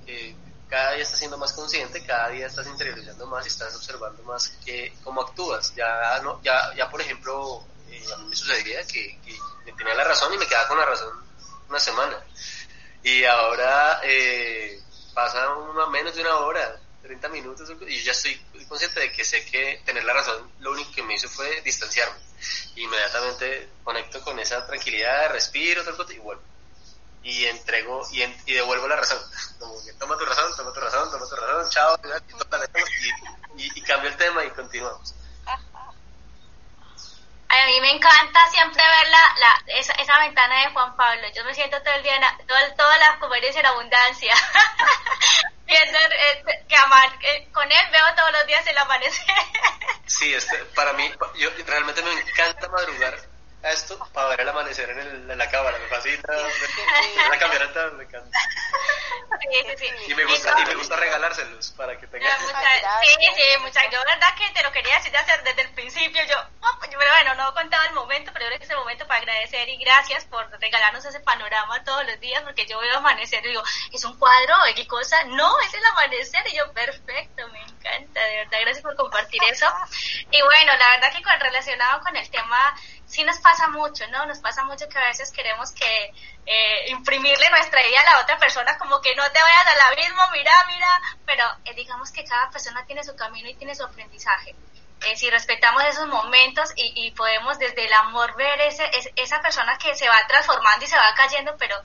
cada 0.74 0.94
día 0.94 1.04
estás 1.04 1.20
siendo 1.20 1.38
más 1.38 1.54
consciente, 1.54 2.04
cada 2.04 2.30
día 2.30 2.48
estás 2.48 2.66
interiorizando 2.66 3.28
más 3.28 3.46
y 3.46 3.50
estás 3.50 3.76
observando 3.76 4.24
más 4.24 4.50
que, 4.66 4.92
cómo 5.04 5.22
actúas. 5.22 5.76
Ya, 5.76 6.20
no, 6.24 6.42
ya, 6.42 6.74
ya 6.76 6.90
por 6.90 7.00
ejemplo, 7.00 7.64
eh, 7.92 8.04
a 8.12 8.18
mí 8.18 8.30
me 8.30 8.36
sucedía 8.36 8.86
que, 8.88 9.20
que, 9.24 9.72
tenía 9.78 9.94
la 9.94 10.04
razón 10.04 10.34
y 10.34 10.38
me 10.38 10.48
quedaba 10.48 10.68
con 10.68 10.78
la 10.80 10.86
razón 10.86 11.23
una 11.74 11.80
semana. 11.80 12.24
Y 13.02 13.26
ahora 13.26 14.00
eh, 14.04 14.80
pasa 15.14 15.56
una, 15.56 15.88
menos 15.88 16.16
de 16.16 16.22
una 16.22 16.38
hora, 16.38 16.80
30 17.02 17.30
minutos, 17.30 17.68
y 17.88 18.04
ya 18.04 18.12
estoy 18.12 18.40
consciente 18.70 19.00
de 19.00 19.12
que 19.12 19.26
sé 19.26 19.44
que 19.46 19.82
tener 19.84 20.04
la 20.04 20.14
razón 20.14 20.52
lo 20.60 20.72
único 20.72 20.92
que 20.92 21.02
me 21.02 21.16
hizo 21.16 21.28
fue 21.30 21.62
distanciarme. 21.62 22.16
Inmediatamente 22.76 23.70
conecto 23.84 24.22
con 24.22 24.40
esa 24.40 24.66
tranquilidad, 24.68 25.32
respiro, 25.32 25.82
y 26.12 26.20
vuelvo 26.20 26.42
y 27.24 27.46
entrego 27.46 28.06
y, 28.12 28.22
y 28.22 28.54
devuelvo 28.54 28.88
la 28.88 28.98
razón. 28.98 29.18
Como 29.60 29.84
que 29.84 29.94
toma 29.94 30.18
tu 30.18 30.26
razón, 30.26 30.56
toma 30.56 30.74
tu 30.74 30.80
razón, 30.80 31.10
toma 31.10 31.28
tu 31.28 31.36
razón, 31.36 31.70
chao, 31.72 32.00
y, 33.58 33.80
y, 33.80 33.82
cambio 33.82 34.10
el 34.10 34.18
tema 34.18 34.46
y 34.46 34.52
continuamos. 34.52 35.16
A 37.54 37.66
mí 37.68 37.80
me 37.82 37.92
encanta 37.92 38.40
siempre 38.50 38.82
ver 38.82 39.10
la, 39.10 39.36
la, 39.40 39.64
esa, 39.78 39.94
esa 39.94 40.20
ventana 40.20 40.62
de 40.62 40.74
Juan 40.74 40.96
Pablo. 40.96 41.28
Yo 41.36 41.44
me 41.46 41.54
siento 41.54 41.80
todo 41.84 41.94
el 41.94 42.02
día, 42.02 42.16
en, 42.16 42.76
todas 42.76 43.00
las 43.00 43.18
conferencias 43.18 43.64
en 43.64 43.66
abundancia. 43.68 44.34
Viendo 45.66 46.00
eh, 46.00 46.66
que 46.68 46.76
amar, 46.76 47.10
eh, 47.22 47.48
con 47.54 47.72
él 47.72 47.88
veo 47.92 48.16
todos 48.16 48.32
los 48.32 48.48
días 48.48 48.66
el 48.66 48.78
amanecer. 48.78 49.36
sí, 50.08 50.34
este, 50.34 50.58
para 50.76 50.94
mí, 50.94 51.12
yo 51.36 51.50
realmente 51.66 52.02
me 52.02 52.12
encanta 52.12 52.68
madrugar 52.70 53.33
esto 53.72 53.98
para 54.14 54.30
ver 54.30 54.42
el 54.42 54.50
amanecer 54.50 54.90
en, 54.90 55.00
el, 55.00 55.32
en 55.32 55.38
la 55.38 55.50
cámara, 55.50 55.78
me 55.78 55.88
fascina, 55.88 56.22
la 57.30 57.40
camioneta 57.40 57.90
me 57.92 58.04
encanta. 58.04 58.40
Y 60.08 60.14
me 60.14 60.26
gusta, 60.26 60.56
y 60.60 60.66
me 60.66 60.76
gusta 60.76 60.96
regalárselos 60.96 61.72
para 61.72 61.98
que 62.00 62.08
tengan... 62.08 62.32
sí, 62.40 63.28
sí, 63.36 63.60
muchas, 63.62 63.84
yo 63.92 64.00
verdad 64.06 64.36
que 64.36 64.50
te 64.54 64.64
lo 64.64 64.72
quería 64.72 64.96
decir 64.96 65.12
desde 65.44 65.62
el 65.62 65.70
principio, 65.74 66.24
yo, 66.26 66.36
oh, 66.62 66.80
pero 66.82 67.00
bueno, 67.00 67.36
no 67.36 67.50
he 67.50 67.54
contado 67.54 67.84
el 67.88 67.94
momento, 67.94 68.32
pero 68.34 68.46
creo 68.48 68.58
que 68.58 68.66
es 68.66 68.70
el 68.70 68.78
momento 68.78 69.08
para 69.08 69.20
agradecer 69.20 69.68
y 69.70 69.78
gracias 69.78 70.26
por 70.26 70.50
regalarnos 70.60 71.04
ese 71.06 71.20
panorama 71.22 71.84
todos 71.84 72.06
los 72.06 72.20
días, 72.20 72.44
porque 72.44 72.66
yo 72.66 72.80
veo 72.80 72.98
amanecer 72.98 73.46
y 73.46 73.50
digo, 73.50 73.64
¿es 73.92 74.04
un 74.04 74.18
cuadro? 74.18 74.56
¿Qué 74.76 74.88
cosa? 74.88 75.24
No, 75.26 75.60
es 75.62 75.74
el 75.74 75.86
amanecer, 75.86 76.44
y 76.48 76.58
yo, 76.58 76.72
perfecto, 76.74 77.48
me 77.50 77.62
encanta, 77.62 78.22
de 78.22 78.38
verdad, 78.38 78.60
gracias 78.62 78.84
por 78.84 78.96
compartir 78.96 79.42
eso. 79.46 79.68
Y 80.32 80.42
bueno, 80.42 80.76
la 80.78 80.90
verdad 80.90 81.14
que 81.14 81.24
con, 81.24 81.40
relacionado 81.40 82.02
con 82.02 82.16
el 82.16 82.30
tema 82.30 82.76
sí 83.06 83.24
nos 83.24 83.38
pasa 83.40 83.68
mucho, 83.70 84.08
¿no? 84.08 84.26
Nos 84.26 84.40
pasa 84.40 84.64
mucho 84.64 84.88
que 84.90 84.98
a 84.98 85.08
veces 85.08 85.32
queremos 85.32 85.72
que 85.72 86.14
eh, 86.46 86.90
imprimirle 86.90 87.50
nuestra 87.50 87.86
idea 87.86 88.02
a 88.02 88.14
la 88.14 88.22
otra 88.22 88.38
persona, 88.38 88.78
como 88.78 89.02
que 89.02 89.16
no 89.16 89.24
te 89.32 89.42
vayas 89.42 89.68
al 89.68 89.92
abismo, 89.92 90.22
mira, 90.32 90.52
mira, 90.68 91.02
pero 91.26 91.46
eh, 91.66 91.74
digamos 91.74 92.12
que 92.12 92.24
cada 92.26 92.50
persona 92.50 92.86
tiene 92.86 93.04
su 93.04 93.16
camino 93.16 93.50
y 93.50 93.56
tiene 93.56 93.76
su 93.76 93.84
aprendizaje. 93.84 94.56
Eh, 95.06 95.16
si 95.18 95.30
respetamos 95.30 95.84
esos 95.84 96.08
momentos 96.08 96.72
y, 96.76 97.12
podemos 97.12 97.60
desde 97.60 97.86
el 97.86 97.94
amor 97.94 98.36
ver 98.36 98.62
ese, 98.62 98.90
esa 99.18 99.42
persona 99.42 99.78
que 99.78 99.96
se 99.96 100.08
va 100.08 100.26
transformando 100.28 100.86
y 100.86 100.88
se 100.88 100.96
va 100.96 101.14
cayendo, 101.16 101.56
pero 101.58 101.76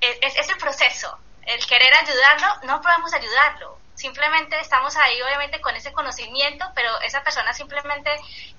es, 0.00 0.36
es 0.36 0.48
el 0.48 0.58
proceso. 0.58 1.18
El 1.42 1.64
querer 1.66 1.92
ayudarlo, 1.94 2.66
no 2.66 2.80
podemos 2.82 3.12
ayudarlo. 3.14 3.81
Simplemente 4.02 4.58
estamos 4.58 4.96
ahí, 4.96 5.22
obviamente, 5.22 5.60
con 5.60 5.76
ese 5.76 5.92
conocimiento, 5.92 6.66
pero 6.74 6.90
esa 7.02 7.22
persona 7.22 7.52
simplemente 7.52 8.10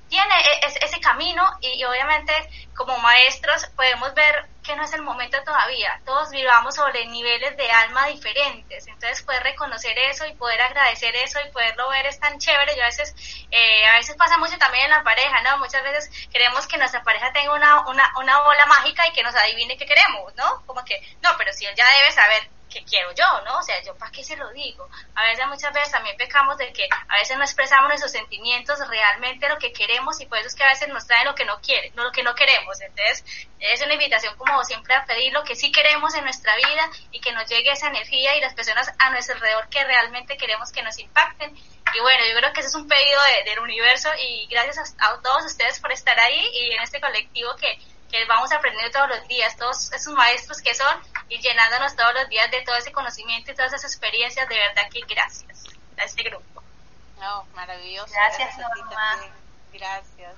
tiene 0.08 0.36
e, 0.40 0.86
ese 0.86 1.02
camino 1.02 1.44
y, 1.60 1.84
obviamente 1.84 2.34
como 2.78 2.98
maestros 3.00 3.66
podemos 3.76 4.14
ver 4.14 4.48
que 4.64 4.74
no 4.78 4.86
es 4.86 4.94
el 4.94 5.02
momento 5.02 5.38
todavía. 5.44 6.00
Todos 6.06 6.30
vivamos 6.30 6.76
sobre 6.76 7.06
niveles 7.08 7.58
de 7.58 7.70
alma 7.70 8.08
diferentes. 8.08 8.88
Entonces 8.88 9.22
poder 9.24 9.44
reconocer 9.44 10.00
eso 10.00 10.26
y 10.26 10.34
poder 10.36 10.62
agradecer 10.62 11.14
eso 11.18 11.42
y 11.46 11.52
poderlo 11.52 11.90
ver 11.90 12.06
es 12.06 12.22
tan 12.22 12.40
chévere. 12.40 12.78
Yo 12.78 12.84
a 12.84 12.86
veces, 12.86 13.14
eh, 13.52 13.86
a 13.86 13.98
veces 13.98 14.16
pasa 14.16 14.38
mucho 14.38 14.58
también 14.58 14.86
en 14.86 14.92
la 14.92 15.04
pareja, 15.04 15.42
¿no? 15.42 15.58
Muchas 15.58 15.84
veces 15.84 16.10
queremos 16.32 16.68
que 16.68 16.78
nuestra 16.78 17.04
pareja 17.04 17.34
tenga 17.34 17.54
una, 17.54 17.82
una, 17.90 18.14
una 18.18 18.40
bola 18.44 18.66
mágica 18.68 19.06
y 19.08 19.12
que 19.12 19.24
nos 19.24 19.36
adivine 19.36 19.76
qué 19.76 19.86
queremos, 19.86 20.34
¿no? 20.36 20.66
Como 20.66 20.86
que, 20.86 21.02
no, 21.22 21.32
pero 21.38 21.52
si 21.52 21.66
él 21.66 21.76
ya 21.76 21.86
debe 22.00 22.14
saber 22.14 22.53
que 22.70 22.84
quiero 22.84 23.12
yo, 23.14 23.26
¿no? 23.46 23.58
O 23.58 23.64
sea, 23.64 23.82
yo 23.84 23.96
para 23.96 24.12
qué 24.12 24.24
se 24.24 24.36
lo 24.36 24.50
digo. 24.52 24.90
A 25.16 25.24
veces, 25.26 25.46
muchas 25.48 25.74
veces 25.74 25.92
también 25.92 26.18
pecamos 26.18 26.58
de 26.58 26.74
que 26.74 26.88
a 27.08 27.18
veces 27.18 27.38
no 27.38 27.44
expresamos 27.44 27.88
nuestros 27.88 28.12
sentimientos 28.12 28.80
realmente 28.88 29.48
lo 29.48 29.58
que 29.58 29.72
queremos 29.72 30.20
y 30.22 30.26
por 30.26 30.40
eso 30.40 30.48
es 30.48 30.56
que 30.56 30.64
a 30.64 30.70
veces 30.70 30.88
nos 30.90 31.06
traen 31.06 31.26
lo 31.26 31.36
que 31.36 31.46
no 31.46 31.60
quiere, 31.62 31.92
no 31.96 32.04
lo 32.04 32.12
que 32.12 32.24
no 32.24 32.34
queremos. 32.36 32.82
Entonces, 32.82 33.24
es 33.60 33.82
una 33.82 33.94
invitación 33.94 34.36
como 34.38 34.64
siempre 34.64 34.94
a 34.96 35.06
pedir 35.06 35.32
lo 35.34 35.44
que 35.44 35.56
sí 35.56 35.72
queremos 35.72 36.14
en 36.16 36.24
nuestra 36.24 36.56
vida 36.56 36.90
y 37.12 37.22
que 37.22 37.32
nos 37.32 37.48
llegue 37.48 37.72
esa 37.72 37.88
energía 37.88 38.36
y 38.36 38.42
las 38.42 38.54
personas 38.54 38.92
a 39.00 39.10
nuestro 39.12 39.36
alrededor 39.36 39.70
que 39.70 39.84
realmente 39.84 40.38
queremos 40.38 40.72
que 40.72 40.84
nos 40.84 40.98
impacten. 41.00 41.56
Y 41.56 42.00
bueno, 42.00 42.26
yo 42.26 42.38
creo 42.40 42.54
que 42.54 42.62
ese 42.62 42.70
es 42.70 42.76
un 42.76 42.88
pedido 42.88 43.22
del 43.46 43.60
universo 43.60 44.10
y 44.20 44.48
gracias 44.48 44.96
a 45.00 45.22
todos 45.22 45.46
ustedes 45.46 45.80
por 45.80 45.92
estar 45.92 46.20
ahí 46.20 46.50
y 46.54 46.72
en 46.72 46.82
este 46.82 47.00
colectivo 47.00 47.56
que 47.56 47.78
que 48.14 48.26
vamos 48.26 48.52
aprendiendo 48.52 48.92
todos 48.92 49.10
los 49.10 49.28
días, 49.28 49.58
todos 49.58 49.92
esos 49.92 50.14
maestros 50.14 50.62
que 50.62 50.76
son 50.76 51.02
y 51.30 51.42
llenándonos 51.42 51.96
todos 51.96 52.14
los 52.14 52.30
días 52.30 52.50
de 52.52 52.62
todo 52.62 52.76
ese 52.76 52.92
conocimiento 52.92 53.52
y 53.52 53.56
todas 53.56 53.74
esas 53.74 53.92
experiencias, 53.92 54.48
de 54.48 54.56
verdad 54.56 54.84
que 54.92 55.02
gracias 55.02 55.64
a 55.98 56.04
este 56.04 56.22
grupo. 56.22 56.62
No, 57.20 57.44
maravilloso. 57.56 58.14
Gracias, 58.14 58.56
Norma. 58.60 59.20
Gracias. 59.74 60.36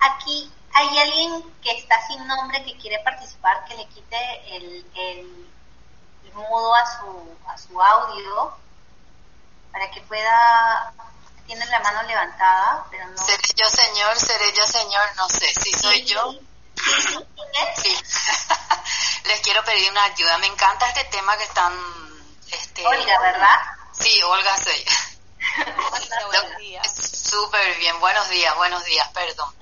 Aquí 0.00 0.52
hay 0.72 0.98
alguien 0.98 1.44
que 1.62 1.78
está 1.78 2.04
sin 2.08 2.26
nombre 2.26 2.64
que 2.64 2.76
quiere 2.78 2.98
participar, 3.04 3.64
que 3.66 3.76
le 3.76 3.86
quite 3.86 4.56
el, 4.56 4.84
el, 4.96 5.46
mudo 6.34 6.74
a 6.74 6.84
su, 6.98 7.38
a 7.46 7.56
su 7.56 7.80
audio 7.80 8.58
para 9.70 9.88
que 9.92 10.00
pueda 10.00 10.92
tiene 11.46 11.64
la 11.66 11.78
mano 11.78 12.02
levantada, 12.02 12.84
pero 12.90 13.06
no. 13.06 13.16
Seré 13.16 13.48
yo 13.54 13.68
señor, 13.68 14.16
seré 14.16 14.52
yo 14.52 14.66
señor, 14.66 15.04
no 15.16 15.28
sé 15.28 15.46
si 15.54 15.70
soy 15.70 16.02
yo. 16.02 16.32
Sí. 16.32 16.48
Les 19.24 19.40
quiero 19.40 19.64
pedir 19.64 19.90
una 19.90 20.04
ayuda. 20.04 20.38
Me 20.38 20.46
encanta 20.46 20.88
este 20.88 21.04
tema 21.04 21.36
que 21.36 21.44
están... 21.44 21.72
Este, 22.50 22.86
Olga, 22.86 23.20
¿verdad? 23.20 23.60
Sí, 23.92 24.22
Olga 24.22 24.56
soy. 24.56 24.84
Súper 26.84 27.76
bien, 27.78 27.98
buenos 28.00 28.28
días, 28.28 28.54
buenos 28.56 28.84
días, 28.84 29.08
perdón. 29.12 29.54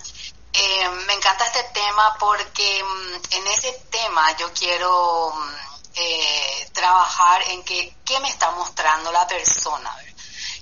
Eh, 0.52 0.88
me 1.06 1.14
encanta 1.14 1.46
este 1.46 1.62
tema 1.72 2.16
porque 2.18 2.84
mm, 2.84 3.34
en 3.34 3.46
ese 3.48 3.72
tema 3.90 4.36
yo 4.36 4.52
quiero 4.52 5.32
mm, 5.34 5.54
eh, 5.94 6.70
trabajar 6.72 7.42
en 7.48 7.64
que 7.64 7.96
qué 8.04 8.20
me 8.20 8.28
está 8.28 8.50
mostrando 8.50 9.10
la 9.12 9.26
persona. 9.26 9.96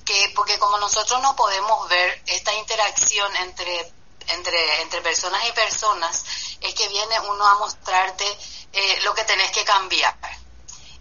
Que, 0.04 0.32
porque 0.34 0.58
como 0.58 0.78
nosotros 0.78 1.20
no 1.22 1.36
podemos 1.36 1.88
ver 1.88 2.22
esta 2.26 2.52
interacción 2.54 3.34
entre 3.36 3.92
entre, 4.34 4.82
entre 4.82 5.00
personas 5.02 5.46
y 5.48 5.52
personas 5.52 6.24
es 6.60 6.74
que 6.74 6.88
viene 6.88 7.20
uno 7.20 7.46
a 7.46 7.58
mostrarte 7.58 8.26
eh, 8.72 9.00
lo 9.02 9.14
que 9.14 9.24
tenés 9.24 9.50
que 9.50 9.64
cambiar. 9.64 10.16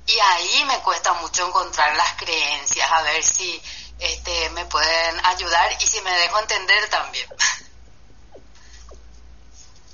Y 0.06 0.20
ahí 0.20 0.66
me 0.66 0.80
cuesta 0.80 1.14
mucho 1.14 1.48
encontrar 1.48 1.96
las 1.96 2.14
creencias, 2.16 2.92
a 2.92 3.04
ver 3.04 3.24
si 3.24 3.62
este, 4.00 4.50
me 4.52 4.66
pueden 4.66 5.26
ayudar 5.26 5.72
y 5.80 5.88
si 5.88 6.02
me 6.02 6.12
dejo 6.12 6.40
entender 6.40 6.90
también. 6.90 7.30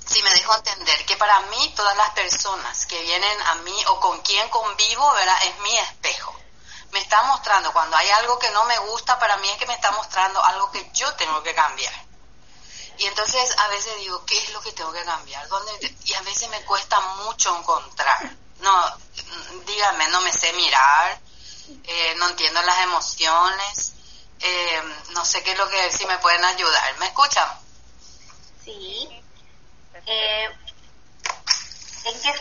si 0.06 0.22
me 0.22 0.30
dejo 0.30 0.54
entender 0.54 1.04
que 1.04 1.16
para 1.16 1.40
mí 1.40 1.72
todas 1.76 1.96
las 1.96 2.10
personas 2.10 2.86
que 2.86 3.00
vienen 3.02 3.42
a 3.42 3.56
mí 3.56 3.84
o 3.88 4.00
con 4.00 4.20
quien 4.22 4.48
convivo, 4.48 5.12
¿verdad? 5.12 5.36
Es 5.44 5.58
mi 5.58 5.76
espejo. 5.76 6.34
me 6.92 7.00
está 7.00 7.22
mostrando, 7.24 7.72
cuando 7.72 7.96
hay 7.96 8.08
algo 8.08 8.38
que 8.38 8.50
no 8.52 8.64
me 8.64 8.78
gusta, 8.78 9.18
para 9.18 9.36
mí 9.38 9.50
es 9.50 9.58
que 9.58 9.66
me 9.66 9.74
está 9.74 9.90
mostrando 9.90 10.42
algo 10.42 10.70
que 10.70 10.88
yo 10.94 11.12
tengo 11.16 11.42
que 11.42 11.54
cambiar. 11.54 12.05
Y 12.98 13.06
entonces 13.06 13.54
a 13.58 13.68
veces 13.68 13.96
digo, 13.98 14.24
¿qué 14.24 14.38
es 14.38 14.52
lo 14.52 14.60
que 14.60 14.72
tengo 14.72 14.92
que 14.92 15.04
cambiar? 15.04 15.46
¿Dónde? 15.48 15.96
Y 16.04 16.14
a 16.14 16.22
veces 16.22 16.48
me 16.48 16.62
cuesta 16.62 16.98
mucho 17.00 17.56
encontrar. 17.56 18.30
No, 18.60 18.98
díganme, 19.66 20.08
no 20.08 20.20
me 20.22 20.32
sé 20.32 20.52
mirar, 20.54 21.18
eh, 21.84 22.14
no 22.16 22.30
entiendo 22.30 22.62
las 22.62 22.78
emociones, 22.80 23.92
eh, 24.40 24.82
no 25.10 25.24
sé 25.24 25.42
qué 25.42 25.52
es 25.52 25.58
lo 25.58 25.68
que, 25.68 25.90
si 25.92 26.06
me 26.06 26.18
pueden 26.18 26.44
ayudar. 26.44 26.98
¿Me 26.98 27.06
escuchan? 27.06 27.48
Sí. 28.64 29.22
Eh, 30.06 30.48
¿En 32.04 32.20
qué 32.22 32.34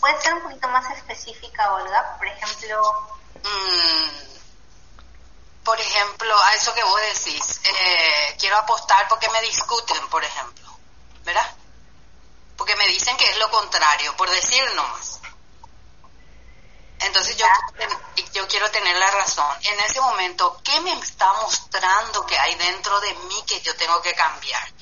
puede 0.00 0.20
ser 0.20 0.34
un 0.34 0.42
poquito 0.42 0.68
más 0.68 0.96
específica, 0.96 1.72
Olga? 1.72 2.16
Por 2.18 2.26
ejemplo... 2.26 3.18
Mm, 3.42 4.32
por 5.64 5.80
ejemplo, 5.80 6.36
a 6.42 6.54
eso 6.54 6.74
que 6.74 6.82
vos 6.82 7.00
decís, 7.00 7.60
eh, 7.64 8.36
quiero 8.38 8.56
apostar 8.58 9.06
porque 9.08 9.28
me 9.30 9.40
discuten, 9.42 10.08
por 10.08 10.24
ejemplo, 10.24 10.68
¿verdad? 11.24 11.54
Porque 12.56 12.74
me 12.76 12.86
dicen 12.88 13.16
que 13.16 13.30
es 13.30 13.38
lo 13.38 13.50
contrario, 13.50 14.16
por 14.16 14.28
decir 14.30 14.64
nomás. 14.74 15.20
Entonces 16.98 17.36
yo, 17.36 17.46
yo 18.32 18.46
quiero 18.46 18.70
tener 18.70 18.96
la 18.96 19.10
razón. 19.10 19.56
En 19.62 19.80
ese 19.80 20.00
momento, 20.00 20.60
¿qué 20.64 20.80
me 20.80 20.92
está 20.92 21.32
mostrando 21.34 22.24
que 22.26 22.38
hay 22.38 22.54
dentro 22.56 23.00
de 23.00 23.14
mí 23.14 23.42
que 23.46 23.60
yo 23.60 23.74
tengo 23.76 24.00
que 24.02 24.14
cambiar? 24.14 24.72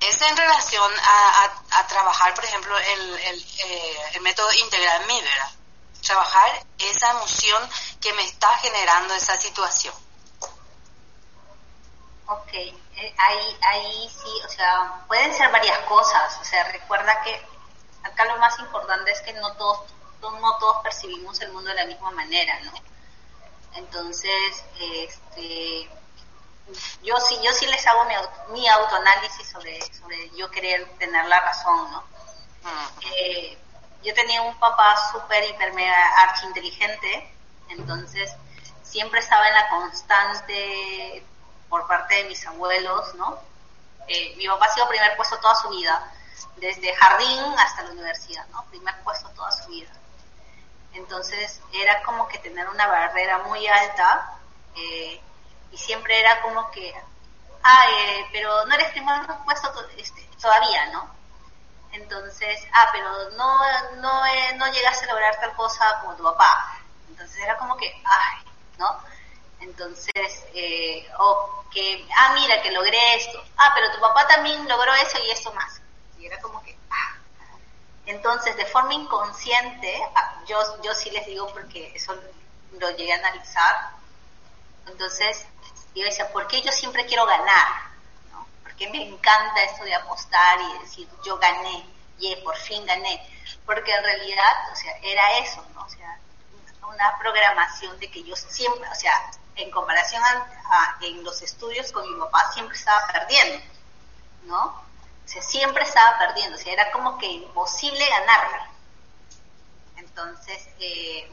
Es 0.00 0.20
en 0.20 0.36
relación 0.36 0.92
a, 1.00 1.86
trabajar, 1.86 2.34
por 2.34 2.44
ejemplo, 2.44 2.76
el, 2.78 3.18
el, 3.18 3.46
eh, 3.58 4.02
el 4.14 4.20
método 4.22 4.52
integral 4.54 5.06
MI, 5.06 5.20
¿verdad? 5.20 5.50
Trabajar 6.02 6.66
esa 6.78 7.10
emoción 7.10 7.68
que 8.00 8.12
me 8.14 8.24
está 8.24 8.48
generando 8.58 9.14
esa 9.14 9.40
situación. 9.40 9.94
Ok, 12.26 12.52
eh, 12.54 13.14
ahí, 13.18 13.58
ahí 13.62 14.08
sí, 14.08 14.30
o 14.44 14.48
sea, 14.48 15.04
pueden 15.06 15.34
ser 15.34 15.50
varias 15.50 15.78
cosas, 15.80 16.38
o 16.40 16.44
sea, 16.44 16.64
recuerda 16.72 17.20
que 17.22 17.40
acá 18.04 18.24
lo 18.24 18.38
más 18.38 18.58
importante 18.58 19.10
es 19.10 19.20
que 19.22 19.32
no 19.34 19.52
todos, 19.54 19.90
no 20.20 20.58
todos 20.58 20.82
percibimos 20.82 21.40
el 21.40 21.52
mundo 21.52 21.70
de 21.70 21.76
la 21.76 21.86
misma 21.86 22.10
manera, 22.12 22.58
¿no? 22.60 22.72
Entonces, 23.74 24.64
este, 24.80 25.90
yo 27.02 27.18
sí, 27.20 27.38
yo 27.42 27.52
sí 27.52 27.66
les 27.66 27.86
hago 27.86 28.04
mi, 28.04 28.14
mi 28.52 28.68
autoanálisis 28.68 29.48
sobre, 29.48 29.80
sobre 29.94 30.30
yo 30.36 30.50
querer 30.50 30.88
tener 30.98 31.26
la 31.26 31.40
razón, 31.40 31.90
¿no? 31.90 32.04
Eh, 33.00 33.58
yo 34.02 34.14
tenía 34.14 34.42
un 34.42 34.54
papá 34.58 34.96
súper, 35.12 35.44
hiper, 35.44 35.72
mega, 35.74 36.22
archi 36.22 36.46
inteligente, 36.46 37.34
entonces 37.68 38.34
siempre 38.82 39.20
estaba 39.20 39.48
en 39.48 39.54
la 39.54 39.68
constante 39.68 41.24
por 41.68 41.86
parte 41.86 42.16
de 42.16 42.24
mis 42.24 42.46
abuelos, 42.46 43.14
¿no? 43.14 43.38
Eh, 44.08 44.34
mi 44.36 44.46
papá 44.46 44.66
ha 44.66 44.74
sido 44.74 44.88
primer 44.88 45.16
puesto 45.16 45.38
toda 45.38 45.54
su 45.54 45.68
vida, 45.70 46.12
desde 46.56 46.94
jardín 46.94 47.42
hasta 47.58 47.82
la 47.82 47.92
universidad, 47.92 48.46
¿no? 48.48 48.64
Primer 48.66 48.94
puesto 49.02 49.28
toda 49.30 49.50
su 49.52 49.70
vida. 49.70 49.90
Entonces 50.92 51.60
era 51.72 52.02
como 52.02 52.28
que 52.28 52.38
tener 52.38 52.68
una 52.68 52.86
barrera 52.86 53.38
muy 53.38 53.66
alta 53.66 54.36
eh, 54.76 55.20
y 55.70 55.78
siempre 55.78 56.20
era 56.20 56.42
como 56.42 56.70
que, 56.70 56.94
ah, 57.62 57.84
eh, 57.90 58.26
pero 58.32 58.66
no 58.66 58.74
eres 58.74 58.90
primer 58.90 59.26
puesto 59.44 59.72
este, 59.96 60.28
todavía, 60.40 60.86
¿no? 60.92 61.21
Entonces, 61.92 62.60
ah, 62.72 62.88
pero 62.92 63.30
no, 63.30 63.58
no, 63.96 64.22
no 64.56 64.72
llegaste 64.72 65.04
a 65.04 65.08
lograr 65.12 65.38
tal 65.40 65.54
cosa 65.54 66.00
como 66.00 66.16
tu 66.16 66.22
papá. 66.22 66.78
Entonces 67.08 67.42
era 67.42 67.56
como 67.58 67.76
que, 67.76 67.92
ay, 68.04 68.44
¿no? 68.78 68.98
Entonces, 69.60 70.44
eh, 70.54 71.06
o 71.18 71.64
que, 71.70 72.06
ah, 72.16 72.32
mira, 72.34 72.62
que 72.62 72.72
logré 72.72 73.14
esto. 73.14 73.42
Ah, 73.56 73.72
pero 73.74 73.92
tu 73.92 74.00
papá 74.00 74.26
también 74.26 74.66
logró 74.68 74.92
eso 74.94 75.18
y 75.24 75.30
esto 75.30 75.52
más. 75.52 75.80
Y 76.18 76.26
era 76.26 76.40
como 76.40 76.62
que, 76.62 76.76
ah. 76.90 77.16
Entonces, 78.06 78.56
de 78.56 78.66
forma 78.66 78.94
inconsciente, 78.94 80.02
ah, 80.16 80.42
yo, 80.46 80.82
yo 80.82 80.94
sí 80.94 81.10
les 81.10 81.26
digo 81.26 81.46
porque 81.52 81.92
eso 81.94 82.14
lo 82.78 82.90
llegué 82.90 83.12
a 83.12 83.18
analizar. 83.18 83.90
Entonces, 84.86 85.46
yo 85.94 86.04
decía, 86.04 86.32
¿por 86.32 86.46
qué 86.48 86.62
yo 86.62 86.72
siempre 86.72 87.06
quiero 87.06 87.26
ganar? 87.26 87.91
Porque 88.72 88.88
me 88.88 89.06
encanta 89.06 89.62
esto 89.64 89.84
de 89.84 89.94
apostar 89.94 90.58
y 90.60 90.78
decir, 90.78 91.06
yo 91.24 91.36
gané, 91.38 91.84
y 92.18 92.34
por 92.36 92.56
fin 92.56 92.84
gané. 92.86 93.22
Porque 93.66 93.92
en 93.92 94.02
realidad, 94.02 94.72
o 94.72 94.76
sea, 94.76 94.96
era 95.02 95.38
eso, 95.38 95.62
¿no? 95.74 95.84
O 95.84 95.88
sea, 95.90 96.18
una 96.88 97.18
programación 97.18 97.98
de 98.00 98.10
que 98.10 98.22
yo 98.24 98.34
siempre, 98.34 98.88
o 98.88 98.94
sea, 98.94 99.30
en 99.56 99.70
comparación 99.70 100.22
a, 100.24 100.96
en 101.02 101.22
los 101.22 101.42
estudios 101.42 101.92
con 101.92 102.10
mi 102.10 102.18
papá, 102.18 102.50
siempre 102.54 102.76
estaba 102.76 103.06
perdiendo, 103.08 103.62
¿no? 104.44 104.64
O 104.64 105.28
sea, 105.28 105.42
siempre 105.42 105.84
estaba 105.84 106.18
perdiendo, 106.18 106.56
o 106.56 106.58
sea, 106.58 106.72
era 106.72 106.90
como 106.92 107.18
que 107.18 107.26
imposible 107.26 108.08
ganarla. 108.08 108.70
Entonces, 109.96 110.68
eh, 110.80 111.30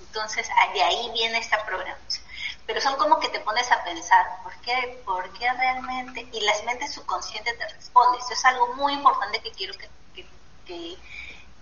entonces 0.00 0.48
de 0.74 0.82
ahí 0.82 1.10
viene 1.12 1.38
esta 1.38 1.64
programación. 1.64 2.19
Pero 2.66 2.80
son 2.80 2.96
como 2.96 3.18
que 3.18 3.28
te 3.28 3.40
pones 3.40 3.70
a 3.72 3.82
pensar, 3.82 4.42
¿por 4.42 4.54
qué, 4.60 5.02
por 5.04 5.32
qué 5.38 5.52
realmente? 5.52 6.28
Y 6.32 6.40
la 6.40 6.52
mente 6.64 6.86
subconsciente 6.88 7.52
te 7.54 7.68
responde. 7.68 8.18
Eso 8.18 8.32
es 8.32 8.44
algo 8.44 8.74
muy 8.74 8.92
importante 8.92 9.40
que 9.40 9.50
quiero 9.52 9.74
que, 9.76 9.88
que, 10.14 10.96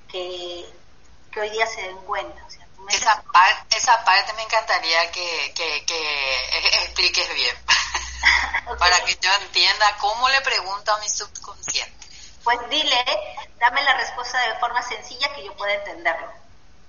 que, 0.08 0.74
que 1.32 1.40
hoy 1.40 1.50
día 1.50 1.66
se 1.66 1.82
den 1.82 1.98
cuenta. 1.98 2.44
O 2.44 2.50
sea, 2.50 2.68
esa, 2.90 3.22
esa 3.70 4.04
parte 4.04 4.32
me 4.34 4.42
encantaría 4.42 5.10
que, 5.10 5.52
que, 5.54 6.84
expliques 6.84 7.34
bien, 7.34 7.56
para 8.78 9.04
que 9.04 9.18
yo 9.20 9.30
entienda 9.42 9.96
cómo 9.98 10.28
le 10.28 10.40
pregunto 10.40 10.92
a 10.92 10.98
mi 10.98 11.08
subconsciente. 11.08 12.06
Pues 12.44 12.58
dile, 12.70 13.04
dame 13.58 13.82
la 13.82 13.94
respuesta 13.94 14.40
de 14.40 14.58
forma 14.58 14.80
sencilla 14.82 15.32
que 15.34 15.44
yo 15.44 15.54
pueda 15.56 15.74
entenderlo. 15.74 16.32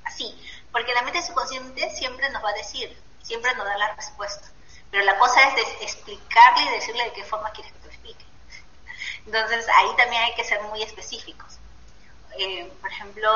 Así, 0.05 0.33
porque 0.71 0.93
la 0.93 1.01
mente 1.01 1.21
subconsciente 1.21 1.89
siempre 1.95 2.29
nos 2.29 2.43
va 2.43 2.49
a 2.49 2.53
decir, 2.53 2.97
siempre 3.29 3.53
nos 3.53 3.65
da 3.65 3.77
la 3.77 3.93
respuesta. 3.93 4.47
Pero 4.89 5.03
la 5.03 5.19
cosa 5.19 5.39
es 5.43 5.55
de 5.55 5.85
explicarle 5.85 6.63
y 6.63 6.69
decirle 6.69 7.03
de 7.03 7.13
qué 7.13 7.23
forma 7.23 7.51
quieres 7.51 7.71
que 7.73 7.79
te 7.79 7.87
explique. 7.89 8.25
Entonces 9.23 9.67
ahí 9.69 9.95
también 9.95 10.23
hay 10.23 10.33
que 10.33 10.43
ser 10.43 10.59
muy 10.63 10.81
específicos. 10.81 11.59
Eh, 12.39 12.73
por 12.81 12.91
ejemplo, 12.91 13.29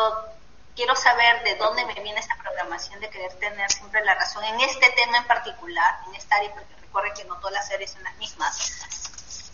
quiero 0.76 0.96
saber 0.96 1.44
de 1.44 1.56
dónde 1.56 1.86
me 1.86 1.94
viene 1.94 2.20
esta 2.20 2.36
programación 2.38 3.00
de 3.02 3.10
querer 3.12 3.34
tener 3.36 3.72
siempre 3.72 4.04
la 4.04 4.16
razón 4.16 4.44
en 4.46 4.60
este 4.62 4.90
tema 4.94 5.18
en 5.18 5.28
particular, 5.28 6.00
en 6.08 6.16
esta 6.16 6.38
área, 6.38 6.52
porque 6.56 6.74
recuerden 6.82 7.14
que 7.14 7.26
no 7.26 7.38
todas 7.38 7.54
las 7.54 7.70
áreas 7.70 7.92
son 7.92 8.04
las 8.04 8.16
mismas. 8.16 8.72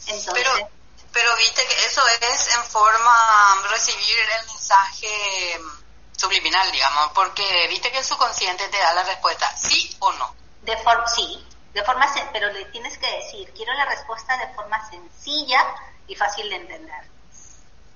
Entonces, 0.08 0.34
pero, 0.34 0.70
pero 1.12 1.36
viste 1.36 1.68
que 1.68 1.86
eso 1.86 2.02
es 2.08 2.56
en 2.56 2.64
forma 2.64 3.68
recibir 3.72 4.20
el 4.40 4.48
mensaje 4.48 5.60
subliminal, 6.20 6.70
digamos, 6.72 7.12
porque 7.14 7.68
viste 7.70 7.92
que 7.92 8.00
el 8.00 8.04
subconsciente 8.04 8.68
te 8.68 8.78
da 8.78 8.94
la 8.94 9.04
respuesta, 9.04 9.56
sí 9.56 9.96
o 10.00 10.12
no. 10.14 10.36
De 10.64 10.76
forma, 10.78 11.08
sí, 11.08 11.48
de 11.74 11.84
forma, 11.84 12.14
pero 12.34 12.52
le 12.52 12.66
tienes 12.66 12.98
que 12.98 13.10
decir, 13.10 13.52
quiero 13.54 13.74
la 13.74 13.86
respuesta 13.86 14.38
de 14.38 14.54
forma 14.54 14.90
sencilla 14.90 15.66
y 16.08 16.16
fácil 16.16 16.50
de 16.50 16.58
entender. 16.58 17.10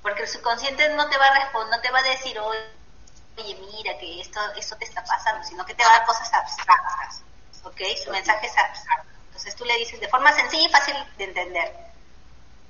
Porque 0.01 0.23
el 0.23 0.29
subconsciente 0.29 0.87
no 0.89 1.09
te 1.09 1.17
va 1.17 1.25
a 1.25 1.39
responder, 1.39 1.75
no 1.75 1.81
te 1.81 1.91
va 1.91 1.99
a 1.99 2.03
decir, 2.03 2.39
oye, 2.39 3.55
mira 3.55 3.97
que 3.97 4.21
esto, 4.21 4.39
esto 4.55 4.77
te 4.77 4.85
está 4.85 5.03
pasando, 5.03 5.45
sino 5.45 5.65
que 5.65 5.75
te 5.75 5.83
va 5.83 5.89
a 5.89 5.97
dar 5.99 6.05
cosas 6.05 6.31
abstractas, 6.33 7.21
¿ok? 7.63 7.81
Su 8.03 8.11
mensaje 8.11 8.47
es 8.47 8.57
abstracto. 8.57 9.09
Entonces 9.27 9.55
tú 9.55 9.65
le 9.65 9.77
dices 9.77 9.99
de 9.99 10.07
forma 10.07 10.31
sencilla 10.31 10.67
y 10.69 10.71
fácil 10.71 10.95
de 11.17 11.23
entender. 11.25 11.75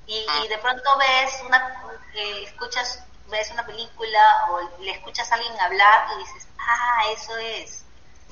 Y, 0.07 0.25
ah. 0.27 0.45
de 0.49 0.57
pronto 0.57 0.97
ves 0.97 1.43
una, 1.45 1.83
eh, 2.15 2.43
escuchas, 2.43 3.03
ves 3.27 3.51
una 3.51 3.65
película 3.65 4.47
o 4.49 4.81
le 4.81 4.91
escuchas 4.91 5.31
a 5.31 5.35
alguien 5.35 5.59
hablar 5.59 6.07
y 6.15 6.19
dices, 6.19 6.47
ah, 6.59 7.03
eso 7.11 7.37
es. 7.37 7.83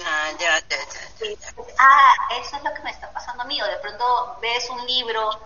Ah, 0.04 0.32
ya, 0.40 0.60
ya, 0.68 0.78
ya, 0.78 1.54
ah, 1.78 2.14
eso 2.40 2.58
es 2.58 2.64
lo 2.64 2.74
que 2.74 2.82
me 2.82 2.92
está 2.92 3.12
pasando 3.12 3.44
a 3.44 3.46
mí. 3.46 3.62
O 3.62 3.66
de 3.66 3.78
pronto 3.78 4.38
ves 4.42 4.70
un 4.70 4.86
libro, 4.88 5.40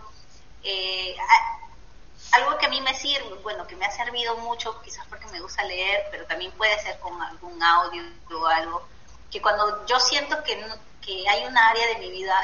eh, 0.63 1.15
algo 2.31 2.57
que 2.57 2.65
a 2.65 2.69
mí 2.69 2.81
me 2.81 2.93
sirve, 2.93 3.35
bueno, 3.43 3.67
que 3.67 3.75
me 3.75 3.85
ha 3.85 3.91
servido 3.91 4.37
mucho, 4.37 4.81
quizás 4.81 5.05
porque 5.07 5.27
me 5.27 5.39
gusta 5.39 5.63
leer, 5.63 6.07
pero 6.11 6.25
también 6.25 6.51
puede 6.53 6.79
ser 6.81 6.99
con 6.99 7.21
algún 7.21 7.61
audio 7.61 8.03
o 8.31 8.45
algo, 8.47 8.87
que 9.31 9.41
cuando 9.41 9.85
yo 9.85 9.99
siento 9.99 10.43
que, 10.43 10.63
que 11.01 11.27
hay 11.29 11.45
una 11.45 11.69
área 11.69 11.87
de 11.87 11.97
mi 11.97 12.09
vida 12.09 12.35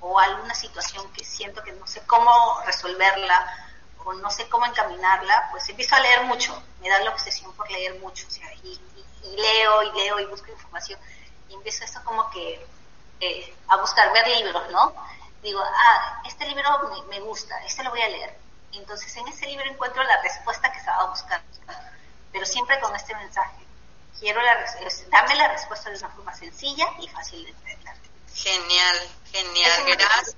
o 0.00 0.18
alguna 0.18 0.54
situación 0.54 1.10
que 1.12 1.24
siento 1.24 1.62
que 1.62 1.72
no 1.72 1.86
sé 1.86 2.02
cómo 2.06 2.60
resolverla 2.66 3.71
o 4.04 4.12
no 4.14 4.30
sé 4.30 4.48
cómo 4.48 4.66
encaminarla, 4.66 5.48
pues 5.50 5.68
empiezo 5.68 5.94
a 5.96 6.00
leer 6.00 6.22
mucho, 6.24 6.60
me 6.80 6.88
da 6.88 6.98
la 7.00 7.10
obsesión 7.10 7.52
por 7.54 7.70
leer 7.70 7.98
mucho, 8.00 8.26
o 8.26 8.30
sea, 8.30 8.52
y, 8.62 8.80
leo 9.36 9.82
y 9.84 9.92
leo 9.92 10.20
y 10.20 10.26
busco 10.26 10.50
información, 10.50 10.98
y 11.48 11.54
empiezo 11.54 11.84
esto 11.84 12.00
como 12.04 12.28
que 12.30 12.66
eh, 13.20 13.54
a 13.68 13.76
buscar, 13.76 14.12
ver 14.12 14.26
libros, 14.28 14.70
¿no? 14.70 14.94
Digo, 15.42 15.60
ah, 15.62 16.22
este 16.26 16.46
libro 16.46 16.90
me, 16.90 17.18
me 17.18 17.20
gusta, 17.20 17.56
este 17.64 17.82
lo 17.82 17.90
voy 17.90 18.02
a 18.02 18.08
leer 18.08 18.42
entonces 18.78 19.14
en 19.16 19.28
ese 19.28 19.46
libro 19.46 19.66
encuentro 19.66 20.02
la 20.02 20.20
respuesta 20.22 20.70
que 20.72 20.78
estaba 20.78 21.06
buscando, 21.06 21.46
pero 22.32 22.46
siempre 22.46 22.80
con 22.80 22.94
este 22.96 23.14
mensaje. 23.14 23.64
quiero 24.18 24.40
la, 24.40 24.64
dame 25.10 25.34
la 25.34 25.48
respuesta 25.48 25.90
de 25.90 25.98
una 25.98 26.08
forma 26.10 26.34
sencilla 26.34 26.86
y 27.00 27.08
fácil 27.08 27.44
de 27.44 27.50
entender. 27.50 27.94
Genial, 28.34 28.96
genial, 29.30 29.84
gracias. 29.86 30.36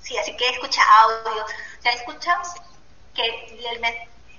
Sí, 0.00 0.16
así 0.18 0.36
que 0.36 0.48
escucha 0.50 0.82
audio, 1.00 1.44
o 1.44 1.82
sea, 1.82 1.92
escucha 1.92 2.40
que 3.14 3.24
el, 3.26 3.84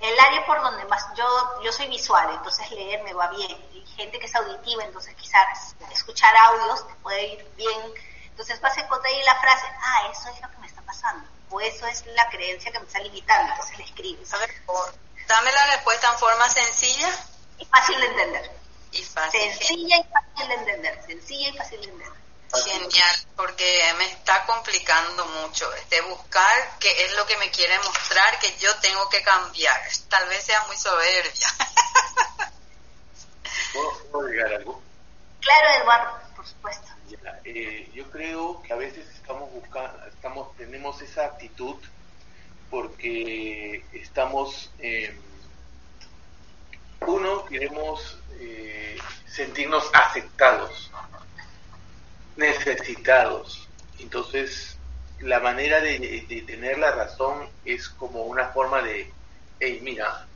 el 0.00 0.20
área 0.20 0.46
por 0.46 0.60
donde 0.60 0.84
más, 0.84 1.06
yo, 1.16 1.24
yo 1.62 1.72
soy 1.72 1.88
visual, 1.88 2.28
entonces 2.32 2.70
leer 2.70 3.02
me 3.02 3.14
va 3.14 3.28
bien, 3.28 3.56
y 3.72 3.84
gente 3.96 4.18
que 4.18 4.26
es 4.26 4.34
auditiva, 4.34 4.84
entonces 4.84 5.14
quizás 5.14 5.74
escuchar 5.90 6.36
audios 6.36 6.86
te 6.86 6.94
puede 6.96 7.26
ir 7.34 7.52
bien, 7.56 7.80
entonces 8.28 8.60
vas 8.60 8.76
a 8.76 8.82
encontrar 8.82 9.12
ahí 9.12 9.22
la 9.24 9.40
frase, 9.40 9.66
ah, 9.80 10.10
eso 10.12 10.28
es 10.28 10.40
lo 10.42 10.50
que 10.50 10.58
me 10.58 10.66
está 10.66 10.82
pasando, 10.82 11.26
o 11.50 11.60
eso 11.60 11.86
es 11.86 12.04
la 12.06 12.28
creencia 12.28 12.70
que 12.70 12.78
me 12.78 12.86
está 12.86 12.98
limitando, 13.00 13.52
entonces 13.52 13.78
le 13.78 13.84
escribes. 13.84 14.32
A 14.34 14.38
ver, 14.38 14.50
dame 15.26 15.52
la 15.52 15.66
respuesta 15.68 16.08
en 16.12 16.18
forma 16.18 16.48
sencilla 16.50 17.10
y 17.58 17.64
fácil 17.64 17.98
de 17.98 18.06
entender. 18.06 18.50
Y 18.92 19.02
fácil. 19.02 19.40
Sencilla 19.40 19.96
y 19.96 20.04
fácil 20.04 20.48
de 20.48 20.54
entender, 20.54 21.02
sencilla 21.06 21.48
y 21.48 21.56
fácil 21.56 21.80
de 21.80 21.88
entender. 21.88 22.25
Genial, 22.54 23.16
porque 23.36 23.82
me 23.98 24.06
está 24.06 24.46
complicando 24.46 25.26
mucho 25.26 25.72
este 25.74 26.00
buscar 26.02 26.78
qué 26.78 27.04
es 27.04 27.14
lo 27.16 27.26
que 27.26 27.36
me 27.38 27.50
quiere 27.50 27.76
mostrar 27.80 28.38
que 28.38 28.56
yo 28.58 28.74
tengo 28.76 29.08
que 29.08 29.22
cambiar. 29.22 29.80
Tal 30.08 30.28
vez 30.28 30.44
sea 30.44 30.62
muy 30.64 30.76
soberbia. 30.76 31.48
¿Puedo, 33.72 34.26
agregar 34.26 34.54
algo? 34.54 34.82
Claro, 35.40 35.82
Eduardo, 35.82 36.20
por 36.36 36.46
supuesto. 36.46 36.88
Eh, 37.44 37.90
yo 37.92 38.10
creo 38.10 38.62
que 38.62 38.72
a 38.72 38.76
veces 38.76 39.08
estamos 39.10 39.50
buscando, 39.52 40.06
estamos, 40.06 40.56
tenemos 40.56 41.00
esa 41.02 41.26
actitud 41.26 41.76
porque 42.70 43.84
estamos, 43.92 44.70
eh, 44.78 45.18
uno, 47.00 47.44
queremos 47.44 48.18
eh, 48.38 48.98
sentirnos 49.26 49.88
aceptados 49.92 50.90
necesitados. 52.36 53.68
Entonces, 53.98 54.76
la 55.20 55.40
manera 55.40 55.80
de, 55.80 56.44
tener 56.46 56.78
la 56.78 56.92
razón 56.92 57.48
es 57.64 57.88
como 57.88 58.24
una 58.24 58.48
forma 58.48 58.82
de, 58.82 59.10
hey, 59.60 59.80
mira, 59.82 60.26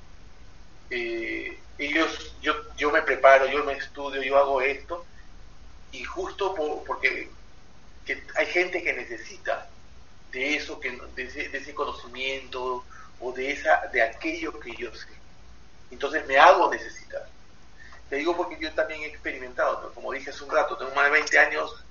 eh, 0.91 1.59
ellos, 1.79 2.35
yo, 2.43 2.55
yo 2.77 2.91
me 2.91 3.03
preparo, 3.03 3.47
yo 3.47 3.65
me 3.65 3.75
estudio, 3.75 4.23
yo 4.23 4.39
hago 4.39 4.61
esto, 4.61 5.05
y 5.93 6.05
justo 6.05 6.55
porque 6.87 7.31
hay 8.37 8.47
gente 8.47 8.83
que 8.83 8.93
necesita 8.93 9.69
de 10.33 10.57
eso, 10.57 10.81
que, 10.81 10.99
de, 11.15 11.25
ese, 11.25 11.49
de 11.49 11.59
ese 11.59 11.75
conocimiento 11.75 12.85
o 13.21 13.33
de, 13.33 13.53
esa, 13.53 13.87
de 13.93 14.03
aquello 14.03 14.59
que 14.61 14.75
yo 14.77 14.95
sé. 14.95 15.09
Entonces 15.91 16.27
me 16.27 16.39
hago 16.39 16.71
necesitar. 16.71 17.27
Te 18.09 18.17
digo 18.17 18.37
porque 18.37 18.59
yo 18.61 18.73
también 18.73 19.03
he 19.03 19.07
experimentado, 19.07 19.93
como 19.95 20.13
dije 20.13 20.31
hace 20.31 20.45
un 20.45 20.51
rato, 20.51 20.77
tengo 20.77 20.95
más 20.95 21.05
de 21.05 21.11
20 21.11 21.39
años 21.39 21.85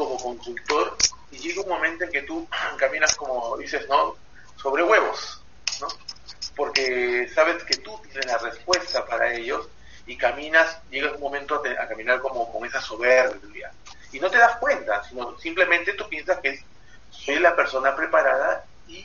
como 0.00 0.16
consultor 0.16 0.96
y 1.30 1.36
llega 1.36 1.60
un 1.60 1.68
momento 1.68 2.04
en 2.04 2.10
que 2.10 2.22
tú 2.22 2.48
caminas 2.78 3.14
como 3.16 3.58
dices, 3.58 3.86
¿no? 3.86 4.16
Sobre 4.56 4.82
huevos, 4.82 5.42
¿no? 5.78 5.88
Porque 6.56 7.30
sabes 7.34 7.62
que 7.64 7.76
tú 7.76 8.00
tienes 8.04 8.24
la 8.24 8.38
respuesta 8.38 9.04
para 9.04 9.30
ellos 9.34 9.68
y 10.06 10.16
caminas, 10.16 10.80
llega 10.90 11.12
un 11.12 11.20
momento 11.20 11.56
a, 11.56 11.86
caminar 11.86 12.20
como 12.20 12.50
con 12.50 12.66
esa 12.66 12.80
soberbia. 12.80 13.70
Y 14.10 14.20
no 14.20 14.30
te 14.30 14.38
das 14.38 14.56
cuenta, 14.56 15.04
sino 15.04 15.38
simplemente 15.38 15.92
tú 15.92 16.08
piensas 16.08 16.38
que 16.38 16.64
soy 17.10 17.38
la 17.38 17.54
persona 17.54 17.94
preparada 17.94 18.64
y 18.88 19.04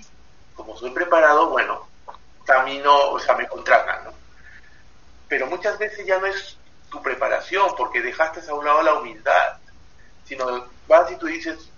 como 0.56 0.78
soy 0.78 0.92
preparado, 0.92 1.50
bueno, 1.50 1.90
camino, 2.46 3.12
o 3.12 3.20
sea, 3.20 3.36
me 3.36 3.48
contratan, 3.48 4.06
¿no? 4.06 4.14
Pero 5.28 5.48
muchas 5.48 5.78
veces 5.78 6.06
ya 6.06 6.20
no 6.20 6.28
es 6.28 6.58
tu 6.90 7.02
preparación 7.02 7.76
porque 7.76 8.02
dejaste 8.02 8.50
a 8.50 8.54
un 8.54 8.64
lado 8.64 8.82
la 8.82 8.94
humildad 8.94 9.58
sino 10.26 10.68
vas 10.88 11.12
y 11.12 11.16
tú 11.16 11.28
dices, 11.28 11.70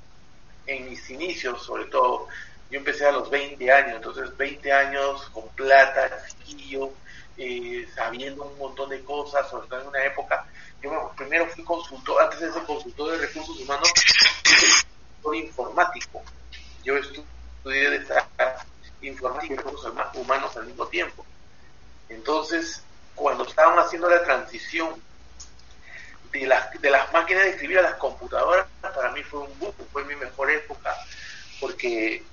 en 0.66 0.90
mis 0.90 1.10
inicios 1.10 1.64
sobre 1.64 1.86
todo, 1.86 2.28
yo 2.70 2.80
empecé 2.80 3.06
a 3.06 3.12
los 3.12 3.30
20 3.30 3.72
años, 3.72 3.96
entonces 3.96 4.36
20 4.36 4.72
años 4.72 5.30
con 5.32 5.48
plata, 5.50 6.10
chiquillo, 6.28 6.92
eh, 7.38 7.88
sabiendo 7.96 8.46
un 8.46 8.58
montón 8.58 8.90
de 8.90 9.04
cosas, 9.04 9.50
sobre 9.50 9.68
todo 9.68 9.82
en 9.82 9.88
una 9.88 10.04
época, 10.04 10.46
yo 10.82 11.12
primero 11.16 11.48
fui 11.48 11.64
consultor, 11.64 12.22
antes 12.22 12.40
de 12.40 12.52
ser 12.52 12.64
consultor 12.64 13.12
de 13.12 13.26
recursos 13.26 13.60
humanos, 13.60 13.92
consultor 14.44 15.36
informático. 15.36 16.24
Yo 16.84 16.98
estudié 16.98 17.90
de 17.90 17.96
esta 17.98 18.28
informática 19.02 19.54
y 19.54 19.58
recursos 19.58 19.94
humanos 20.14 20.56
al 20.58 20.66
mismo 20.66 20.88
tiempo. 20.88 21.26
Entonces, 22.10 22.84
cuando 23.16 23.46
estaban 23.46 23.78
haciendo 23.80 24.10
la 24.10 24.24
transición 24.24 25.02
de 26.32 26.48
las, 26.48 26.82
de 26.82 26.90
las 26.90 27.12
máquinas 27.14 27.44
de 27.44 27.50
escribir 27.52 27.80
a 27.80 27.84
las 27.84 27.96
computadoras, 27.96 28.68
para 28.82 29.12
mí 29.12 29.24
fue 29.24 29.42
un 29.42 29.60
boom, 29.60 29.74
fue 29.92 30.04
mi 30.06 30.16
mejor 30.16 30.50
época, 30.52 30.96
porque 31.60 32.24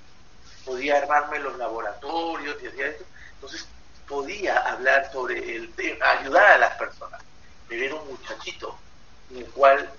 podía 0.65 0.99
armarme 0.99 1.39
los 1.39 1.57
laboratorios 1.59 2.63
y 2.63 2.67
hacía 2.67 2.89
esto. 2.89 3.05
Entonces 3.35 3.67
podía 4.09 4.59
hablar 4.59 5.11
sobre 5.13 5.57
el 5.57 5.73
tema, 5.75 6.11
ayudar 6.11 6.53
a 6.53 6.59
las 6.59 6.77
personas. 6.77 7.23
Pero 7.69 7.85
era 7.85 7.95
un 7.95 8.09
muchachito, 8.09 8.79
en 9.31 9.39
el 9.39 9.47
cual 9.51 9.91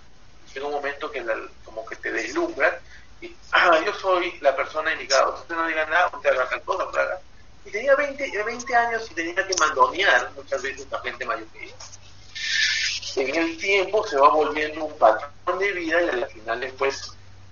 llega 0.54 0.68
un 0.68 0.74
momento 0.74 1.12
que 1.12 1.26
como 1.64 1.86
que 1.86 1.96
te 1.98 2.12
deslumbra 2.12 2.80
y, 3.22 3.36
ah, 3.52 3.80
yo 3.86 3.94
soy 3.94 4.38
la 4.42 4.56
persona 4.56 4.94
indicada, 4.94 5.30
usted 5.30 5.56
no 5.56 5.68
diga 5.68 5.86
nada, 5.86 6.12
usted 6.14 6.30
haga 6.32 6.50
tal 6.50 6.62
cosa, 6.64 6.86
Y 7.66 7.72
tenía 7.72 7.96
20, 7.96 8.44
20 8.44 8.76
años 8.76 9.10
y 9.10 9.14
tenía 9.14 9.48
que 9.48 9.56
mandonear 9.60 10.32
muchas 10.36 10.62
veces 10.62 10.88
a 10.92 11.00
gente 11.00 11.26
mayor 11.26 11.48
que 11.48 11.70
yo 11.70 11.76
en 13.22 13.36
el 13.36 13.58
tiempo 13.58 14.06
se 14.08 14.18
va 14.18 14.30
volviendo 14.30 14.86
un 14.86 14.98
patrón 14.98 15.60
de 15.60 15.72
vida 15.72 16.02
y 16.02 16.10
al 16.10 16.28
final 16.28 16.60
después 16.60 17.12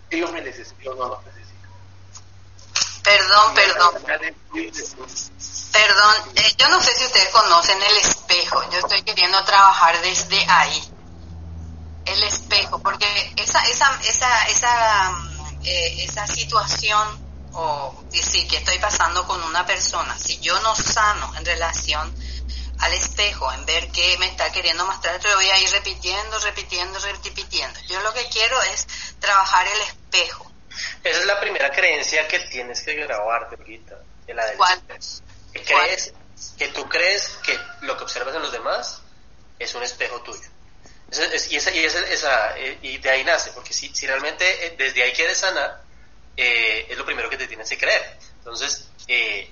ellos 0.09 0.31
me 0.31 0.41
necesitan 0.41 0.93
o 0.93 0.95
no 0.95 1.07
los 1.09 1.25
necesitan. 1.25 1.43
Perdón, 3.03 3.53
perdón. 3.53 3.93
Perdón, 5.71 6.15
eh, 6.35 6.53
yo 6.57 6.69
no 6.69 6.79
sé 6.81 6.93
si 6.95 7.05
ustedes 7.05 7.29
conocen 7.29 7.81
el 7.81 7.97
espejo. 7.97 8.63
Yo 8.71 8.79
estoy 8.79 9.01
queriendo 9.03 9.43
trabajar 9.43 9.99
desde 10.01 10.45
ahí. 10.47 10.83
El 12.05 12.23
espejo, 12.23 12.79
porque 12.79 13.05
esa 13.37 13.63
esa 13.65 13.99
esa 14.03 14.45
esa 14.47 15.11
eh, 15.63 16.03
esa 16.03 16.27
situación 16.27 17.23
o 17.53 18.03
decir 18.11 18.47
que 18.47 18.57
estoy 18.57 18.77
pasando 18.79 19.25
con 19.25 19.41
una 19.43 19.65
persona, 19.65 20.17
si 20.17 20.39
yo 20.39 20.59
no 20.61 20.75
sano 20.75 21.33
en 21.37 21.45
relación 21.45 22.13
al 22.83 22.93
espejo, 22.93 23.51
en 23.53 23.65
ver 23.65 23.89
qué 23.91 24.17
me 24.19 24.27
está 24.27 24.51
queriendo 24.51 24.85
mostrar, 24.85 25.17
yo 25.19 25.33
voy 25.35 25.49
a 25.49 25.57
ir 25.57 25.69
repitiendo, 25.69 26.37
repitiendo, 26.39 26.99
repitiendo. 26.99 27.79
Yo 27.87 28.01
lo 28.01 28.13
que 28.13 28.27
quiero 28.27 28.61
es 28.63 28.85
trabajar 29.19 29.65
el 29.67 29.81
espejo. 29.81 30.51
Esa 31.01 31.19
es 31.19 31.25
la 31.25 31.39
primera 31.39 31.71
creencia 31.71 32.27
que 32.27 32.39
tienes 32.39 32.81
que 32.81 32.95
grabarte, 32.95 33.55
ahorita, 33.55 33.95
la 34.27 34.45
del 34.47 34.57
¿Cuál? 34.57 34.81
Que 35.53 35.63
crees, 35.63 36.13
que 36.57 36.67
tú 36.69 36.87
crees 36.89 37.37
que 37.43 37.57
lo 37.81 37.95
que 37.95 38.03
observas 38.03 38.35
en 38.35 38.41
los 38.41 38.51
demás 38.51 39.01
es 39.59 39.73
un 39.75 39.83
espejo 39.83 40.21
tuyo. 40.21 40.49
y, 41.49 41.55
esa, 41.55 41.71
y, 41.71 41.85
esa, 41.85 42.57
eh, 42.57 42.79
y 42.81 42.97
de 42.97 43.09
ahí 43.09 43.23
nace, 43.23 43.51
porque 43.51 43.73
si, 43.73 43.95
si 43.95 44.07
realmente 44.07 44.65
eh, 44.65 44.75
desde 44.77 45.03
ahí 45.03 45.13
quieres 45.13 45.37
sanar, 45.37 45.83
eh, 46.35 46.87
es 46.89 46.97
lo 46.97 47.05
primero 47.05 47.29
que 47.29 47.37
te 47.37 47.47
tienes 47.47 47.69
que 47.69 47.77
creer. 47.77 48.17
Entonces, 48.39 48.89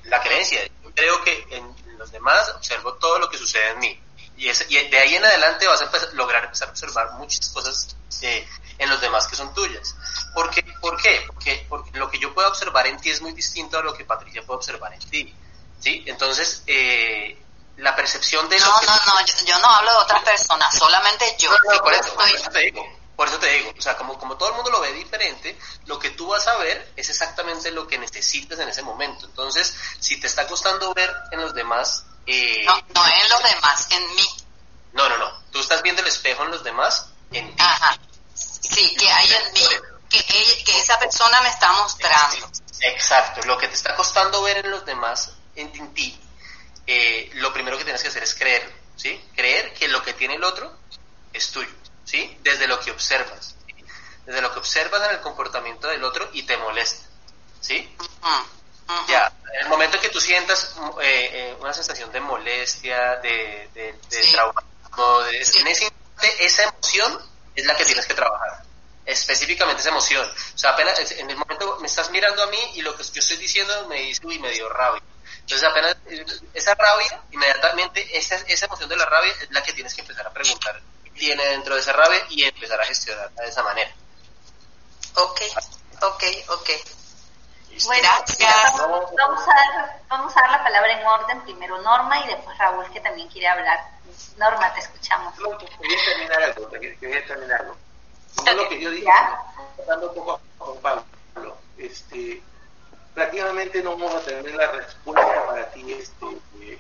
la 0.03 0.21
creencia, 0.21 0.59
yo 0.83 0.91
creo 0.93 1.23
que 1.23 1.45
en, 1.51 1.80
los 2.01 2.11
demás, 2.11 2.49
observo 2.55 2.93
todo 2.95 3.19
lo 3.19 3.29
que 3.29 3.37
sucede 3.37 3.69
en 3.69 3.79
mí. 3.79 4.03
Y, 4.37 4.49
y 4.49 4.89
de 4.89 4.97
ahí 4.97 5.15
en 5.15 5.23
adelante 5.23 5.67
vas 5.67 5.81
a 5.81 5.89
lograr 6.13 6.43
empezar 6.45 6.67
a 6.67 6.71
observar 6.71 7.11
muchas 7.13 7.47
cosas 7.49 7.95
eh, 8.21 8.47
en 8.79 8.89
los 8.89 8.99
demás 8.99 9.27
que 9.27 9.35
son 9.35 9.53
tuyas. 9.53 9.95
¿Por 10.33 10.49
qué? 10.49 10.63
¿Por 10.81 10.99
qué? 10.99 11.23
Porque, 11.27 11.65
porque 11.69 11.97
lo 11.97 12.09
que 12.09 12.17
yo 12.17 12.33
puedo 12.33 12.47
observar 12.47 12.87
en 12.87 12.99
ti 12.99 13.11
es 13.11 13.21
muy 13.21 13.33
distinto 13.33 13.77
a 13.77 13.83
lo 13.83 13.93
que 13.93 14.03
Patricia 14.03 14.41
puede 14.43 14.57
observar 14.57 14.93
en 14.93 14.99
ti. 14.99 15.35
¿Sí? 15.79 16.03
Entonces, 16.07 16.63
eh, 16.67 17.39
la 17.77 17.95
percepción 17.95 18.49
de... 18.49 18.59
No, 18.59 18.65
no, 18.65 18.95
no, 19.05 19.25
yo, 19.45 19.59
no 19.59 19.67
hablo 19.67 19.91
de 19.91 19.97
otras 19.97 20.23
personas, 20.23 20.75
solamente 20.75 21.35
yo. 21.39 21.49
por, 21.81 21.93
eso, 21.93 22.15
te 22.51 22.59
digo. 22.59 23.00
Por 23.15 23.27
eso 23.27 23.39
te 23.39 23.51
digo, 23.51 23.73
o 23.77 23.81
sea, 23.81 23.97
como, 23.97 24.17
como 24.17 24.37
todo 24.37 24.49
el 24.49 24.55
mundo 24.55 24.71
lo 24.71 24.79
ve 24.79 24.93
diferente, 24.93 25.57
lo 25.85 25.99
que 25.99 26.11
tú 26.11 26.27
vas 26.27 26.47
a 26.47 26.57
ver 26.57 26.91
es 26.95 27.09
exactamente 27.09 27.71
lo 27.71 27.87
que 27.87 27.97
necesitas 27.97 28.59
en 28.59 28.69
ese 28.69 28.81
momento. 28.81 29.25
Entonces, 29.25 29.75
si 29.99 30.19
te 30.19 30.27
está 30.27 30.47
costando 30.47 30.93
ver 30.93 31.13
en 31.31 31.41
los 31.41 31.53
demás... 31.53 32.05
Eh, 32.25 32.63
no, 32.65 32.73
no 32.73 33.07
en 33.07 33.29
los 33.29 33.43
demás, 33.43 33.87
en 33.91 34.15
mí. 34.15 34.27
No, 34.93 35.07
no, 35.09 35.17
no. 35.17 35.43
Tú 35.51 35.59
estás 35.59 35.81
viendo 35.81 36.01
el 36.01 36.07
espejo 36.07 36.43
en 36.43 36.51
los 36.51 36.63
demás, 36.63 37.07
en 37.31 37.47
ti. 37.55 37.63
Ajá. 37.63 37.97
Sí, 38.33 38.95
que 38.95 39.09
hay 39.09 39.29
en 39.31 39.53
mí, 39.53 39.61
que, 40.09 40.63
que 40.63 40.79
esa 40.79 40.97
persona 40.99 41.41
me 41.41 41.49
está 41.49 41.71
mostrando. 41.73 42.49
Exacto. 42.81 43.41
Lo 43.45 43.57
que 43.57 43.67
te 43.67 43.75
está 43.75 43.95
costando 43.95 44.41
ver 44.41 44.57
en 44.57 44.71
los 44.71 44.85
demás, 44.85 45.31
en, 45.55 45.71
ti, 45.93 46.19
eh, 46.87 47.29
lo 47.35 47.53
primero 47.53 47.77
que 47.77 47.83
tienes 47.83 48.01
que 48.01 48.09
hacer 48.09 48.23
es 48.23 48.33
creer, 48.35 48.73
¿sí? 48.95 49.23
Creer 49.35 49.73
que 49.73 49.87
lo 49.87 50.03
que 50.03 50.13
tiene 50.13 50.35
el 50.35 50.43
otro 50.43 50.75
es 51.33 51.51
tuyo. 51.51 51.69
¿Sí? 52.05 52.37
Desde 52.41 52.67
lo 52.67 52.79
que 52.79 52.91
observas, 52.91 53.55
desde 54.25 54.41
lo 54.41 54.51
que 54.53 54.59
observas 54.59 55.03
en 55.09 55.15
el 55.15 55.21
comportamiento 55.21 55.87
del 55.87 56.03
otro 56.03 56.29
y 56.33 56.43
te 56.43 56.57
molesta, 56.57 57.07
¿sí? 57.59 57.95
Ya, 59.07 59.31
en 59.53 59.61
el 59.61 59.69
momento 59.69 59.95
en 59.95 60.01
que 60.01 60.09
tú 60.09 60.19
sientas 60.19 60.75
eh, 61.01 61.29
eh, 61.33 61.57
una 61.59 61.73
sensación 61.73 62.11
de 62.11 62.19
molestia, 62.19 63.17
de, 63.17 63.69
de, 63.73 63.95
trauma, 64.31 64.63
en 65.31 65.41
ese 65.67 65.85
instante, 65.85 66.45
esa 66.45 66.63
emoción 66.63 67.19
es 67.55 67.65
la 67.65 67.75
que 67.75 67.85
tienes 67.85 68.05
que 68.05 68.13
trabajar 68.13 68.63
específicamente 69.05 69.81
esa 69.81 69.89
emoción. 69.89 70.27
O 70.27 70.57
sea, 70.57 70.71
apenas 70.71 70.99
en 71.11 71.29
el 71.29 71.37
momento 71.37 71.77
me 71.79 71.87
estás 71.87 72.09
mirando 72.11 72.43
a 72.43 72.47
mí 72.47 72.59
y 72.75 72.81
lo 72.81 72.95
que 72.95 73.03
yo 73.03 73.19
estoy 73.19 73.37
diciendo 73.37 73.87
me 73.87 74.03
hizo 74.03 74.29
y 74.31 74.39
me 74.39 74.51
dio 74.51 74.69
rabia. 74.69 75.01
Entonces 75.39 75.67
apenas 75.67 75.97
esa 76.53 76.75
rabia, 76.75 77.21
inmediatamente 77.31 78.17
esa, 78.17 78.35
esa 78.47 78.65
emoción 78.65 78.89
de 78.89 78.97
la 78.97 79.05
rabia 79.05 79.33
es 79.41 79.51
la 79.51 79.63
que 79.63 79.73
tienes 79.73 79.93
que 79.95 80.01
empezar 80.01 80.27
a 80.27 80.31
preguntar 80.31 80.81
tiene 81.13 81.43
dentro 81.45 81.75
de 81.75 81.81
esa 81.81 81.93
rabia 81.93 82.25
y 82.29 82.43
empezar 82.43 82.79
a 82.79 82.85
gestionarla 82.85 83.41
de 83.41 83.49
esa 83.49 83.63
manera. 83.63 83.91
Ok, 85.15 85.41
ok, 86.01 86.23
ok. 86.49 86.69
Bueno, 87.85 88.07
vamos, 89.17 89.41
a 89.47 89.53
dar, 89.53 90.01
vamos 90.09 90.37
a 90.37 90.41
dar 90.41 90.51
la 90.51 90.63
palabra 90.63 90.99
en 90.99 91.05
orden, 91.05 91.41
primero 91.41 91.81
Norma 91.81 92.19
y 92.19 92.27
después 92.27 92.57
Raúl 92.57 92.91
que 92.91 92.99
también 92.99 93.27
quiere 93.29 93.47
hablar. 93.47 93.79
Norma, 94.37 94.73
te 94.73 94.81
escuchamos. 94.81 95.37
No, 95.39 95.57
quería 95.57 95.97
terminar 96.05 96.43
algo, 96.43 96.69
quería 96.69 97.25
terminar 97.25 97.61
algo. 97.61 97.77
lo 98.53 98.69
que 98.69 98.81
yo 98.81 98.91
dije, 98.91 99.07
hablando 99.79 100.09
un 100.09 100.15
poco 100.15 100.41
con 100.57 100.77
Pablo, 100.81 101.57
este, 101.77 102.41
prácticamente 103.13 103.81
no 103.81 103.91
vamos 103.91 104.15
a 104.15 104.25
tener 104.25 104.53
la 104.53 104.71
respuesta 104.71 105.45
para 105.45 105.71
ti 105.71 105.93
este, 105.93 106.25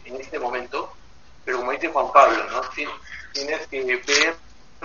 en 0.05 0.21
este 0.21 0.39
momento, 0.39 0.93
pero 1.45 1.59
como 1.59 1.71
dice 1.71 1.87
Juan 1.87 2.11
Pablo, 2.11 2.43
¿no? 2.45 2.61
Tienes 3.33 3.67
que 3.67 3.83
ver 3.83 4.35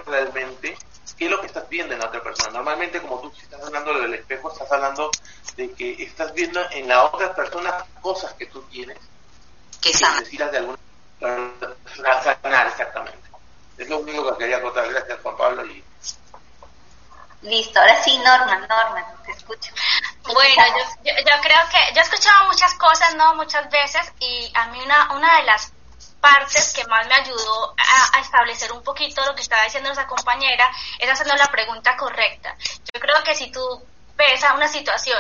realmente 0.06 0.76
qué 1.16 1.24
es 1.24 1.30
lo 1.30 1.40
que 1.40 1.46
estás 1.46 1.68
viendo 1.68 1.94
en 1.94 2.00
la 2.00 2.06
otra 2.06 2.22
persona. 2.22 2.50
Normalmente, 2.52 3.00
como 3.00 3.20
tú 3.20 3.32
estás 3.40 3.62
hablando 3.62 3.98
del 3.98 4.14
espejo, 4.14 4.52
estás 4.52 4.70
hablando 4.70 5.10
de 5.56 5.72
que 5.72 6.02
estás 6.02 6.32
viendo 6.34 6.60
en 6.70 6.88
la 6.88 7.04
otra 7.04 7.34
persona 7.34 7.84
cosas 8.00 8.34
que 8.34 8.46
tú 8.46 8.62
tienes 8.64 8.98
que 9.80 9.90
necesitas 9.92 10.50
de 10.50 10.58
alguna 10.58 10.78
para 11.20 12.22
sanar 12.22 12.66
exactamente. 12.66 13.30
Es 13.78 13.88
lo 13.88 13.98
único 13.98 14.32
que 14.32 14.38
quería 14.38 14.60
contar. 14.60 14.88
Gracias, 14.88 15.18
Juan 15.22 15.36
Pablo. 15.36 15.66
Y... 15.66 15.84
Listo, 17.42 17.78
ahora 17.78 18.02
sí, 18.02 18.18
Norma, 18.18 18.58
Norma, 18.58 19.14
te 19.24 19.32
escucho. 19.32 19.72
Bueno, 20.24 20.62
yo, 21.04 21.12
yo, 21.12 21.42
creo 21.42 21.58
que 21.70 21.94
yo 21.94 22.00
he 22.00 22.04
escuchado 22.04 22.48
muchas 22.48 22.74
cosas, 22.74 23.14
¿no? 23.14 23.34
Muchas 23.36 23.70
veces, 23.70 24.12
y 24.18 24.50
a 24.54 24.66
mí 24.68 24.80
una, 24.84 25.12
una 25.14 25.36
de 25.36 25.44
las 25.44 25.72
partes 26.26 26.72
que 26.72 26.84
más 26.86 27.06
me 27.06 27.14
ayudó 27.14 27.74
a, 27.78 28.18
establecer 28.18 28.72
un 28.72 28.82
poquito 28.82 29.24
lo 29.24 29.34
que 29.36 29.42
estaba 29.42 29.62
diciendo 29.62 29.88
nuestra 29.88 30.08
compañera 30.08 30.68
es 30.98 31.08
haciendo 31.08 31.36
la 31.36 31.46
pregunta 31.46 31.96
correcta. 31.96 32.56
Yo 32.92 33.00
creo 33.00 33.22
que 33.22 33.36
si 33.36 33.52
tú 33.52 33.60
ves 34.16 34.42
a 34.42 34.54
una 34.54 34.66
situación 34.66 35.18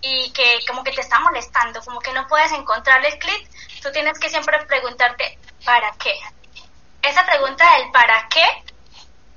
y 0.00 0.32
que 0.32 0.58
como 0.66 0.82
que 0.82 0.90
te 0.90 1.00
está 1.00 1.20
molestando, 1.20 1.80
como 1.84 2.00
que 2.00 2.12
no 2.12 2.26
puedes 2.26 2.50
encontrarle 2.50 3.08
el 3.08 3.18
clic, 3.20 3.48
tú 3.80 3.92
tienes 3.92 4.18
que 4.18 4.28
siempre 4.28 4.58
preguntarte, 4.66 5.38
¿para 5.64 5.92
qué? 5.92 6.18
Esa 7.02 7.24
pregunta 7.24 7.64
del 7.76 7.92
¿para 7.92 8.28
qué? 8.28 8.44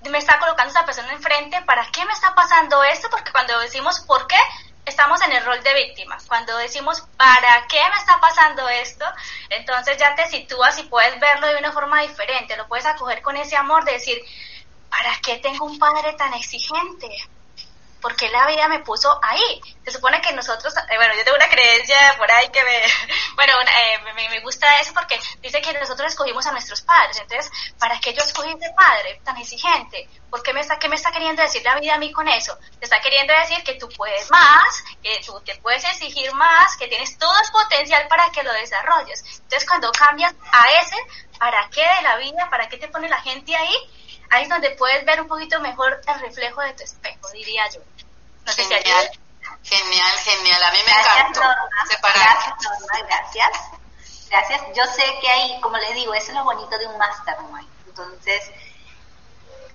me 0.09 0.17
está 0.17 0.39
colocando 0.39 0.71
esa 0.71 0.85
persona 0.85 1.13
enfrente, 1.13 1.61
¿para 1.61 1.85
qué 1.91 2.03
me 2.03 2.13
está 2.13 2.33
pasando 2.33 2.83
esto? 2.83 3.07
Porque 3.11 3.31
cuando 3.31 3.59
decimos 3.59 3.99
¿por 3.99 4.25
qué? 4.25 4.39
Estamos 4.85 5.21
en 5.21 5.31
el 5.33 5.45
rol 5.45 5.61
de 5.63 5.73
víctima. 5.73 6.17
Cuando 6.27 6.57
decimos, 6.57 7.01
¿para 7.17 7.65
qué 7.67 7.79
me 7.89 7.97
está 7.97 8.19
pasando 8.19 8.67
esto? 8.69 9.05
Entonces 9.49 9.97
ya 9.97 10.15
te 10.15 10.27
sitúas 10.27 10.77
y 10.79 10.83
puedes 10.83 11.19
verlo 11.19 11.47
de 11.47 11.57
una 11.57 11.71
forma 11.71 12.01
diferente. 12.01 12.57
Lo 12.57 12.67
puedes 12.67 12.85
acoger 12.85 13.21
con 13.21 13.37
ese 13.37 13.55
amor 13.55 13.83
de 13.85 13.93
decir, 13.93 14.21
¿para 14.89 15.11
qué 15.23 15.37
tengo 15.37 15.65
un 15.65 15.79
padre 15.79 16.13
tan 16.13 16.33
exigente? 16.33 17.09
Porque 18.01 18.29
la 18.29 18.47
vida 18.47 18.67
me 18.67 18.79
puso 18.79 19.19
ahí. 19.21 19.61
Se 19.85 19.91
supone 19.91 20.21
que 20.21 20.33
nosotros, 20.33 20.73
eh, 20.89 20.97
bueno, 20.97 21.13
yo 21.15 21.23
tengo 21.23 21.37
una 21.37 21.49
creencia 21.49 22.15
por 22.17 22.29
ahí 22.31 22.49
que 22.49 22.63
me, 22.63 22.81
bueno, 23.35 23.53
eh, 23.61 24.29
me, 24.29 24.39
gusta 24.41 24.67
eso 24.79 24.93
porque 24.93 25.19
dice 25.39 25.61
que 25.61 25.73
nosotros 25.73 26.11
escogimos 26.11 26.45
a 26.45 26.51
nuestros 26.51 26.81
padres. 26.81 27.19
Entonces, 27.19 27.51
¿para 27.77 27.99
qué 27.99 28.13
yo 28.13 28.23
escogí 28.23 28.49
ese 28.49 28.73
padre 28.75 29.21
tan 29.23 29.37
exigente? 29.37 30.09
¿Por 30.29 30.41
qué 30.41 30.53
me 30.53 30.61
está, 30.61 30.79
qué 30.79 30.89
me 30.89 30.95
está 30.95 31.11
queriendo 31.11 31.41
decir 31.41 31.61
la 31.63 31.79
vida 31.79 31.95
a 31.95 31.97
mí 31.99 32.11
con 32.11 32.27
eso? 32.27 32.57
Te 32.79 32.85
está 32.85 32.99
queriendo 33.01 33.33
decir 33.33 33.63
que 33.63 33.75
tú 33.75 33.87
puedes 33.95 34.29
más, 34.31 34.83
que 35.03 35.21
tú 35.25 35.39
te 35.41 35.55
puedes 35.55 35.83
exigir 35.83 36.33
más, 36.33 36.75
que 36.77 36.87
tienes 36.87 37.17
todo 37.17 37.33
el 37.39 37.51
potencial 37.51 38.07
para 38.07 38.29
que 38.31 38.43
lo 38.43 38.51
desarrolles. 38.53 39.23
Entonces, 39.43 39.67
cuando 39.67 39.91
cambias 39.91 40.33
a 40.51 40.71
ese, 40.71 40.95
¿para 41.37 41.69
qué 41.69 41.81
de 41.81 42.01
la 42.03 42.17
vida? 42.17 42.49
¿Para 42.49 42.67
qué 42.67 42.77
te 42.77 42.87
pone 42.87 43.09
la 43.09 43.21
gente 43.21 43.55
ahí? 43.55 43.75
Ahí 44.31 44.43
es 44.43 44.49
donde 44.49 44.71
puedes 44.71 45.05
ver 45.05 45.21
un 45.21 45.27
poquito 45.27 45.59
mejor 45.59 46.01
el 46.07 46.19
reflejo 46.21 46.61
de 46.61 46.73
tu 46.73 46.83
espejo, 46.83 47.29
diría 47.31 47.69
yo. 47.69 47.81
No 48.45 48.51
sé 48.51 48.63
genial, 48.63 49.11
genial, 49.63 50.11
genial. 50.23 50.63
A 50.63 50.71
mí 50.71 50.79
me 50.85 50.91
encantó. 50.91 51.41
Gracias, 52.01 52.55
Norma, 52.63 53.07
gracias. 53.07 53.51
Gracias. 54.29 54.61
Yo 54.75 54.85
sé 54.85 55.03
que 55.21 55.29
hay, 55.29 55.61
como 55.61 55.77
les 55.77 55.93
digo, 55.93 56.13
eso 56.13 56.29
es 56.29 56.37
lo 56.37 56.43
bonito 56.43 56.77
de 56.77 56.87
un 56.87 56.97
mastermind. 56.97 57.67
Entonces, 57.87 58.49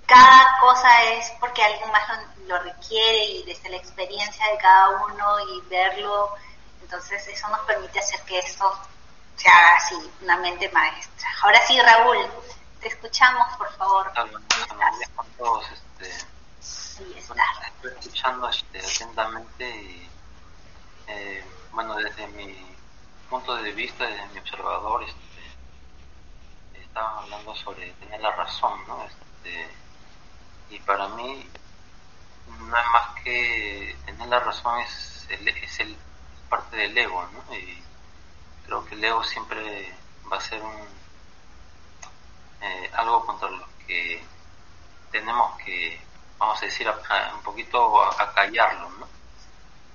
cada 0.07 0.57
cosa 0.59 1.03
es 1.03 1.31
porque 1.39 1.63
alguien 1.63 1.91
más 1.91 2.03
lo, 2.47 2.57
requiere 2.59 3.25
y 3.25 3.43
desde 3.43 3.69
la 3.69 3.77
experiencia 3.77 4.47
de 4.47 4.57
cada 4.57 4.89
uno 5.05 5.39
y 5.49 5.61
verlo, 5.69 6.33
entonces 6.81 7.27
eso 7.27 7.47
nos 7.49 7.59
permite 7.61 7.99
hacer 7.99 8.21
que 8.21 8.39
esto 8.39 8.73
sea 9.35 9.75
así, 9.75 9.95
una 10.21 10.37
mente 10.37 10.69
maestra. 10.69 11.29
Ahora 11.43 11.61
sí, 11.67 11.79
Raúl, 11.79 12.25
te 12.87 12.93
escuchamos, 12.93 13.47
por 13.57 13.69
favor. 13.73 14.13
Con 15.15 15.27
todos. 15.37 15.65
Este, 15.71 16.25
sí, 16.61 17.03
estoy 17.17 17.91
escuchando 17.99 18.49
este, 18.49 18.79
atentamente 18.79 19.69
y, 19.69 20.09
eh, 21.07 21.43
bueno, 21.71 21.95
desde 21.95 22.27
mi 22.27 22.55
punto 23.29 23.55
de 23.57 23.71
vista, 23.73 24.05
desde 24.05 24.27
mi 24.27 24.39
observador, 24.39 25.03
este, 25.03 26.79
estaban 26.79 27.23
hablando 27.23 27.55
sobre 27.55 27.91
tener 27.93 28.21
la 28.21 28.31
razón, 28.31 28.79
¿no? 28.87 29.03
Este, 29.03 29.69
y 30.69 30.79
para 30.79 31.09
mí 31.09 31.45
no 32.47 32.77
es 32.77 32.87
más 32.93 33.21
que 33.21 33.97
tener 34.05 34.27
la 34.29 34.39
razón 34.39 34.79
es, 34.79 35.27
el, 35.29 35.47
es 35.49 35.79
el 35.81 35.97
parte 36.49 36.77
del 36.77 36.97
ego, 36.97 37.27
¿no? 37.33 37.55
Y 37.55 37.83
creo 38.65 38.85
que 38.85 38.95
el 38.95 39.03
ego 39.03 39.23
siempre 39.25 39.93
va 40.31 40.37
a 40.37 40.41
ser 40.41 40.61
un 40.61 40.96
eh, 42.61 42.91
algo 42.93 43.25
contra 43.25 43.49
lo 43.49 43.67
que 43.85 44.23
tenemos 45.11 45.57
que, 45.59 46.01
vamos 46.37 46.61
a 46.61 46.65
decir, 46.65 46.87
un 46.89 47.41
poquito 47.43 48.03
a, 48.03 48.33
callarlo, 48.33 48.89
¿no? 48.89 49.07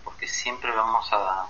Porque 0.04 0.26
siempre 0.26 0.72
vamos 0.72 1.08
a, 1.12 1.46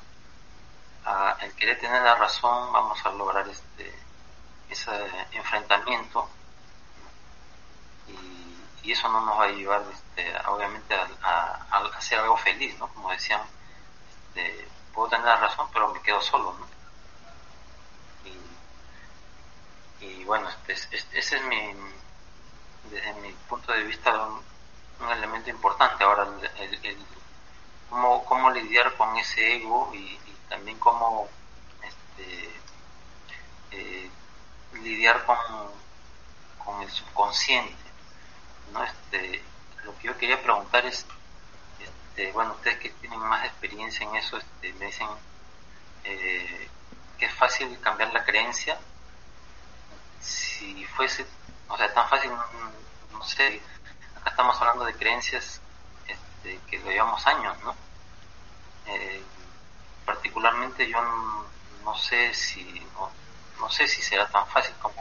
el 1.40 1.52
querer 1.54 1.78
tener 1.80 2.02
la 2.02 2.14
razón, 2.14 2.72
vamos 2.72 3.04
a 3.04 3.10
lograr 3.10 3.48
este 3.48 4.02
ese 4.72 4.90
enfrentamiento 5.32 6.28
y, 8.08 8.90
eso 8.90 9.08
no 9.08 9.20
nos 9.20 9.38
va 9.38 9.44
a 9.44 9.48
llevar, 9.48 9.82
este, 9.92 10.34
obviamente, 10.48 10.94
a, 11.22 11.66
hacer 11.96 12.18
algo 12.18 12.36
feliz, 12.36 12.76
¿no? 12.78 12.88
Como 12.88 13.10
decían, 13.10 13.40
este, 14.10 14.68
puedo 14.92 15.08
tener 15.08 15.24
la 15.24 15.36
razón, 15.36 15.68
pero 15.72 15.92
me 15.94 16.02
quedo 16.02 16.20
solo, 16.20 16.52
¿no? 16.58 16.66
Y 20.02 20.24
bueno, 20.24 20.48
este, 20.66 20.96
ese 21.12 21.36
es 21.36 21.44
mi, 21.44 21.74
desde 22.90 23.14
mi 23.20 23.32
punto 23.48 23.72
de 23.72 23.84
vista, 23.84 24.26
un, 24.26 24.42
elemento 25.10 25.50
importante. 25.50 26.02
Ahora, 26.02 26.26
el, 26.58 26.98
cómo, 27.88 28.24
cómo, 28.24 28.50
lidiar 28.50 28.96
con 28.96 29.16
ese 29.16 29.56
ego 29.56 29.92
y, 29.94 30.18
también 30.48 30.78
cómo 30.78 31.28
este, 31.82 32.50
eh, 33.70 34.10
lidiar 34.74 35.24
con, 35.24 35.36
con 36.64 36.82
el 36.82 36.90
subconsciente. 36.90 37.74
¿no? 38.72 38.82
Este, 38.82 39.42
lo 39.84 39.96
que 39.98 40.08
yo 40.08 40.18
quería 40.18 40.42
preguntar 40.42 40.84
es, 40.84 41.06
este, 41.80 42.32
bueno, 42.32 42.52
ustedes 42.54 42.78
que 42.78 42.90
tienen 42.90 43.20
más 43.20 43.44
experiencia 43.46 44.06
en 44.06 44.16
eso, 44.16 44.36
este, 44.36 44.72
me 44.74 44.86
dicen 44.86 45.08
eh, 46.04 46.68
que 47.18 47.26
es 47.26 47.34
fácil 47.34 47.78
cambiar 47.80 48.12
la 48.12 48.24
creencia 48.24 48.78
si 50.22 50.84
fuese, 50.86 51.26
o 51.68 51.76
sea, 51.76 51.92
tan 51.92 52.08
fácil, 52.08 52.30
no, 53.12 53.24
sé, 53.24 53.60
acá 54.16 54.30
estamos 54.30 54.58
hablando 54.60 54.84
de 54.84 54.94
creencias 54.94 55.60
este, 56.06 56.58
que 56.68 56.78
lo 56.78 56.90
llevamos 56.90 57.26
años, 57.26 57.56
¿no? 57.62 57.74
Eh, 58.86 59.22
particularmente 60.06 60.88
yo 60.88 60.98
no, 61.84 61.94
sé 61.96 62.32
si, 62.34 62.86
no, 63.58 63.68
sé 63.70 63.86
si 63.86 64.02
será 64.02 64.28
tan 64.28 64.46
fácil 64.48 64.74
como 64.80 64.94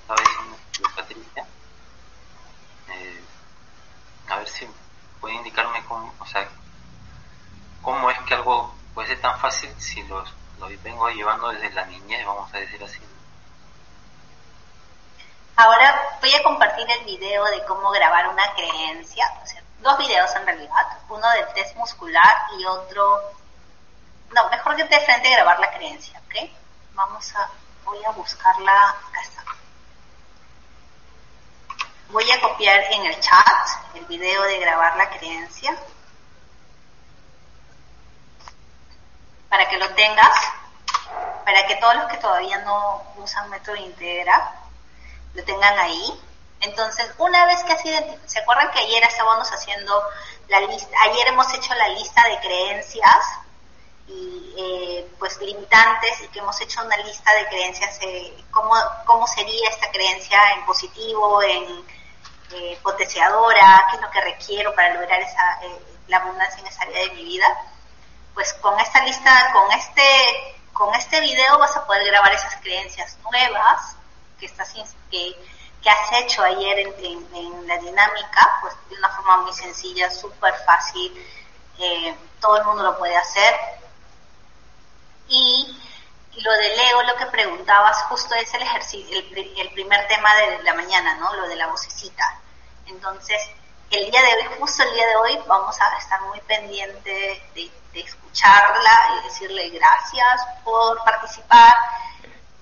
estaba 0.00 0.20
diciendo 0.20 0.56
Patricia. 0.96 1.46
Eh, 2.88 3.24
a 4.28 4.36
ver 4.36 4.48
si 4.48 4.66
puede 5.20 5.34
indicarme 5.34 5.84
cómo, 5.84 6.12
o 6.18 6.26
sea, 6.26 6.48
cómo 7.82 8.10
es 8.10 8.18
que 8.20 8.34
algo 8.34 8.74
puede 8.94 9.08
ser 9.08 9.20
tan 9.20 9.38
fácil 9.38 9.70
si 9.78 10.02
lo, 10.04 10.24
lo 10.58 10.68
vengo 10.82 11.08
llevando 11.10 11.48
desde 11.48 11.70
la 11.70 11.86
niñez, 11.86 12.24
vamos 12.26 12.52
a 12.52 12.58
decir 12.58 12.82
así. 12.82 13.00
Ahora 15.62 16.18
voy 16.20 16.34
a 16.34 16.42
compartir 16.42 16.90
el 16.90 17.04
video 17.04 17.44
de 17.44 17.64
cómo 17.66 17.92
grabar 17.92 18.26
una 18.26 18.52
creencia, 18.54 19.32
dos 19.78 19.96
videos 19.96 20.34
en 20.34 20.44
realidad, 20.44 20.98
uno 21.08 21.30
del 21.30 21.46
test 21.54 21.76
muscular 21.76 22.36
y 22.58 22.64
otro, 22.64 23.30
no, 24.32 24.50
mejor 24.50 24.74
que 24.74 24.82
de 24.82 24.98
frente 24.98 25.30
grabar 25.30 25.60
la 25.60 25.70
creencia, 25.70 26.20
¿ok? 26.26 26.50
Vamos 26.94 27.32
a, 27.36 27.48
voy 27.84 28.04
a 28.04 28.10
buscarla, 28.10 28.88
acá 28.88 29.20
está. 29.22 29.44
Voy 32.08 32.28
a 32.28 32.40
copiar 32.40 32.80
en 32.94 33.06
el 33.06 33.20
chat 33.20 33.68
el 33.94 34.04
video 34.06 34.42
de 34.42 34.58
grabar 34.58 34.96
la 34.96 35.10
creencia 35.10 35.76
para 39.48 39.68
que 39.68 39.76
lo 39.76 39.88
tengas, 39.90 40.36
para 41.44 41.64
que 41.68 41.76
todos 41.76 41.94
los 41.94 42.06
que 42.06 42.16
todavía 42.16 42.58
no 42.58 43.00
usan 43.16 43.48
método 43.48 43.76
integra 43.76 44.58
lo 45.34 45.44
tengan 45.44 45.78
ahí. 45.78 46.20
Entonces, 46.60 47.10
una 47.18 47.44
vez 47.46 47.62
que 47.64 47.72
has 47.72 47.82
¿se 48.26 48.38
acuerdan 48.38 48.70
que 48.70 48.80
ayer 48.80 49.02
estábamos 49.02 49.50
haciendo 49.50 50.00
la 50.48 50.60
lista, 50.60 50.96
ayer 51.02 51.28
hemos 51.28 51.52
hecho 51.54 51.74
la 51.74 51.88
lista 51.88 52.22
de 52.28 52.38
creencias 52.38 53.24
y 54.06 54.54
eh, 54.56 55.10
pues 55.18 55.40
limitantes 55.40 56.20
y 56.22 56.28
que 56.28 56.38
hemos 56.38 56.60
hecho 56.60 56.82
una 56.84 56.96
lista 56.98 57.32
de 57.34 57.46
creencias, 57.48 57.98
eh, 58.02 58.44
cómo, 58.50 58.74
cómo 59.06 59.26
sería 59.26 59.68
esta 59.70 59.90
creencia 59.90 60.38
en 60.52 60.64
positivo, 60.64 61.42
en 61.42 61.84
eh, 62.52 62.78
potenciadora, 62.82 63.86
qué 63.90 63.96
es 63.96 64.02
lo 64.02 64.10
que 64.10 64.20
requiero 64.20 64.74
para 64.74 64.94
lograr 64.94 65.20
esa, 65.20 65.60
la 66.08 66.18
abundancia 66.18 66.60
en 66.60 66.66
esa 66.66 66.82
área 66.82 67.00
de 67.00 67.10
mi 67.14 67.24
vida. 67.24 67.46
Pues 68.34 68.52
con 68.54 68.78
esta 68.78 69.04
lista, 69.04 69.52
con 69.52 69.72
este, 69.72 70.56
con 70.72 70.94
este 70.94 71.20
video 71.20 71.58
vas 71.58 71.76
a 71.76 71.86
poder 71.86 72.06
grabar 72.06 72.32
esas 72.32 72.56
creencias 72.56 73.16
nuevas 73.30 73.96
que 74.42 74.46
estás 74.46 74.74
que, 75.08 75.36
que 75.80 75.88
has 75.88 76.12
hecho 76.24 76.42
ayer 76.42 76.80
en, 76.80 77.68
la 77.68 77.78
dinámica, 77.78 78.58
pues 78.60 78.74
de 78.90 78.96
una 78.96 79.08
forma 79.10 79.42
muy 79.42 79.52
sencilla, 79.52 80.10
súper 80.10 80.52
fácil, 80.66 81.14
todo 82.40 82.56
el 82.56 82.64
mundo 82.64 82.82
lo 82.82 82.98
puede 82.98 83.16
hacer 83.16 83.54
y 85.28 85.78
lo 86.34 86.52
de 86.52 86.76
Leo, 86.76 87.02
lo 87.04 87.14
que 87.16 87.26
preguntabas, 87.26 88.02
justo 88.08 88.34
es 88.34 88.52
el 88.54 88.62
ejercicio, 88.62 89.16
el, 89.16 89.70
primer 89.70 90.08
tema 90.08 90.34
de 90.34 90.62
la 90.64 90.74
mañana, 90.74 91.14
¿no? 91.16 91.32
Lo 91.34 91.46
de 91.46 91.54
la 91.54 91.68
vocecita. 91.68 92.40
Entonces, 92.86 93.40
el 93.90 94.10
día 94.10 94.22
de 94.22 94.28
hoy, 94.28 94.56
justo 94.58 94.82
el 94.82 94.92
día 94.94 95.06
de 95.06 95.16
hoy, 95.16 95.38
vamos 95.46 95.80
a 95.80 95.96
estar 95.98 96.20
muy 96.22 96.40
pendientes 96.40 97.54
de, 97.54 97.70
escucharla 97.94 99.20
y 99.20 99.28
decirle 99.28 99.68
gracias 99.68 100.40
por 100.64 101.04
participar 101.04 101.74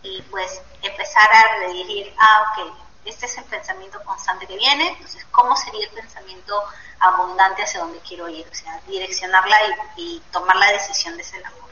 y 0.03 0.23
pues 0.23 0.63
empezar 0.83 1.29
a 1.33 1.59
redirigir, 1.59 2.15
ah, 2.19 2.53
ok, 2.53 2.73
este 3.05 3.27
es 3.27 3.39
el 3.39 3.45
pensamiento 3.45 4.03
constante 4.05 4.47
que 4.47 4.57
viene, 4.57 4.89
entonces, 4.89 5.27
¿cómo 5.31 5.57
sería 5.57 5.87
el 5.87 5.93
pensamiento 5.93 6.63
abundante 6.99 7.63
hacia 7.63 7.81
donde 7.81 7.99
quiero 8.01 8.29
ir? 8.29 8.47
O 8.51 8.55
sea, 8.55 8.81
direccionarla 8.87 9.57
y, 9.97 10.17
y 10.17 10.21
tomar 10.33 10.57
la 10.57 10.73
decisión 10.73 11.17
de 11.17 11.23
ese 11.23 11.37
amor. 11.45 11.71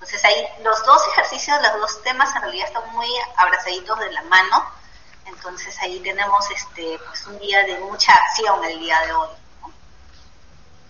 Entonces 0.00 0.24
ahí 0.24 0.46
los 0.62 0.86
dos 0.86 1.02
ejercicios, 1.08 1.60
los 1.60 1.80
dos 1.80 2.02
temas 2.02 2.34
en 2.36 2.42
realidad 2.42 2.68
están 2.68 2.88
muy 2.92 3.08
abrazaditos 3.36 3.98
de 3.98 4.12
la 4.12 4.22
mano. 4.22 4.64
Entonces 5.26 5.76
ahí 5.80 5.98
tenemos 6.00 6.48
este 6.52 6.98
pues 7.04 7.26
un 7.26 7.38
día 7.40 7.64
de 7.64 7.78
mucha 7.80 8.12
acción 8.12 8.64
el 8.64 8.78
día 8.78 9.00
de 9.00 9.12
hoy. 9.12 9.28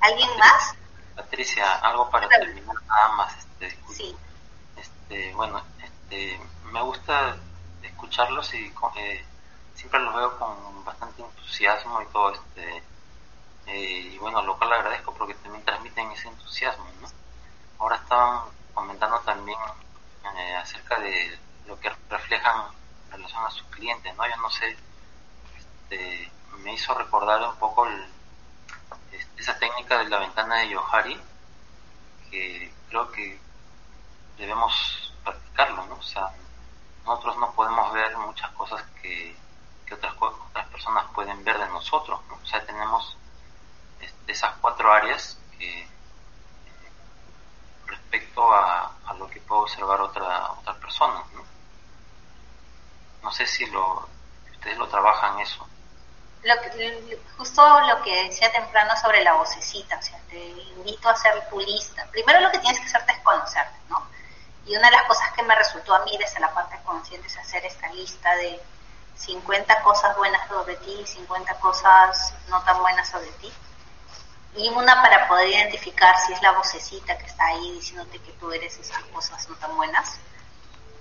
¿Alguien 0.01 0.29
más? 0.39 0.75
Patricia, 1.17 1.77
algo 1.77 2.11
para 2.11 2.29
terminar 2.29 2.77
nada 2.87 3.09
más. 3.13 3.33
Este, 3.59 3.79
sí. 3.97 4.17
Este, 4.77 5.33
bueno, 5.35 5.65
este, 6.09 6.41
me 6.73 6.81
gusta 6.83 7.37
escucharlos 7.83 8.55
y 8.55 8.73
eh, 8.97 9.25
siempre 9.75 10.01
los 10.01 10.15
veo 10.15 10.39
con 10.39 10.85
bastante 10.85 11.23
entusiasmo 11.23 12.01
y 12.01 12.07
todo 12.07 12.33
este 12.33 12.83
eh, 13.67 14.11
y 14.15 14.19
bueno 14.19 14.43
lo 14.43 14.57
cual 14.57 14.73
agradezco 14.73 15.13
porque 15.13 15.35
también 15.35 15.65
transmiten 15.67 16.11
ese 16.13 16.29
entusiasmo 16.29 16.87
¿no? 17.03 17.09
ahora 17.79 17.97
estaban 17.97 18.45
comentando 18.73 19.19
también 19.21 19.59
eh, 20.39 20.55
acerca 20.57 20.99
de 20.99 21.39
lo 21.67 21.79
que 21.79 21.91
reflejan 22.09 22.69
en 23.07 23.13
relación 23.13 23.45
a 23.45 23.51
sus 23.51 23.67
clientes, 23.67 24.15
¿no? 24.17 24.27
Yo 24.27 24.37
no 24.37 24.51
sé, 24.51 24.77
este, 25.59 26.31
me 26.59 26.75
hizo 26.75 26.95
recordar 26.95 27.43
un 27.43 27.57
poco 27.57 27.87
este, 29.13 29.41
esa 29.43 29.59
técnica 29.59 29.99
de 29.99 30.09
la 30.09 30.19
ventana 30.19 30.57
de 30.57 30.71
Yohari, 30.71 31.21
que 32.31 32.73
creo 32.89 33.11
que 33.11 33.39
debemos 34.39 35.08
practicarlo, 35.31 35.87
¿no? 35.87 35.95
O 35.97 36.03
sea, 36.03 36.31
nosotros 37.05 37.37
no 37.39 37.53
podemos 37.53 37.93
ver 37.93 38.17
muchas 38.19 38.51
cosas 38.53 38.83
que, 39.01 39.37
que 39.87 39.95
otras, 39.95 40.15
otras 40.21 40.67
personas 40.69 41.07
pueden 41.15 41.43
ver 41.45 41.59
de 41.59 41.69
nosotros, 41.69 42.21
¿no? 42.29 42.39
O 42.43 42.47
sea, 42.47 42.65
tenemos 42.65 43.17
este, 44.01 44.33
esas 44.33 44.55
cuatro 44.61 44.93
áreas 44.93 45.39
que 45.59 45.89
respecto 47.87 48.53
a, 48.53 48.93
lo 49.19 49.29
que 49.29 49.41
puedo 49.41 49.63
observar 49.63 50.01
otra, 50.01 50.53
otras 50.53 50.77
personas. 50.77 51.25
¿no? 51.33 51.43
no 53.23 53.33
sé 53.33 53.47
si 53.47 53.67
lo, 53.67 54.09
ustedes 54.53 54.79
lo 54.79 54.89
trabajan 54.89 55.41
eso. 55.41 55.67
Lo 56.45 56.55
justo 57.37 57.81
lo 57.81 58.01
que 58.03 58.25
decía 58.25 58.51
temprano 58.53 58.93
sobre 59.03 59.23
la 59.25 59.35
vocecita, 59.35 59.99
o 59.99 60.03
sea, 60.03 60.21
te 60.29 60.39
invito 60.39 61.09
a 61.09 61.13
hacer 61.13 61.49
tu 61.51 61.59
lista. 61.59 62.07
Primero 62.13 62.41
lo 62.41 62.51
que 62.53 62.61
tienes 62.61 62.79
que 62.79 62.87
hacerte 62.87 63.13
es 63.13 63.19
conocerte, 63.21 63.77
¿no? 63.89 64.07
Y 64.69 64.77
una 64.77 64.91
de 64.91 64.97
las 64.97 65.07
cosas 65.07 65.33
que 65.33 65.43
me 65.43 65.55
resultó 65.55 65.95
a 65.95 66.05
mí 66.05 66.17
desde 66.19 66.41
la 66.41 66.53
parte 66.53 66.79
consciente 66.85 67.27
es 67.27 67.37
hacer 67.39 67.65
esta 67.65 67.89
lista 67.93 68.35
de 68.37 68.61
50 69.17 69.83
cosas 69.83 70.17
buenas 70.17 70.47
sobre 70.49 70.77
ti, 70.77 71.05
50 71.07 71.55
cosas 71.55 72.35
no 72.49 72.63
tan 72.63 72.79
buenas 72.79 73.09
sobre 73.09 73.31
ti 73.33 73.53
y 74.59 74.69
una 74.71 75.01
para 75.03 75.29
poder 75.29 75.49
identificar 75.49 76.15
si 76.27 76.33
es 76.33 76.43
la 76.43 76.53
vocecita 76.53 77.17
que 77.17 77.27
está 77.27 77.47
ahí 77.47 77.73
diciéndote 77.73 78.19
que 78.19 78.33
tú 78.33 78.51
eres 78.53 78.77
esas 78.79 79.03
cosas 79.05 79.49
no 79.49 79.55
tan 79.57 79.77
buenas. 79.77 80.19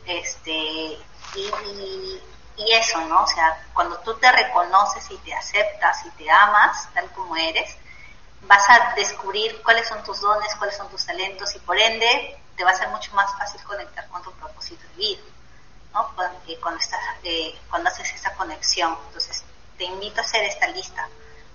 Este, 0.06 0.52
y, 0.52 1.02
y, 1.36 2.72
eso, 2.72 3.00
¿no? 3.02 3.24
O 3.24 3.28
sea, 3.28 3.66
cuando 3.74 3.98
tú 4.00 4.16
te 4.16 4.32
reconoces 4.32 5.10
y 5.12 5.18
te 5.18 5.34
aceptas 5.34 6.06
y 6.06 6.10
te 6.12 6.30
amas 6.30 6.88
tal 6.94 7.10
como 7.12 7.36
eres, 7.36 7.76
vas 8.42 8.70
a 8.70 8.94
descubrir 8.96 9.62
cuáles 9.64 9.88
son 9.88 10.04
tus 10.04 10.22
dones, 10.22 10.54
cuáles 10.56 10.78
son 10.78 10.90
tus 10.90 11.06
talentos 11.06 11.56
y 11.56 11.60
por 11.60 11.78
ende 11.78 12.38
te 12.58 12.64
va 12.64 12.72
a 12.72 12.76
ser 12.76 12.90
mucho 12.90 13.14
más 13.14 13.32
fácil 13.38 13.64
conectar 13.64 14.08
con 14.10 14.22
tu 14.24 14.32
propósito 14.34 14.82
de 14.90 14.96
vida, 14.96 15.22
¿no? 15.94 16.12
Cuando, 16.16 16.80
estás, 16.80 17.00
eh, 17.24 17.58
cuando 17.70 17.90
haces 17.90 18.12
esa 18.14 18.34
conexión. 18.34 18.98
Entonces, 19.06 19.44
te 19.78 19.86
invito 19.86 20.20
a 20.20 20.24
hacer 20.24 20.44
esta 20.44 20.68
lista 20.68 21.08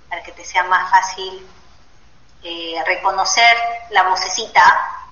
para 0.09 0.23
que 0.23 0.33
te 0.33 0.45
sea 0.45 0.63
más 0.65 0.91
fácil 0.91 1.47
eh, 2.45 2.83
reconocer 2.87 3.57
la 3.91 4.05
vocecita, 4.05 5.07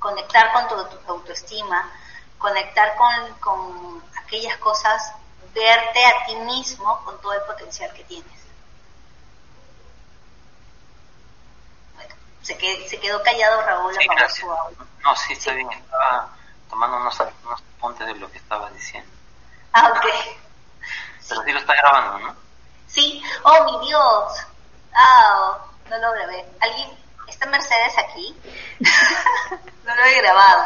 conectar 0.00 0.52
con 0.52 0.68
tu, 0.68 1.12
autoestima, 1.12 1.90
conectar 2.36 2.96
con, 2.96 3.34
con, 3.38 4.04
aquellas 4.16 4.56
cosas, 4.58 5.12
verte 5.54 6.04
a 6.04 6.26
ti 6.26 6.34
mismo 6.34 7.00
con 7.04 7.20
todo 7.20 7.32
el 7.32 7.42
potencial 7.42 7.92
que 7.92 8.02
tienes. 8.04 8.45
Se, 12.46 12.56
quedó, 12.56 12.88
se 12.88 13.00
quedó 13.00 13.20
callado 13.24 13.60
Raúl, 13.62 13.92
sí, 13.92 14.08
su 14.38 14.50
audio. 14.50 14.86
No, 15.02 15.16
sí, 15.16 15.32
está 15.32 15.52
bien, 15.52 15.68
estaba 15.72 16.28
tomando 16.70 16.96
unos, 16.98 17.18
unos 17.44 17.60
apuntes 17.76 18.06
de 18.06 18.14
lo 18.14 18.30
que 18.30 18.38
estaba 18.38 18.70
diciendo. 18.70 19.10
Ah, 19.72 19.90
ok. 19.90 20.06
Pero 21.28 21.42
sí 21.42 21.52
lo 21.52 21.58
está 21.58 21.74
grabando, 21.74 22.20
¿no? 22.20 22.36
Sí, 22.86 23.20
oh 23.42 23.64
mi 23.64 23.88
Dios. 23.88 24.46
Ah, 24.94 25.58
no 25.90 25.98
lo 25.98 26.12
grabé. 26.12 26.46
¿Alguien? 26.60 26.88
¿Está 27.26 27.46
Mercedes 27.46 27.98
aquí? 27.98 28.40
no 29.84 29.96
lo 29.96 30.04
he 30.04 30.22
grabado. 30.22 30.64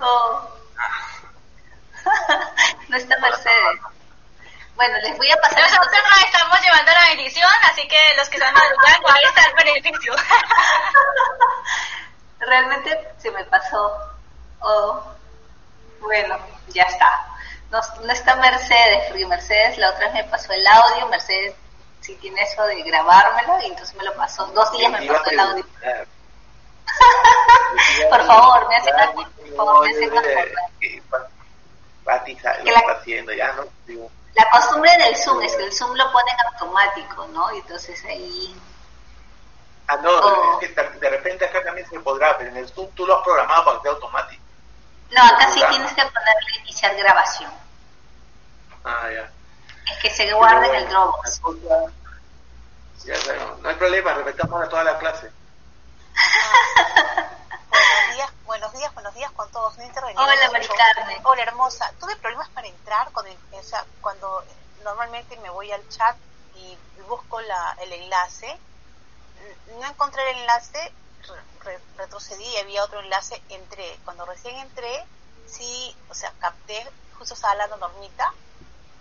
Oh. 0.00 0.48
no 2.88 2.96
está 2.96 3.16
Mercedes. 3.18 3.80
Bueno, 4.80 4.96
les 5.02 5.12
voy 5.18 5.30
a 5.30 5.36
pasar. 5.36 5.60
Nosotros 5.60 6.02
nos 6.08 6.24
estamos 6.24 6.58
llevando 6.62 6.90
la 6.90 7.08
bendición, 7.08 7.50
así 7.70 7.86
que 7.86 7.98
los 8.16 8.26
que 8.30 8.38
están 8.38 8.54
madrugando, 8.54 9.10
ahí 9.10 9.24
está 9.24 9.44
el 9.44 9.52
beneficio. 9.52 10.14
Realmente 12.38 13.08
se 13.18 13.30
me 13.30 13.44
pasó. 13.44 13.98
Oh, 14.60 15.02
bueno, 16.00 16.38
ya 16.68 16.84
está. 16.84 17.26
No, 17.70 17.78
no 18.02 18.10
está 18.10 18.36
Mercedes, 18.36 19.04
porque 19.08 19.26
Mercedes 19.26 19.76
la 19.76 19.90
otra 19.90 20.06
vez 20.06 20.14
me 20.14 20.24
pasó 20.24 20.50
el 20.50 20.66
audio, 20.66 21.08
Mercedes 21.08 21.52
si 22.00 22.16
tiene 22.16 22.40
eso 22.40 22.64
de 22.64 22.82
grabármelo 22.82 23.60
y 23.60 23.66
entonces 23.66 23.94
me 23.96 24.04
lo 24.04 24.14
pasó. 24.14 24.46
Dos 24.46 24.72
días 24.72 24.90
me 24.92 25.06
pasó 25.06 25.30
el 25.30 25.40
audio. 25.40 25.66
por 28.08 28.26
favor, 28.26 28.66
me 28.66 28.76
hace 28.76 28.94
más, 28.94 29.10
por 29.10 29.28
favor, 29.56 29.84
me 29.84 29.90
hace 29.90 30.06
más 30.06 30.24
que 32.64 32.72
la, 32.72 32.80
haciendo, 32.94 33.34
ya 33.34 33.52
no 33.52 33.66
La 34.34 34.48
costumbre 34.50 34.90
del 34.98 35.16
Zoom 35.16 35.42
es 35.42 35.54
que 35.56 35.64
el 35.64 35.72
Zoom 35.72 35.94
lo 35.94 36.10
pone 36.12 36.30
en 36.30 36.46
automático, 36.52 37.26
¿no? 37.28 37.52
Y 37.54 37.58
entonces 37.58 38.04
ahí... 38.04 38.60
Ah, 39.88 39.96
no, 39.96 40.10
oh. 40.10 40.60
es 40.60 40.68
que 40.68 40.74
de 40.74 41.10
repente 41.10 41.44
acá 41.44 41.64
también 41.64 41.88
se 41.88 41.98
podrá, 42.00 42.38
pero 42.38 42.50
en 42.50 42.58
el 42.58 42.68
Zoom 42.68 42.88
tú 42.92 43.06
lo 43.06 43.18
has 43.18 43.24
programado 43.24 43.64
para 43.64 43.76
que 43.78 43.82
sea 43.82 43.92
automático. 43.92 44.42
No, 45.10 45.24
acá 45.24 45.50
sí 45.52 45.60
tienes 45.68 45.92
que 45.92 46.02
ponerle 46.02 46.60
iniciar 46.62 46.94
grabación. 46.94 47.50
Ah, 48.84 49.08
ya. 49.12 49.30
Es 49.92 49.98
que 50.00 50.10
se 50.10 50.32
guarde 50.32 50.68
en 50.68 50.74
el 50.76 50.88
Dropbox. 50.88 51.40
Ya, 53.04 53.14
bueno, 53.26 53.56
no 53.60 53.68
hay 53.68 53.74
problema, 53.76 54.12
respetamos 54.14 54.62
a 54.62 54.68
toda 54.68 54.84
la 54.84 54.98
clase. 54.98 55.30
buenos 58.60 58.78
días, 58.78 58.92
buenos 58.92 59.14
días, 59.14 59.32
con 59.32 59.50
todos. 59.52 59.74
Hola, 59.78 60.50
Maricarne. 60.52 61.20
Hola, 61.24 61.42
hermosa. 61.44 61.90
Tuve 61.98 62.14
problemas 62.16 62.50
para 62.50 62.66
entrar 62.66 63.10
con 63.12 63.26
el, 63.26 63.38
o 63.52 63.62
sea, 63.62 63.86
cuando 64.02 64.44
normalmente 64.84 65.34
me 65.38 65.48
voy 65.48 65.72
al 65.72 65.88
chat 65.88 66.14
y 66.54 66.76
busco 67.08 67.40
la, 67.40 67.78
el 67.80 67.90
enlace. 67.94 68.58
No 69.80 69.86
encontré 69.86 70.30
el 70.30 70.38
enlace, 70.40 70.92
retrocedí 71.96 72.44
y 72.44 72.56
había 72.58 72.84
otro 72.84 73.00
enlace, 73.00 73.42
entré. 73.48 73.98
Cuando 74.04 74.26
recién 74.26 74.54
entré, 74.58 75.06
sí, 75.46 75.96
o 76.10 76.14
sea, 76.14 76.30
capté, 76.38 76.86
justo 77.16 77.32
estaba 77.32 77.52
hablando 77.52 77.78
Normita, 77.78 78.30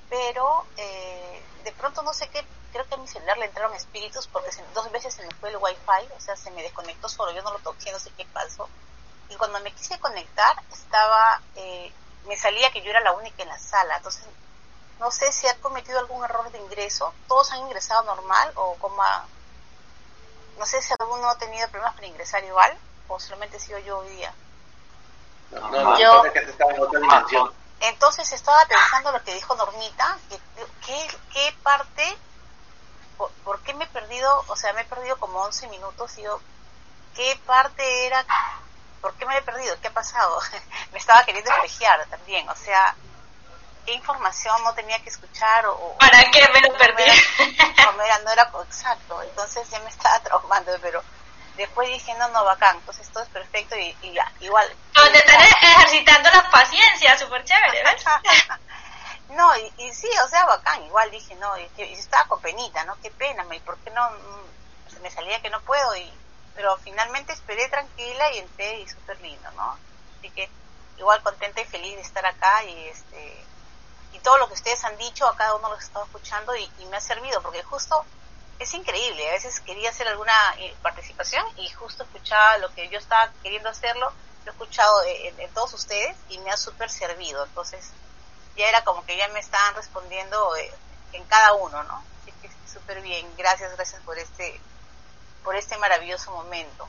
pero 0.09 0.65
eh, 0.77 1.43
de 1.65 1.73
pronto 1.73 2.01
no 2.01 2.13
sé 2.13 2.29
qué, 2.29 2.45
creo 2.71 2.87
que 2.87 2.95
a 2.95 2.97
mi 2.97 3.09
celular 3.09 3.37
le 3.37 3.45
entraron 3.47 3.75
espíritus 3.75 4.25
porque 4.27 4.51
dos 4.73 4.89
veces 4.91 5.13
se 5.13 5.25
me 5.25 5.35
fue 5.35 5.49
el 5.49 5.57
wifi, 5.57 6.07
o 6.15 6.21
sea, 6.21 6.37
se 6.37 6.49
me 6.51 6.63
desconectó 6.63 7.09
solo, 7.09 7.33
yo 7.33 7.41
no 7.41 7.51
lo 7.51 7.59
toqué, 7.59 7.91
no 7.91 7.99
sé 7.99 8.09
qué 8.11 8.25
pasó. 8.31 8.69
Y 9.29 9.35
cuando 9.35 9.59
me 9.61 9.71
quise 9.73 9.99
conectar, 9.99 10.55
estaba, 10.71 11.41
eh, 11.55 11.91
me 12.25 12.35
salía 12.35 12.71
que 12.71 12.81
yo 12.81 12.89
era 12.89 13.01
la 13.01 13.13
única 13.13 13.43
en 13.43 13.49
la 13.49 13.59
sala, 13.59 13.97
entonces 13.97 14.25
no 14.99 15.11
sé 15.11 15.31
si 15.31 15.47
ha 15.47 15.55
cometido 15.59 15.99
algún 15.99 16.23
error 16.23 16.51
de 16.51 16.57
ingreso, 16.57 17.13
todos 17.27 17.51
han 17.53 17.59
ingresado 17.59 18.03
normal 18.03 18.51
o 18.55 18.75
como 18.75 19.01
no 20.57 20.65
sé 20.65 20.81
si 20.81 20.93
alguno 20.99 21.29
ha 21.29 21.37
tenido 21.37 21.69
problemas 21.69 21.95
para 21.95 22.07
ingresar 22.07 22.43
igual 22.43 22.77
o 23.07 23.19
solamente 23.19 23.57
he 23.57 23.59
sido 23.59 23.79
yo 23.79 23.99
hoy 23.99 24.09
día. 24.09 24.33
No, 25.51 25.69
no, 25.69 25.99
yo, 25.99 26.23
que 26.31 26.39
estaba 26.39 26.73
en 26.73 26.81
otra 26.81 26.99
dimensión. 26.99 27.51
Entonces 27.79 28.31
estaba 28.33 28.65
pensando 28.65 29.11
lo 29.11 29.23
que 29.23 29.33
dijo 29.33 29.55
Normita, 29.55 30.17
que, 30.29 30.39
¿qué, 30.85 31.55
parte, 31.63 32.17
por, 33.43 33.59
qué 33.61 33.73
me 33.73 33.85
he 33.85 33.87
perdido, 33.87 34.43
o 34.47 34.55
sea, 34.55 34.73
me 34.73 34.81
he 34.81 34.85
perdido 34.85 35.17
como 35.17 35.39
11 35.39 35.69
minutos, 35.69 36.17
y 36.17 36.23
yo, 36.23 36.41
¿qué 37.15 37.39
parte 37.45 38.05
era, 38.05 38.25
por 39.01 39.13
qué 39.15 39.25
me 39.25 39.37
he 39.37 39.41
perdido? 39.41 39.79
¿Qué 39.81 39.87
ha 39.87 39.93
pasado? 39.93 40.39
me 40.91 40.99
estaba 40.99 41.23
queriendo 41.23 41.51
espejear 41.51 42.05
también, 42.07 42.47
o 42.49 42.55
sea, 42.55 42.95
¿qué 43.85 43.93
información 43.93 44.63
no 44.63 44.73
tenía 44.73 44.99
que 44.99 45.09
escuchar? 45.09 45.65
O, 45.65 45.95
¿Para 45.99 46.29
qué 46.31 46.47
me 46.53 46.61
lo 46.61 46.77
perdí? 46.77 47.03
No, 47.99 48.05
era, 48.05 48.19
no 48.19 48.31
era 48.31 48.43
exacto, 48.65 49.21
entonces 49.23 49.69
ya 49.69 49.79
me 49.79 49.89
estaba 49.89 50.19
traumando, 50.19 50.71
pero 50.81 51.03
después 51.57 51.89
dije, 51.89 52.13
no, 52.15 52.29
no, 52.29 52.45
bacán, 52.45 52.77
entonces 52.77 53.09
todo 53.09 53.23
es 53.23 53.29
perfecto 53.29 53.75
y, 53.75 54.13
ya, 54.13 54.31
igual. 54.39 54.73
Donde 54.93 55.19
están 55.19 55.41
ejercitando 55.41 56.29
la 56.29 56.49
paciencia, 56.49 57.17
súper 57.17 57.43
chévere, 57.43 57.83
¿ves? 57.83 58.05
no, 59.29 59.51
y, 59.77 59.93
sí, 59.93 60.09
o 60.23 60.27
sea, 60.29 60.45
bacán, 60.45 60.83
igual 60.85 61.11
dije, 61.11 61.35
no, 61.35 61.57
y, 61.57 61.69
estaba 61.77 62.25
con 62.25 62.41
penita, 62.41 62.85
¿no? 62.85 62.95
Qué 63.01 63.11
pena, 63.11 63.43
¿y 63.53 63.59
por 63.59 63.77
qué 63.79 63.91
no? 63.91 64.09
Mm, 64.09 64.93
se 64.93 64.99
me 64.99 65.11
salía 65.11 65.41
que 65.41 65.49
no 65.49 65.59
puedo, 65.61 65.95
y 65.97 66.13
pero 66.59 66.75
finalmente 66.83 67.31
esperé 67.31 67.69
tranquila 67.69 68.33
y 68.33 68.39
entré 68.39 68.81
y 68.81 68.89
súper 68.89 69.17
lindo, 69.21 69.49
¿no? 69.51 69.79
Así 70.17 70.29
que 70.31 70.49
igual 70.97 71.23
contenta 71.23 71.61
y 71.61 71.65
feliz 71.65 71.95
de 71.95 72.01
estar 72.01 72.25
acá 72.25 72.65
y 72.65 72.89
este 72.89 73.45
y 74.11 74.19
todo 74.19 74.37
lo 74.39 74.49
que 74.49 74.55
ustedes 74.55 74.83
han 74.83 74.97
dicho 74.97 75.25
a 75.25 75.37
cada 75.37 75.55
uno 75.55 75.69
lo 75.69 75.75
he 75.75 75.79
estado 75.79 76.03
escuchando 76.03 76.53
y 76.57 76.85
me 76.89 76.97
ha 76.97 76.99
servido 76.99 77.41
porque 77.41 77.63
justo 77.63 78.03
es 78.59 78.73
increíble. 78.73 79.29
A 79.29 79.31
veces 79.31 79.61
quería 79.61 79.89
hacer 79.89 80.09
alguna 80.09 80.33
eh, 80.57 80.75
participación 80.81 81.45
y 81.55 81.69
justo 81.69 82.03
escuchaba 82.03 82.57
lo 82.57 82.73
que 82.75 82.89
yo 82.89 82.99
estaba 82.99 83.31
queriendo 83.41 83.69
hacerlo, 83.69 84.11
lo 84.43 84.51
he 84.51 84.53
escuchado 84.53 85.03
en, 85.05 85.53
todos 85.53 85.73
ustedes 85.73 86.17
y 86.27 86.39
me 86.39 86.51
ha 86.51 86.57
súper 86.57 86.89
servido. 86.89 87.45
Entonces, 87.45 87.91
ya 88.57 88.67
era 88.67 88.83
como 88.83 89.05
que 89.05 89.15
ya 89.15 89.29
me 89.29 89.39
estaban 89.39 89.75
respondiendo 89.75 90.57
eh, 90.57 90.73
en 91.13 91.23
cada 91.23 91.53
uno, 91.53 91.83
¿no? 91.83 92.03
Así 92.21 92.33
que 92.41 92.49
súper 92.69 93.01
bien. 93.01 93.25
Gracias, 93.37 93.71
gracias 93.77 94.01
por 94.01 94.19
este, 94.19 94.59
por 95.43 95.55
este 95.55 95.77
maravilloso 95.77 96.31
momento. 96.31 96.87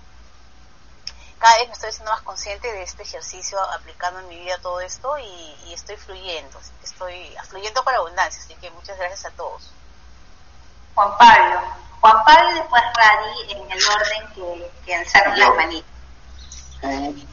Cada 1.38 1.56
vez 1.56 1.68
me 1.68 1.72
estoy 1.72 1.88
haciendo 1.88 2.10
más 2.12 2.20
consciente 2.22 2.70
de 2.70 2.82
este 2.82 3.02
ejercicio, 3.02 3.58
aplicando 3.72 4.20
en 4.20 4.28
mi 4.28 4.38
vida 4.38 4.58
todo 4.60 4.80
esto 4.80 5.16
y, 5.18 5.56
y 5.66 5.72
estoy 5.72 5.96
fluyendo, 5.96 6.60
estoy 6.82 7.34
fluyendo 7.48 7.82
con 7.82 7.94
abundancia. 7.94 8.42
Así 8.42 8.54
que 8.56 8.70
muchas 8.70 8.98
gracias 8.98 9.24
a 9.24 9.30
todos. 9.30 9.72
Juan 10.94 11.16
Pablo. 11.16 11.60
Juan 12.00 12.24
Pablo 12.24 12.50
y 12.50 12.54
después 12.54 12.82
Radi 12.94 13.52
en 13.52 13.70
el 13.70 13.82
orden 13.88 14.28
que, 14.34 14.70
que 14.84 14.94
alzaron 14.94 15.38
las 15.38 15.54
manitas. 15.54 15.90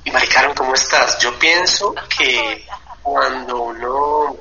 Y 0.04 0.12
Maricarmen, 0.12 0.56
¿cómo 0.56 0.74
estás? 0.74 1.20
Yo 1.20 1.38
pienso 1.40 1.94
que 2.18 2.68
cuando 3.02 3.62
uno 3.62 4.36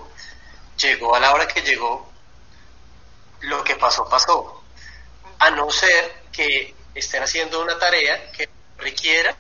llegó 0.77 1.15
a 1.15 1.21
la 1.21 1.33
hora 1.33 1.47
que 1.47 1.63
llegó, 1.63 2.11
lo 3.41 3.63
que 3.63 3.77
pasó, 3.77 4.09
pasó. 4.09 4.63
A 5.39 5.51
no 5.51 5.71
ser 5.71 6.26
que 6.37 6.75
estén 6.95 7.23
haciendo 7.23 7.63
una 7.63 7.79
tarea 7.79 8.31
que 8.33 8.49
requiera. 8.77 9.35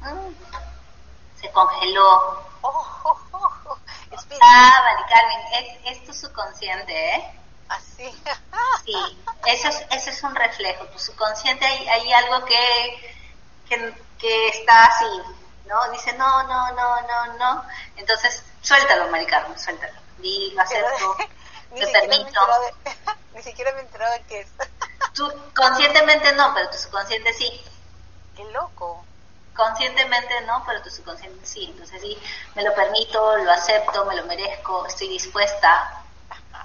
Mm. 0.00 1.40
Se 1.40 1.50
congeló. 1.50 2.44
Oh, 2.62 2.86
oh, 3.04 3.18
oh, 3.32 3.78
Ah, 4.40 4.82
Mari 4.84 5.08
Carmen, 5.08 5.40
es, 5.84 5.98
es 5.98 6.06
tu 6.06 6.12
subconsciente, 6.12 7.16
¿eh? 7.16 7.40
Así. 7.68 8.10
sí, 8.84 9.18
eso 9.46 9.68
es, 9.68 9.86
eso 9.90 10.10
es 10.10 10.22
un 10.22 10.34
reflejo. 10.34 10.86
Tu 10.86 10.98
subconsciente 10.98 11.64
hay, 11.64 11.88
hay 11.88 12.12
algo 12.12 12.44
que, 12.44 13.16
que, 13.68 14.48
está 14.48 14.84
así, 14.84 15.04
¿no? 15.66 15.90
Dice 15.92 16.12
no, 16.14 16.42
no, 16.44 16.72
no, 16.72 17.02
no, 17.02 17.38
no. 17.38 17.64
Entonces, 17.96 18.44
suéltalo, 18.62 19.08
Mari 19.08 19.26
Carmen, 19.26 19.58
suéltalo. 19.58 20.00
Dilo, 20.18 20.60
acepto, 20.62 21.16
te 21.80 21.86
permito. 21.86 22.40
ni 23.34 23.42
siquiera 23.42 23.72
me 23.72 23.80
enteraba 23.80 24.12
de 24.18 24.22
qué 24.22 24.40
es. 24.40 24.48
Tú 25.14 25.32
conscientemente 25.54 26.32
no, 26.32 26.52
pero 26.54 26.70
tu 26.70 26.76
subconsciente 26.76 27.32
sí. 27.32 27.64
Qué 28.36 28.44
loco 28.46 29.04
conscientemente 29.54 30.40
no, 30.42 30.62
pero 30.66 30.82
tu 30.82 30.90
subconsciente 30.90 31.46
sí. 31.46 31.66
Entonces 31.70 32.00
sí, 32.00 32.18
me 32.54 32.62
lo 32.62 32.74
permito, 32.74 33.36
lo 33.38 33.52
acepto, 33.52 34.04
me 34.04 34.16
lo 34.16 34.24
merezco, 34.24 34.86
estoy 34.86 35.08
dispuesta 35.08 36.02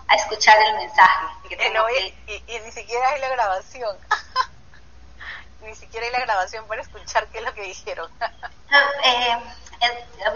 a 0.08 0.16
escuchar 0.16 0.58
el 0.62 0.76
mensaje. 0.76 1.28
y, 2.48 2.60
ni 2.60 2.72
siquiera 2.72 3.10
hay 3.10 3.22
la 3.22 3.30
grabación. 3.30 3.98
ni 5.62 5.76
siquiera 5.76 6.06
hay 6.08 6.12
la 6.12 6.20
grabación 6.22 6.66
para 6.68 6.82
escuchar 6.82 7.28
qué 7.28 7.40
es 7.40 7.46
lo 7.46 7.54
que 7.54 7.62
dijeron. 7.62 8.12
Eh, 9.04 9.38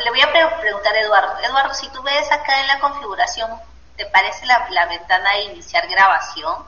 le 0.04 0.10
voy 0.10 0.22
a 0.22 0.32
preguntar 0.32 0.96
a 0.96 1.00
Eduardo. 1.00 1.40
Eduardo, 1.40 1.74
si 1.74 1.90
tú 1.90 2.02
ves 2.04 2.32
acá 2.32 2.62
en 2.62 2.68
la 2.68 2.80
configuración, 2.80 3.60
¿te 3.96 4.06
parece 4.08 4.46
la, 4.46 4.68
la 4.70 4.86
ventana 4.86 5.32
de 5.34 5.44
iniciar 5.44 5.88
grabación? 5.88 6.66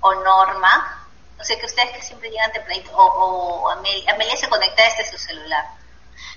¿O 0.00 0.14
norma? 0.14 1.06
O 1.38 1.44
sea 1.44 1.58
que 1.58 1.66
ustedes 1.66 1.90
que 1.90 2.02
siempre 2.02 2.30
llegan 2.30 2.52
tempranito, 2.52 2.96
o, 2.96 3.62
o 3.62 3.68
Amelia, 3.70 4.36
se 4.36 4.48
conecta 4.48 4.82
desde 4.84 5.10
su 5.10 5.18
celular. 5.18 5.66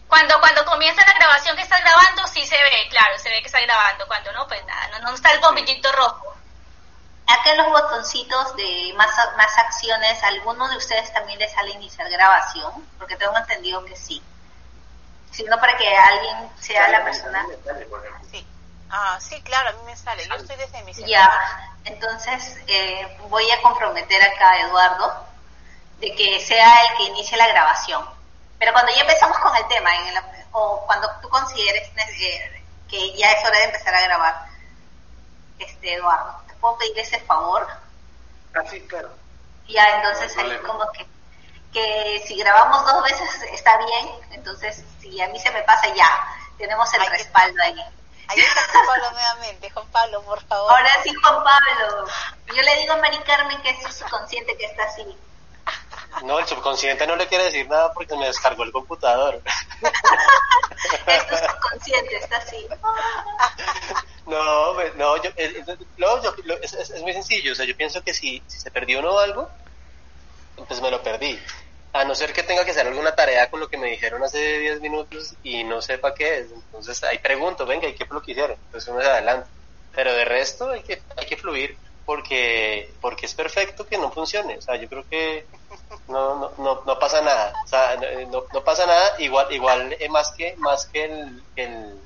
Cuando, 0.07 0.39
cuando 0.39 0.65
comienza 0.65 1.05
la 1.05 1.13
grabación 1.13 1.55
que 1.55 1.63
está 1.63 1.79
grabando, 1.79 2.25
sí 2.27 2.45
se 2.45 2.55
ve, 2.55 2.87
claro, 2.89 3.17
se 3.19 3.29
ve 3.29 3.41
que 3.41 3.47
está 3.47 3.61
grabando. 3.61 4.07
Cuando 4.07 4.31
no, 4.33 4.47
pues 4.47 4.65
nada, 4.65 4.99
no, 4.99 5.13
está 5.13 5.31
el 5.31 5.39
bombillito 5.39 5.91
rojo. 5.91 6.35
Acá 7.27 7.51
en 7.51 7.57
los 7.57 7.67
botoncitos 7.67 8.55
de 8.55 8.93
más, 8.95 9.11
más 9.35 9.57
acciones, 9.57 10.23
¿alguno 10.23 10.67
de 10.69 10.77
ustedes 10.77 11.11
también 11.11 11.39
les 11.39 11.51
sale 11.51 11.71
iniciar 11.71 12.09
grabación? 12.09 12.71
Porque 12.97 13.15
tengo 13.15 13.35
entendido 13.35 13.83
que 13.85 13.95
sí. 13.95 14.21
Si 15.31 15.43
no, 15.43 15.59
para 15.59 15.75
que 15.75 15.95
alguien 15.95 16.51
sea 16.59 16.87
la 16.89 17.03
persona. 17.03 17.45
Sí. 18.31 18.47
Ah, 18.89 19.17
sí, 19.19 19.41
claro, 19.41 19.69
a 19.69 19.73
mí 19.73 19.79
me 19.85 19.95
sale. 19.95 20.27
Yo 20.27 20.35
estoy 20.35 20.55
desde 20.57 20.83
mi 20.83 20.93
celular. 20.93 21.29
Ya, 21.29 21.75
entonces 21.85 22.57
eh, 22.67 23.17
voy 23.29 23.49
a 23.51 23.61
comprometer 23.61 24.21
acá 24.21 24.51
a 24.51 24.61
Eduardo 24.61 25.25
de 25.99 26.13
que 26.15 26.39
sea 26.39 26.83
el 26.83 26.97
que 26.97 27.03
inicie 27.03 27.37
la 27.37 27.47
grabación. 27.47 28.05
Pero 28.59 28.71
cuando 28.73 28.91
ya 28.93 29.01
empezamos 29.01 29.37
con 29.39 29.55
el 29.55 29.67
tema, 29.67 29.95
en 29.95 30.15
o 30.51 30.83
cuando 30.85 31.09
tú 31.21 31.27
consideres 31.29 31.89
eh, 31.97 32.63
que 32.89 33.17
ya 33.17 33.31
es 33.31 33.45
hora 33.45 33.57
de 33.57 33.65
empezar 33.65 33.93
a 33.93 34.01
grabar, 34.01 34.45
este 35.59 35.95
Eduardo, 35.95 36.41
¿te 36.47 36.53
puedo 36.55 36.77
pedir 36.77 36.99
ese 36.99 37.19
favor? 37.21 37.67
Así, 38.53 38.81
ah, 38.83 38.87
claro. 38.87 39.09
Ya, 39.67 39.97
entonces 39.97 40.37
ahí 40.37 40.57
como 40.65 40.89
que, 40.91 41.05
que 41.73 42.23
si 42.25 42.37
grabamos 42.37 42.85
dos 42.85 43.03
veces 43.03 43.29
está 43.51 43.77
bien, 43.77 44.09
entonces 44.31 44.83
si 45.01 45.19
a 45.21 45.27
mí 45.29 45.39
se 45.39 45.51
me 45.51 45.63
pasa 45.63 45.93
ya, 45.93 46.07
tenemos 46.57 46.93
el 46.93 47.05
respaldo 47.07 47.61
ahí. 47.61 47.81
Ahí 48.27 48.39
está 48.39 48.61
Juan 48.71 48.85
Pablo 48.85 49.11
nuevamente. 49.11 49.69
Juan 49.69 49.87
Pablo, 49.87 50.21
por 50.23 50.41
favor. 50.45 50.71
Ahora 50.71 50.89
sí, 51.03 51.13
Juan 51.13 51.43
Pablo. 51.43 52.05
Yo 52.55 52.61
le 52.61 52.75
digo 52.77 52.93
a 52.93 52.97
Mari 52.97 53.19
Carmen 53.19 53.61
que 53.61 53.69
es 53.69 53.83
su 53.83 53.91
subconsciente 53.91 54.57
que 54.57 54.65
está 54.65 54.83
así. 54.83 55.03
No, 56.23 56.39
el 56.39 56.47
subconsciente 56.47 57.05
no 57.07 57.15
le 57.15 57.27
quiere 57.27 57.45
decir 57.45 57.67
nada 57.67 57.91
porque 57.93 58.15
me 58.15 58.27
descargó 58.27 58.63
el 58.63 58.71
computador. 58.71 59.41
es 61.07 61.27
tu 61.27 61.35
subconsciente, 61.35 62.17
está 62.17 62.37
así. 62.37 62.67
No, 64.25 64.73
no, 64.95 65.17
yo, 65.17 65.29
eh, 65.35 65.63
eh, 65.67 65.77
no 65.97 66.23
yo, 66.23 66.33
es, 66.61 66.73
es, 66.73 67.01
muy 67.01 67.13
sencillo. 67.13 67.51
O 67.51 67.55
sea, 67.55 67.65
yo 67.65 67.75
pienso 67.75 68.01
que 68.01 68.13
si, 68.13 68.41
si 68.47 68.59
se 68.59 68.71
perdió 68.71 68.99
uno 68.99 69.11
o 69.11 69.19
algo, 69.19 69.49
pues 70.67 70.81
me 70.81 70.89
lo 70.89 71.01
perdí 71.03 71.39
a 71.95 72.03
no 72.03 72.13
ser 72.13 72.33
que 72.33 72.43
tenga 72.43 72.65
que 72.65 72.71
hacer 72.71 72.85
alguna 72.85 73.15
tarea 73.15 73.49
con 73.49 73.61
lo 73.61 73.69
que 73.69 73.77
me 73.77 73.89
dijeron 73.89 74.21
hace 74.21 74.59
10 74.59 74.81
minutos 74.81 75.33
y 75.43 75.63
no 75.63 75.81
sepa 75.81 76.13
qué 76.13 76.39
es. 76.39 76.51
Entonces 76.51 77.01
ahí 77.05 77.19
pregunto, 77.19 77.65
venga, 77.65 77.87
¿y 77.87 77.93
qué 77.93 78.05
fue 78.05 78.15
lo 78.15 78.21
que 78.21 78.31
hicieron? 78.33 78.57
Entonces 78.65 78.89
uno 78.91 79.01
se 79.01 79.07
adelanta. 79.07 79.47
Pero 79.93 80.13
de 80.13 80.25
resto 80.25 80.71
hay 80.71 80.81
que, 80.83 81.01
hay 81.15 81.25
que 81.25 81.37
fluir 81.37 81.77
porque, 82.05 82.91
porque 82.99 83.25
es 83.25 83.33
perfecto 83.33 83.87
que 83.87 83.97
no 83.97 84.11
funcione. 84.11 84.57
O 84.57 84.61
sea, 84.61 84.75
yo 84.75 84.89
creo 84.89 85.05
que 85.09 85.45
no, 86.09 86.35
no, 86.35 86.51
no, 86.57 86.81
no 86.85 86.99
pasa 86.99 87.21
nada, 87.21 87.53
o 87.63 87.67
sea, 87.67 87.97
no, 88.29 88.43
no 88.53 88.63
pasa 88.65 88.85
nada, 88.85 89.13
igual, 89.19 89.47
igual 89.53 89.95
eh, 89.97 90.09
más 90.09 90.31
que, 90.31 90.53
más 90.57 90.87
que 90.87 91.05
el, 91.05 91.43
el 91.55 91.99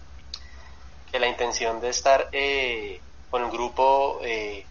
que 1.11 1.19
la 1.19 1.27
intención 1.27 1.81
de 1.81 1.89
estar 1.89 2.29
eh, 2.31 3.01
con 3.31 3.43
un 3.43 3.49
grupo 3.49 4.19
eh, 4.23 4.65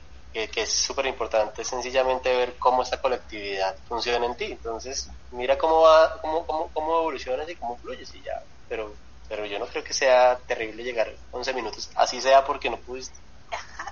que, 0.47 0.63
es 0.63 0.73
súper 0.73 1.07
importante 1.07 1.65
sencillamente 1.65 2.35
ver 2.37 2.57
cómo 2.59 2.83
esta 2.83 3.01
colectividad 3.01 3.75
funciona 3.89 4.25
en 4.27 4.37
ti. 4.37 4.45
Entonces, 4.45 5.11
mira 5.33 5.59
cómo 5.59 5.81
va, 5.81 6.21
cómo, 6.21 6.47
cómo, 6.47 6.71
cómo 6.73 6.99
evolucionas 6.99 7.49
y 7.49 7.57
cómo 7.57 7.77
fluyes 7.79 8.15
y 8.15 8.23
ya. 8.23 8.43
Pero, 8.69 8.95
pero 9.29 9.47
yo 9.47 9.59
no 9.59 9.67
creo 9.67 9.83
que 9.83 9.93
sea 9.93 10.39
terrible 10.47 10.85
llegar 10.85 11.11
11 11.33 11.53
minutos, 11.55 11.91
así 11.97 12.21
sea 12.21 12.45
porque 12.45 12.71
no 12.71 12.77
pudiste. 12.79 13.19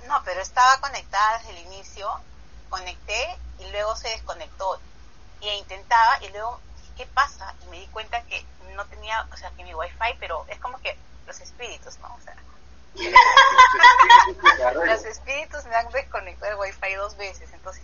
No, 0.07 0.21
pero 0.23 0.39
estaba 0.39 0.79
conectada 0.79 1.39
desde 1.39 1.51
el 1.51 1.65
inicio, 1.65 2.09
conecté 2.69 3.37
y 3.59 3.69
luego 3.71 3.95
se 3.95 4.07
desconectó. 4.09 4.79
Y 5.41 5.49
intentaba 5.49 6.23
y 6.23 6.29
luego, 6.29 6.61
¿qué 6.95 7.05
pasa? 7.07 7.53
Y 7.63 7.65
me 7.67 7.79
di 7.79 7.87
cuenta 7.87 8.21
que 8.23 8.45
no 8.73 8.85
tenía, 8.85 9.27
o 9.33 9.37
sea, 9.37 9.51
que 9.51 9.63
mi 9.63 9.73
wifi, 9.73 10.15
pero 10.19 10.45
es 10.47 10.59
como 10.59 10.79
que 10.79 10.97
los 11.25 11.39
espíritus, 11.41 11.97
¿no? 11.99 12.15
O 12.15 12.21
sea, 12.21 12.35
los 14.85 15.05
espíritus 15.05 15.65
me 15.65 15.75
han 15.75 15.89
desconectado 15.89 16.51
el 16.51 16.57
wifi 16.59 16.93
dos 16.95 17.15
veces, 17.17 17.51
entonces, 17.53 17.83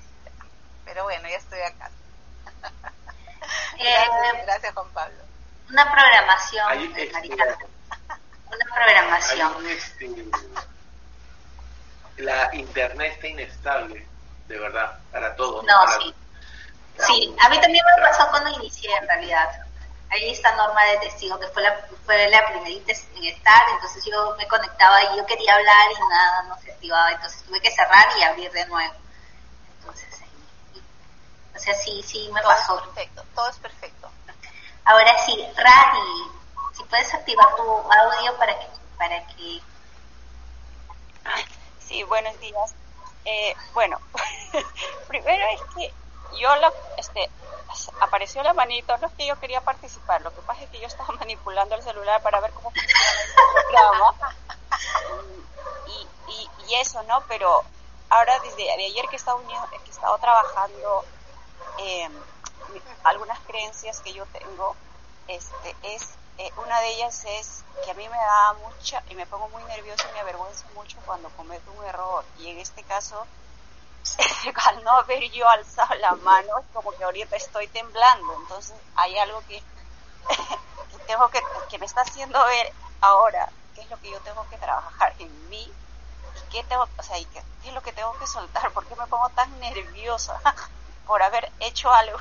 pero 0.86 1.04
bueno, 1.04 1.28
ya 1.30 1.38
estoy 1.38 1.60
acá. 1.62 1.90
gracias, 3.74 4.34
eh, 4.34 4.44
gracias, 4.46 4.74
Juan 4.74 4.90
Pablo. 4.90 5.18
Una 5.70 5.92
programación, 5.92 6.80
este, 6.96 7.12
Una 8.48 8.76
programación. 8.76 9.68
Este, 9.68 10.10
la 12.18 12.54
internet 12.54 13.14
está 13.14 13.28
inestable, 13.28 14.08
de 14.48 14.60
verdad, 14.60 15.00
para 15.12 15.36
todos. 15.36 15.64
No, 15.64 15.88
sí. 16.00 16.16
Sí, 17.00 17.36
a 17.44 17.50
mí 17.50 17.60
también 17.60 17.84
me 17.98 18.04
pasó 18.04 18.30
cuando 18.30 18.52
inicié 18.52 18.96
en 18.96 19.08
realidad 19.08 19.50
ahí 20.14 20.30
está 20.30 20.56
Norma 20.56 20.84
de 20.86 20.98
testigo, 21.00 21.40
que 21.40 21.48
fue 21.48 21.64
la, 21.64 21.88
fue 22.06 22.30
la 22.30 22.46
primerita 22.48 22.94
en 23.16 23.26
estar, 23.26 23.70
entonces 23.74 24.06
yo 24.06 24.36
me 24.38 24.48
conectaba 24.48 25.04
y 25.04 25.18
yo 25.18 25.26
quería 25.26 25.56
hablar 25.56 25.92
y 25.92 26.10
nada, 26.10 26.44
no 26.44 26.58
se 26.60 26.72
activaba, 26.72 27.12
entonces 27.12 27.44
tuve 27.44 27.60
que 27.60 27.72
cerrar 27.72 28.06
y 28.18 28.24
abrir 28.24 28.52
de 28.52 28.66
nuevo. 28.68 28.94
Entonces, 29.80 30.22
o 31.56 31.60
sea, 31.60 31.74
sí, 31.76 32.02
sí 32.04 32.30
me 32.32 32.42
pasó. 32.42 32.80
perfecto, 32.82 33.24
todo 33.36 33.50
es 33.50 33.58
perfecto. 33.58 34.10
Ahora 34.86 35.18
sí, 35.26 35.48
Rani, 35.56 36.32
si 36.74 36.84
puedes 36.84 37.14
activar 37.14 37.56
tu 37.56 37.64
audio 37.64 38.38
para 38.38 38.58
que... 38.60 38.68
Para 38.98 39.28
que... 39.28 39.62
Sí, 41.80 42.04
buenos 42.04 42.38
días. 42.40 42.74
Eh, 43.26 43.56
bueno, 43.74 44.00
primero 45.08 45.46
es 45.54 45.62
que 45.76 45.94
yo 46.40 46.56
lo, 46.58 46.74
este, 46.98 47.30
apareció 48.00 48.44
la 48.44 48.54
manito, 48.54 48.98
no 48.98 49.08
es 49.08 49.14
que 49.14 49.28
yo 49.28 49.40
quería 49.40 49.62
participar, 49.62 50.22
lo 50.22 50.34
que 50.34 50.42
pasa 50.42 50.64
es 50.64 50.70
que 50.70 50.80
yo 50.80 50.88
estaba 50.88 51.14
manipulando 51.20 51.76
el 51.76 51.84
celular 51.84 52.22
para 52.22 52.40
ver 52.40 52.52
cómo 52.52 52.72
funciona 52.72 53.12
el 53.22 53.66
programa 53.66 54.36
y, 55.88 56.32
y, 56.32 56.50
y, 56.68 56.76
eso, 56.76 57.02
¿no? 57.04 57.24
Pero 57.28 57.64
ahora 58.10 58.40
desde 58.40 58.72
ayer 58.72 59.06
que 59.08 59.16
he 59.16 59.18
estado, 59.18 59.38
unido, 59.38 59.68
que 59.70 59.78
he 59.78 59.90
estado 59.90 60.18
trabajando 60.18 61.06
eh, 61.80 62.10
algunas 63.04 63.40
creencias 63.42 64.00
que 64.02 64.14
yo 64.14 64.26
tengo, 64.28 64.76
este, 65.28 65.76
es 65.84 66.16
eh, 66.38 66.52
una 66.58 66.80
de 66.80 66.88
ellas 66.96 67.26
es 67.26 67.64
que 67.86 67.92
a 67.92 67.94
mí 67.94 68.10
me 68.10 68.18
da 68.18 68.54
mucha 68.54 69.04
y 69.10 69.16
me 69.16 69.26
pongo 69.28 69.50
muy 69.50 69.64
nerviosa 69.66 70.08
y 70.10 70.14
me 70.14 70.22
avergüenzo 70.22 70.66
mucho 70.74 70.98
cuando 71.06 71.30
cometo 71.30 71.72
un 71.72 71.86
error 71.86 72.26
y 72.40 72.50
en 72.50 72.60
este 72.60 72.82
caso 72.84 73.28
al 74.66 74.84
no 74.84 74.92
haber 74.92 75.24
yo 75.32 75.48
alzado 75.48 75.96
la 75.96 76.16
mano, 76.16 76.60
es 76.60 76.66
como 76.74 76.92
que 76.92 77.04
ahorita 77.04 77.36
estoy 77.36 77.68
temblando. 77.68 78.34
Entonces 78.42 78.76
hay 78.96 79.18
algo 79.18 79.42
que, 79.48 79.62
tengo 81.08 81.30
que, 81.30 81.42
que 81.70 81.78
me 81.80 81.86
está 81.86 82.02
haciendo 82.02 82.44
ver 82.46 82.74
ahora 83.02 83.50
qué 83.76 83.82
es 83.82 83.90
lo 83.90 84.00
que 84.00 84.12
yo 84.12 84.20
tengo 84.22 84.48
que 84.50 84.58
trabajar 84.58 85.14
en 85.20 85.50
mí 85.50 85.72
y 86.36 86.52
qué 86.52 86.64
tengo, 86.64 86.88
o 86.98 87.04
sea, 87.04 87.18
y 87.18 87.26
qué, 87.26 87.44
es 87.66 87.74
lo 87.74 87.82
que 87.82 87.94
tengo 87.94 88.18
que 88.20 88.28
soltar, 88.28 88.72
porque 88.72 88.96
me 88.96 89.08
pongo 89.08 89.30
tan 89.30 89.60
nerviosa 89.60 90.40
por 91.08 91.22
haber 91.22 91.52
hecho 91.60 91.92
algo 91.92 92.20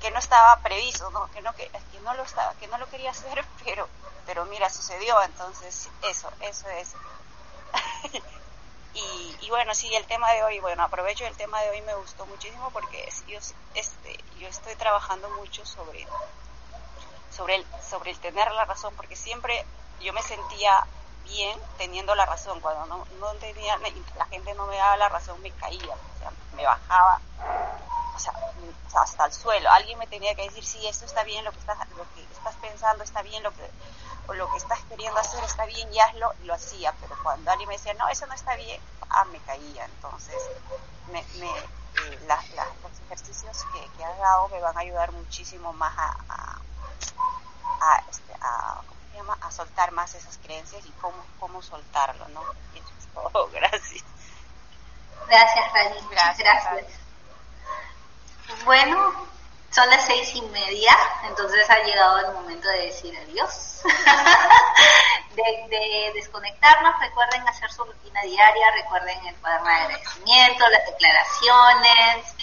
que 0.00 0.10
no 0.10 0.18
estaba 0.18 0.56
previsto, 0.60 1.10
¿no? 1.10 1.30
Que 1.30 1.42
no 1.42 1.54
que, 1.54 1.68
que 1.68 2.00
no 2.00 2.14
lo 2.14 2.22
estaba, 2.22 2.54
que 2.54 2.66
no 2.68 2.78
lo 2.78 2.88
quería 2.88 3.10
hacer, 3.10 3.44
pero 3.64 3.88
pero 4.26 4.44
mira, 4.44 4.70
sucedió, 4.70 5.20
entonces 5.22 5.88
eso, 6.02 6.30
eso 6.40 6.68
es. 6.68 6.94
Y, 8.94 9.36
y, 9.40 9.50
bueno, 9.50 9.74
sí, 9.74 9.94
el 9.94 10.04
tema 10.06 10.32
de 10.32 10.42
hoy, 10.42 10.58
bueno, 10.60 10.82
aprovecho 10.82 11.26
el 11.26 11.36
tema 11.36 11.60
de 11.62 11.70
hoy, 11.70 11.82
me 11.82 11.94
gustó 11.94 12.26
muchísimo 12.26 12.70
porque 12.70 13.08
yo, 13.28 13.38
este, 13.74 14.18
yo 14.38 14.48
estoy 14.48 14.74
trabajando 14.74 15.30
mucho 15.30 15.64
sobre, 15.64 16.06
sobre, 17.30 17.56
el, 17.56 17.66
sobre 17.88 18.10
el 18.10 18.18
tener 18.18 18.50
la 18.52 18.64
razón, 18.64 18.92
porque 18.96 19.14
siempre 19.14 19.64
yo 20.00 20.12
me 20.12 20.22
sentía 20.22 20.86
bien 21.24 21.60
teniendo 21.78 22.14
la 22.14 22.26
razón, 22.26 22.60
cuando 22.60 22.86
no, 22.86 23.06
no 23.20 23.32
tenía, 23.34 23.78
la 24.16 24.26
gente 24.26 24.54
no 24.54 24.66
me 24.66 24.76
daba 24.76 24.96
la 24.96 25.08
razón, 25.08 25.40
me 25.40 25.52
caía, 25.52 25.94
o 25.94 26.18
sea, 26.18 26.32
me 26.56 26.64
bajaba, 26.64 27.20
o 28.14 28.18
sea, 28.18 28.32
hasta 28.94 29.26
el 29.26 29.32
suelo, 29.32 29.70
alguien 29.70 29.98
me 29.98 30.06
tenía 30.08 30.34
que 30.34 30.42
decir, 30.42 30.64
sí, 30.64 30.84
esto 30.86 31.04
está 31.04 31.22
bien, 31.22 31.44
lo 31.44 31.52
que 31.52 31.58
estás, 31.58 31.78
lo 31.90 32.04
que 32.14 32.22
estás 32.22 32.56
pensando 32.56 33.04
está 33.04 33.22
bien, 33.22 33.42
lo 33.42 33.52
que 33.52 33.70
lo 34.34 34.50
que 34.50 34.58
estás 34.58 34.80
queriendo 34.88 35.18
hacer 35.18 35.42
está 35.44 35.64
bien 35.66 35.92
y 35.92 36.00
hazlo, 36.00 36.32
lo 36.44 36.54
hacía, 36.54 36.94
pero 37.00 37.16
cuando 37.22 37.50
alguien 37.50 37.68
me 37.68 37.76
decía, 37.76 37.94
no, 37.94 38.08
eso 38.08 38.26
no 38.26 38.34
está 38.34 38.54
bien, 38.56 38.80
ah, 39.08 39.24
me 39.26 39.38
caía. 39.40 39.84
Entonces, 39.84 40.36
me, 41.12 41.24
me, 41.38 41.50
eh, 41.50 42.18
los 42.26 43.00
ejercicios 43.06 43.64
que, 43.72 43.88
que 43.96 44.04
has 44.04 44.18
dado 44.18 44.48
me 44.48 44.60
van 44.60 44.76
a 44.76 44.80
ayudar 44.80 45.12
muchísimo 45.12 45.72
más 45.72 45.92
a, 45.96 46.60
a, 47.80 48.02
este, 48.10 48.32
a, 48.40 48.82
¿cómo 48.86 49.00
se 49.10 49.16
llama? 49.16 49.38
a 49.40 49.50
soltar 49.50 49.92
más 49.92 50.14
esas 50.14 50.38
creencias 50.38 50.84
y 50.86 50.90
cómo, 51.00 51.24
cómo 51.38 51.62
soltarlo, 51.62 52.28
¿no? 52.28 52.42
Y 52.74 52.78
eso 52.78 52.92
es 52.98 53.06
todo, 53.14 53.48
gracias. 53.52 54.04
Gracias, 55.26 55.72
Rani, 55.72 56.00
gracias. 56.10 56.38
gracias. 56.38 57.00
Bueno, 58.64 59.12
son 59.70 59.88
las 59.88 60.04
seis 60.04 60.34
y 60.34 60.42
media, 60.42 60.96
entonces 61.28 61.68
ha 61.70 61.78
llegado 61.84 62.18
el 62.18 62.32
momento 62.34 62.68
de 62.68 62.86
decir 62.86 63.16
adiós, 63.16 63.82
de, 65.36 66.10
desconectarnos. 66.14 66.98
Recuerden 67.00 67.46
hacer 67.48 67.70
su 67.70 67.84
rutina 67.84 68.20
diaria, 68.22 68.70
recuerden 68.72 69.24
el 69.26 69.34
cuaderno 69.36 69.68
de 69.68 69.74
agradecimiento, 69.74 70.64
las 70.68 70.86
declaraciones, 70.86 72.34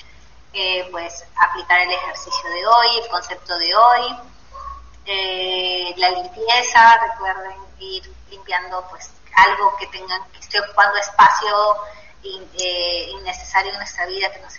eh, 0.54 0.88
pues 0.90 1.26
aplicar 1.36 1.82
el 1.82 1.92
ejercicio 1.92 2.50
de 2.50 2.66
hoy, 2.66 2.88
el 3.04 3.10
concepto 3.10 3.58
de 3.58 3.76
hoy, 3.76 4.18
eh, 5.06 5.94
la 5.98 6.12
limpieza, 6.12 6.98
recuerden 7.12 7.58
ir 7.80 8.10
limpiando 8.30 8.88
pues 8.90 9.12
algo 9.36 9.76
que 9.78 9.88
tengan, 9.88 10.24
que 10.32 10.40
esté 10.40 10.62
ocupando 10.62 10.98
espacio 10.98 11.76
eh, 12.24 13.10
innecesario 13.12 13.72
en 13.72 13.78
nuestra 13.78 14.06
vida 14.06 14.32
que 14.32 14.40
nos 14.40 14.58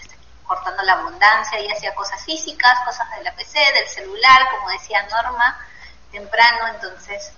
cortando 0.49 0.83
la 0.83 0.95
abundancia, 0.95 1.61
y 1.61 1.71
hacía 1.71 1.95
cosas 1.95 2.25
físicas, 2.25 2.81
cosas 2.85 3.09
de 3.11 3.23
la 3.23 3.33
PC, 3.33 3.59
del 3.73 3.87
celular, 3.87 4.49
como 4.51 4.71
decía 4.71 5.07
Norma, 5.07 5.57
temprano, 6.11 6.67
entonces 6.69 7.33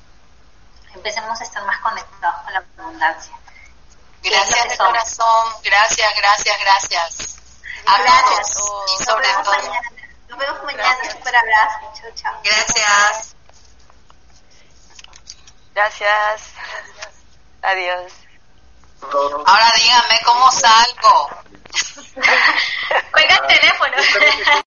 empecemos 0.94 1.38
a 1.38 1.44
estar 1.44 1.62
más 1.64 1.78
conectados 1.80 2.42
con 2.42 2.52
la 2.54 2.64
abundancia. 2.78 3.34
Gracias 4.22 4.68
de 4.70 4.78
corazón, 4.78 5.54
gracias, 5.62 6.14
gracias, 6.16 6.58
gracias. 6.60 7.36
gracias. 7.84 8.50
y 8.50 9.04
sobre 9.04 9.32
Nos 9.32 9.42
todo. 9.42 9.56
Mañana. 9.56 9.90
Nos 10.28 10.38
vemos 10.38 10.64
mañana, 10.64 10.98
un 11.02 11.10
super 11.10 11.36
abrazo. 11.36 11.92
Chao, 12.00 12.10
chao. 12.14 12.40
Gracias. 12.44 13.34
Gracias. 15.74 16.52
Adiós. 17.62 18.12
Ahora 19.02 19.72
díganme 19.76 20.20
cómo 20.24 20.50
salgo. 20.50 21.30
Cuelga 23.12 23.36
el 23.36 23.46
teléfono. 23.46 23.96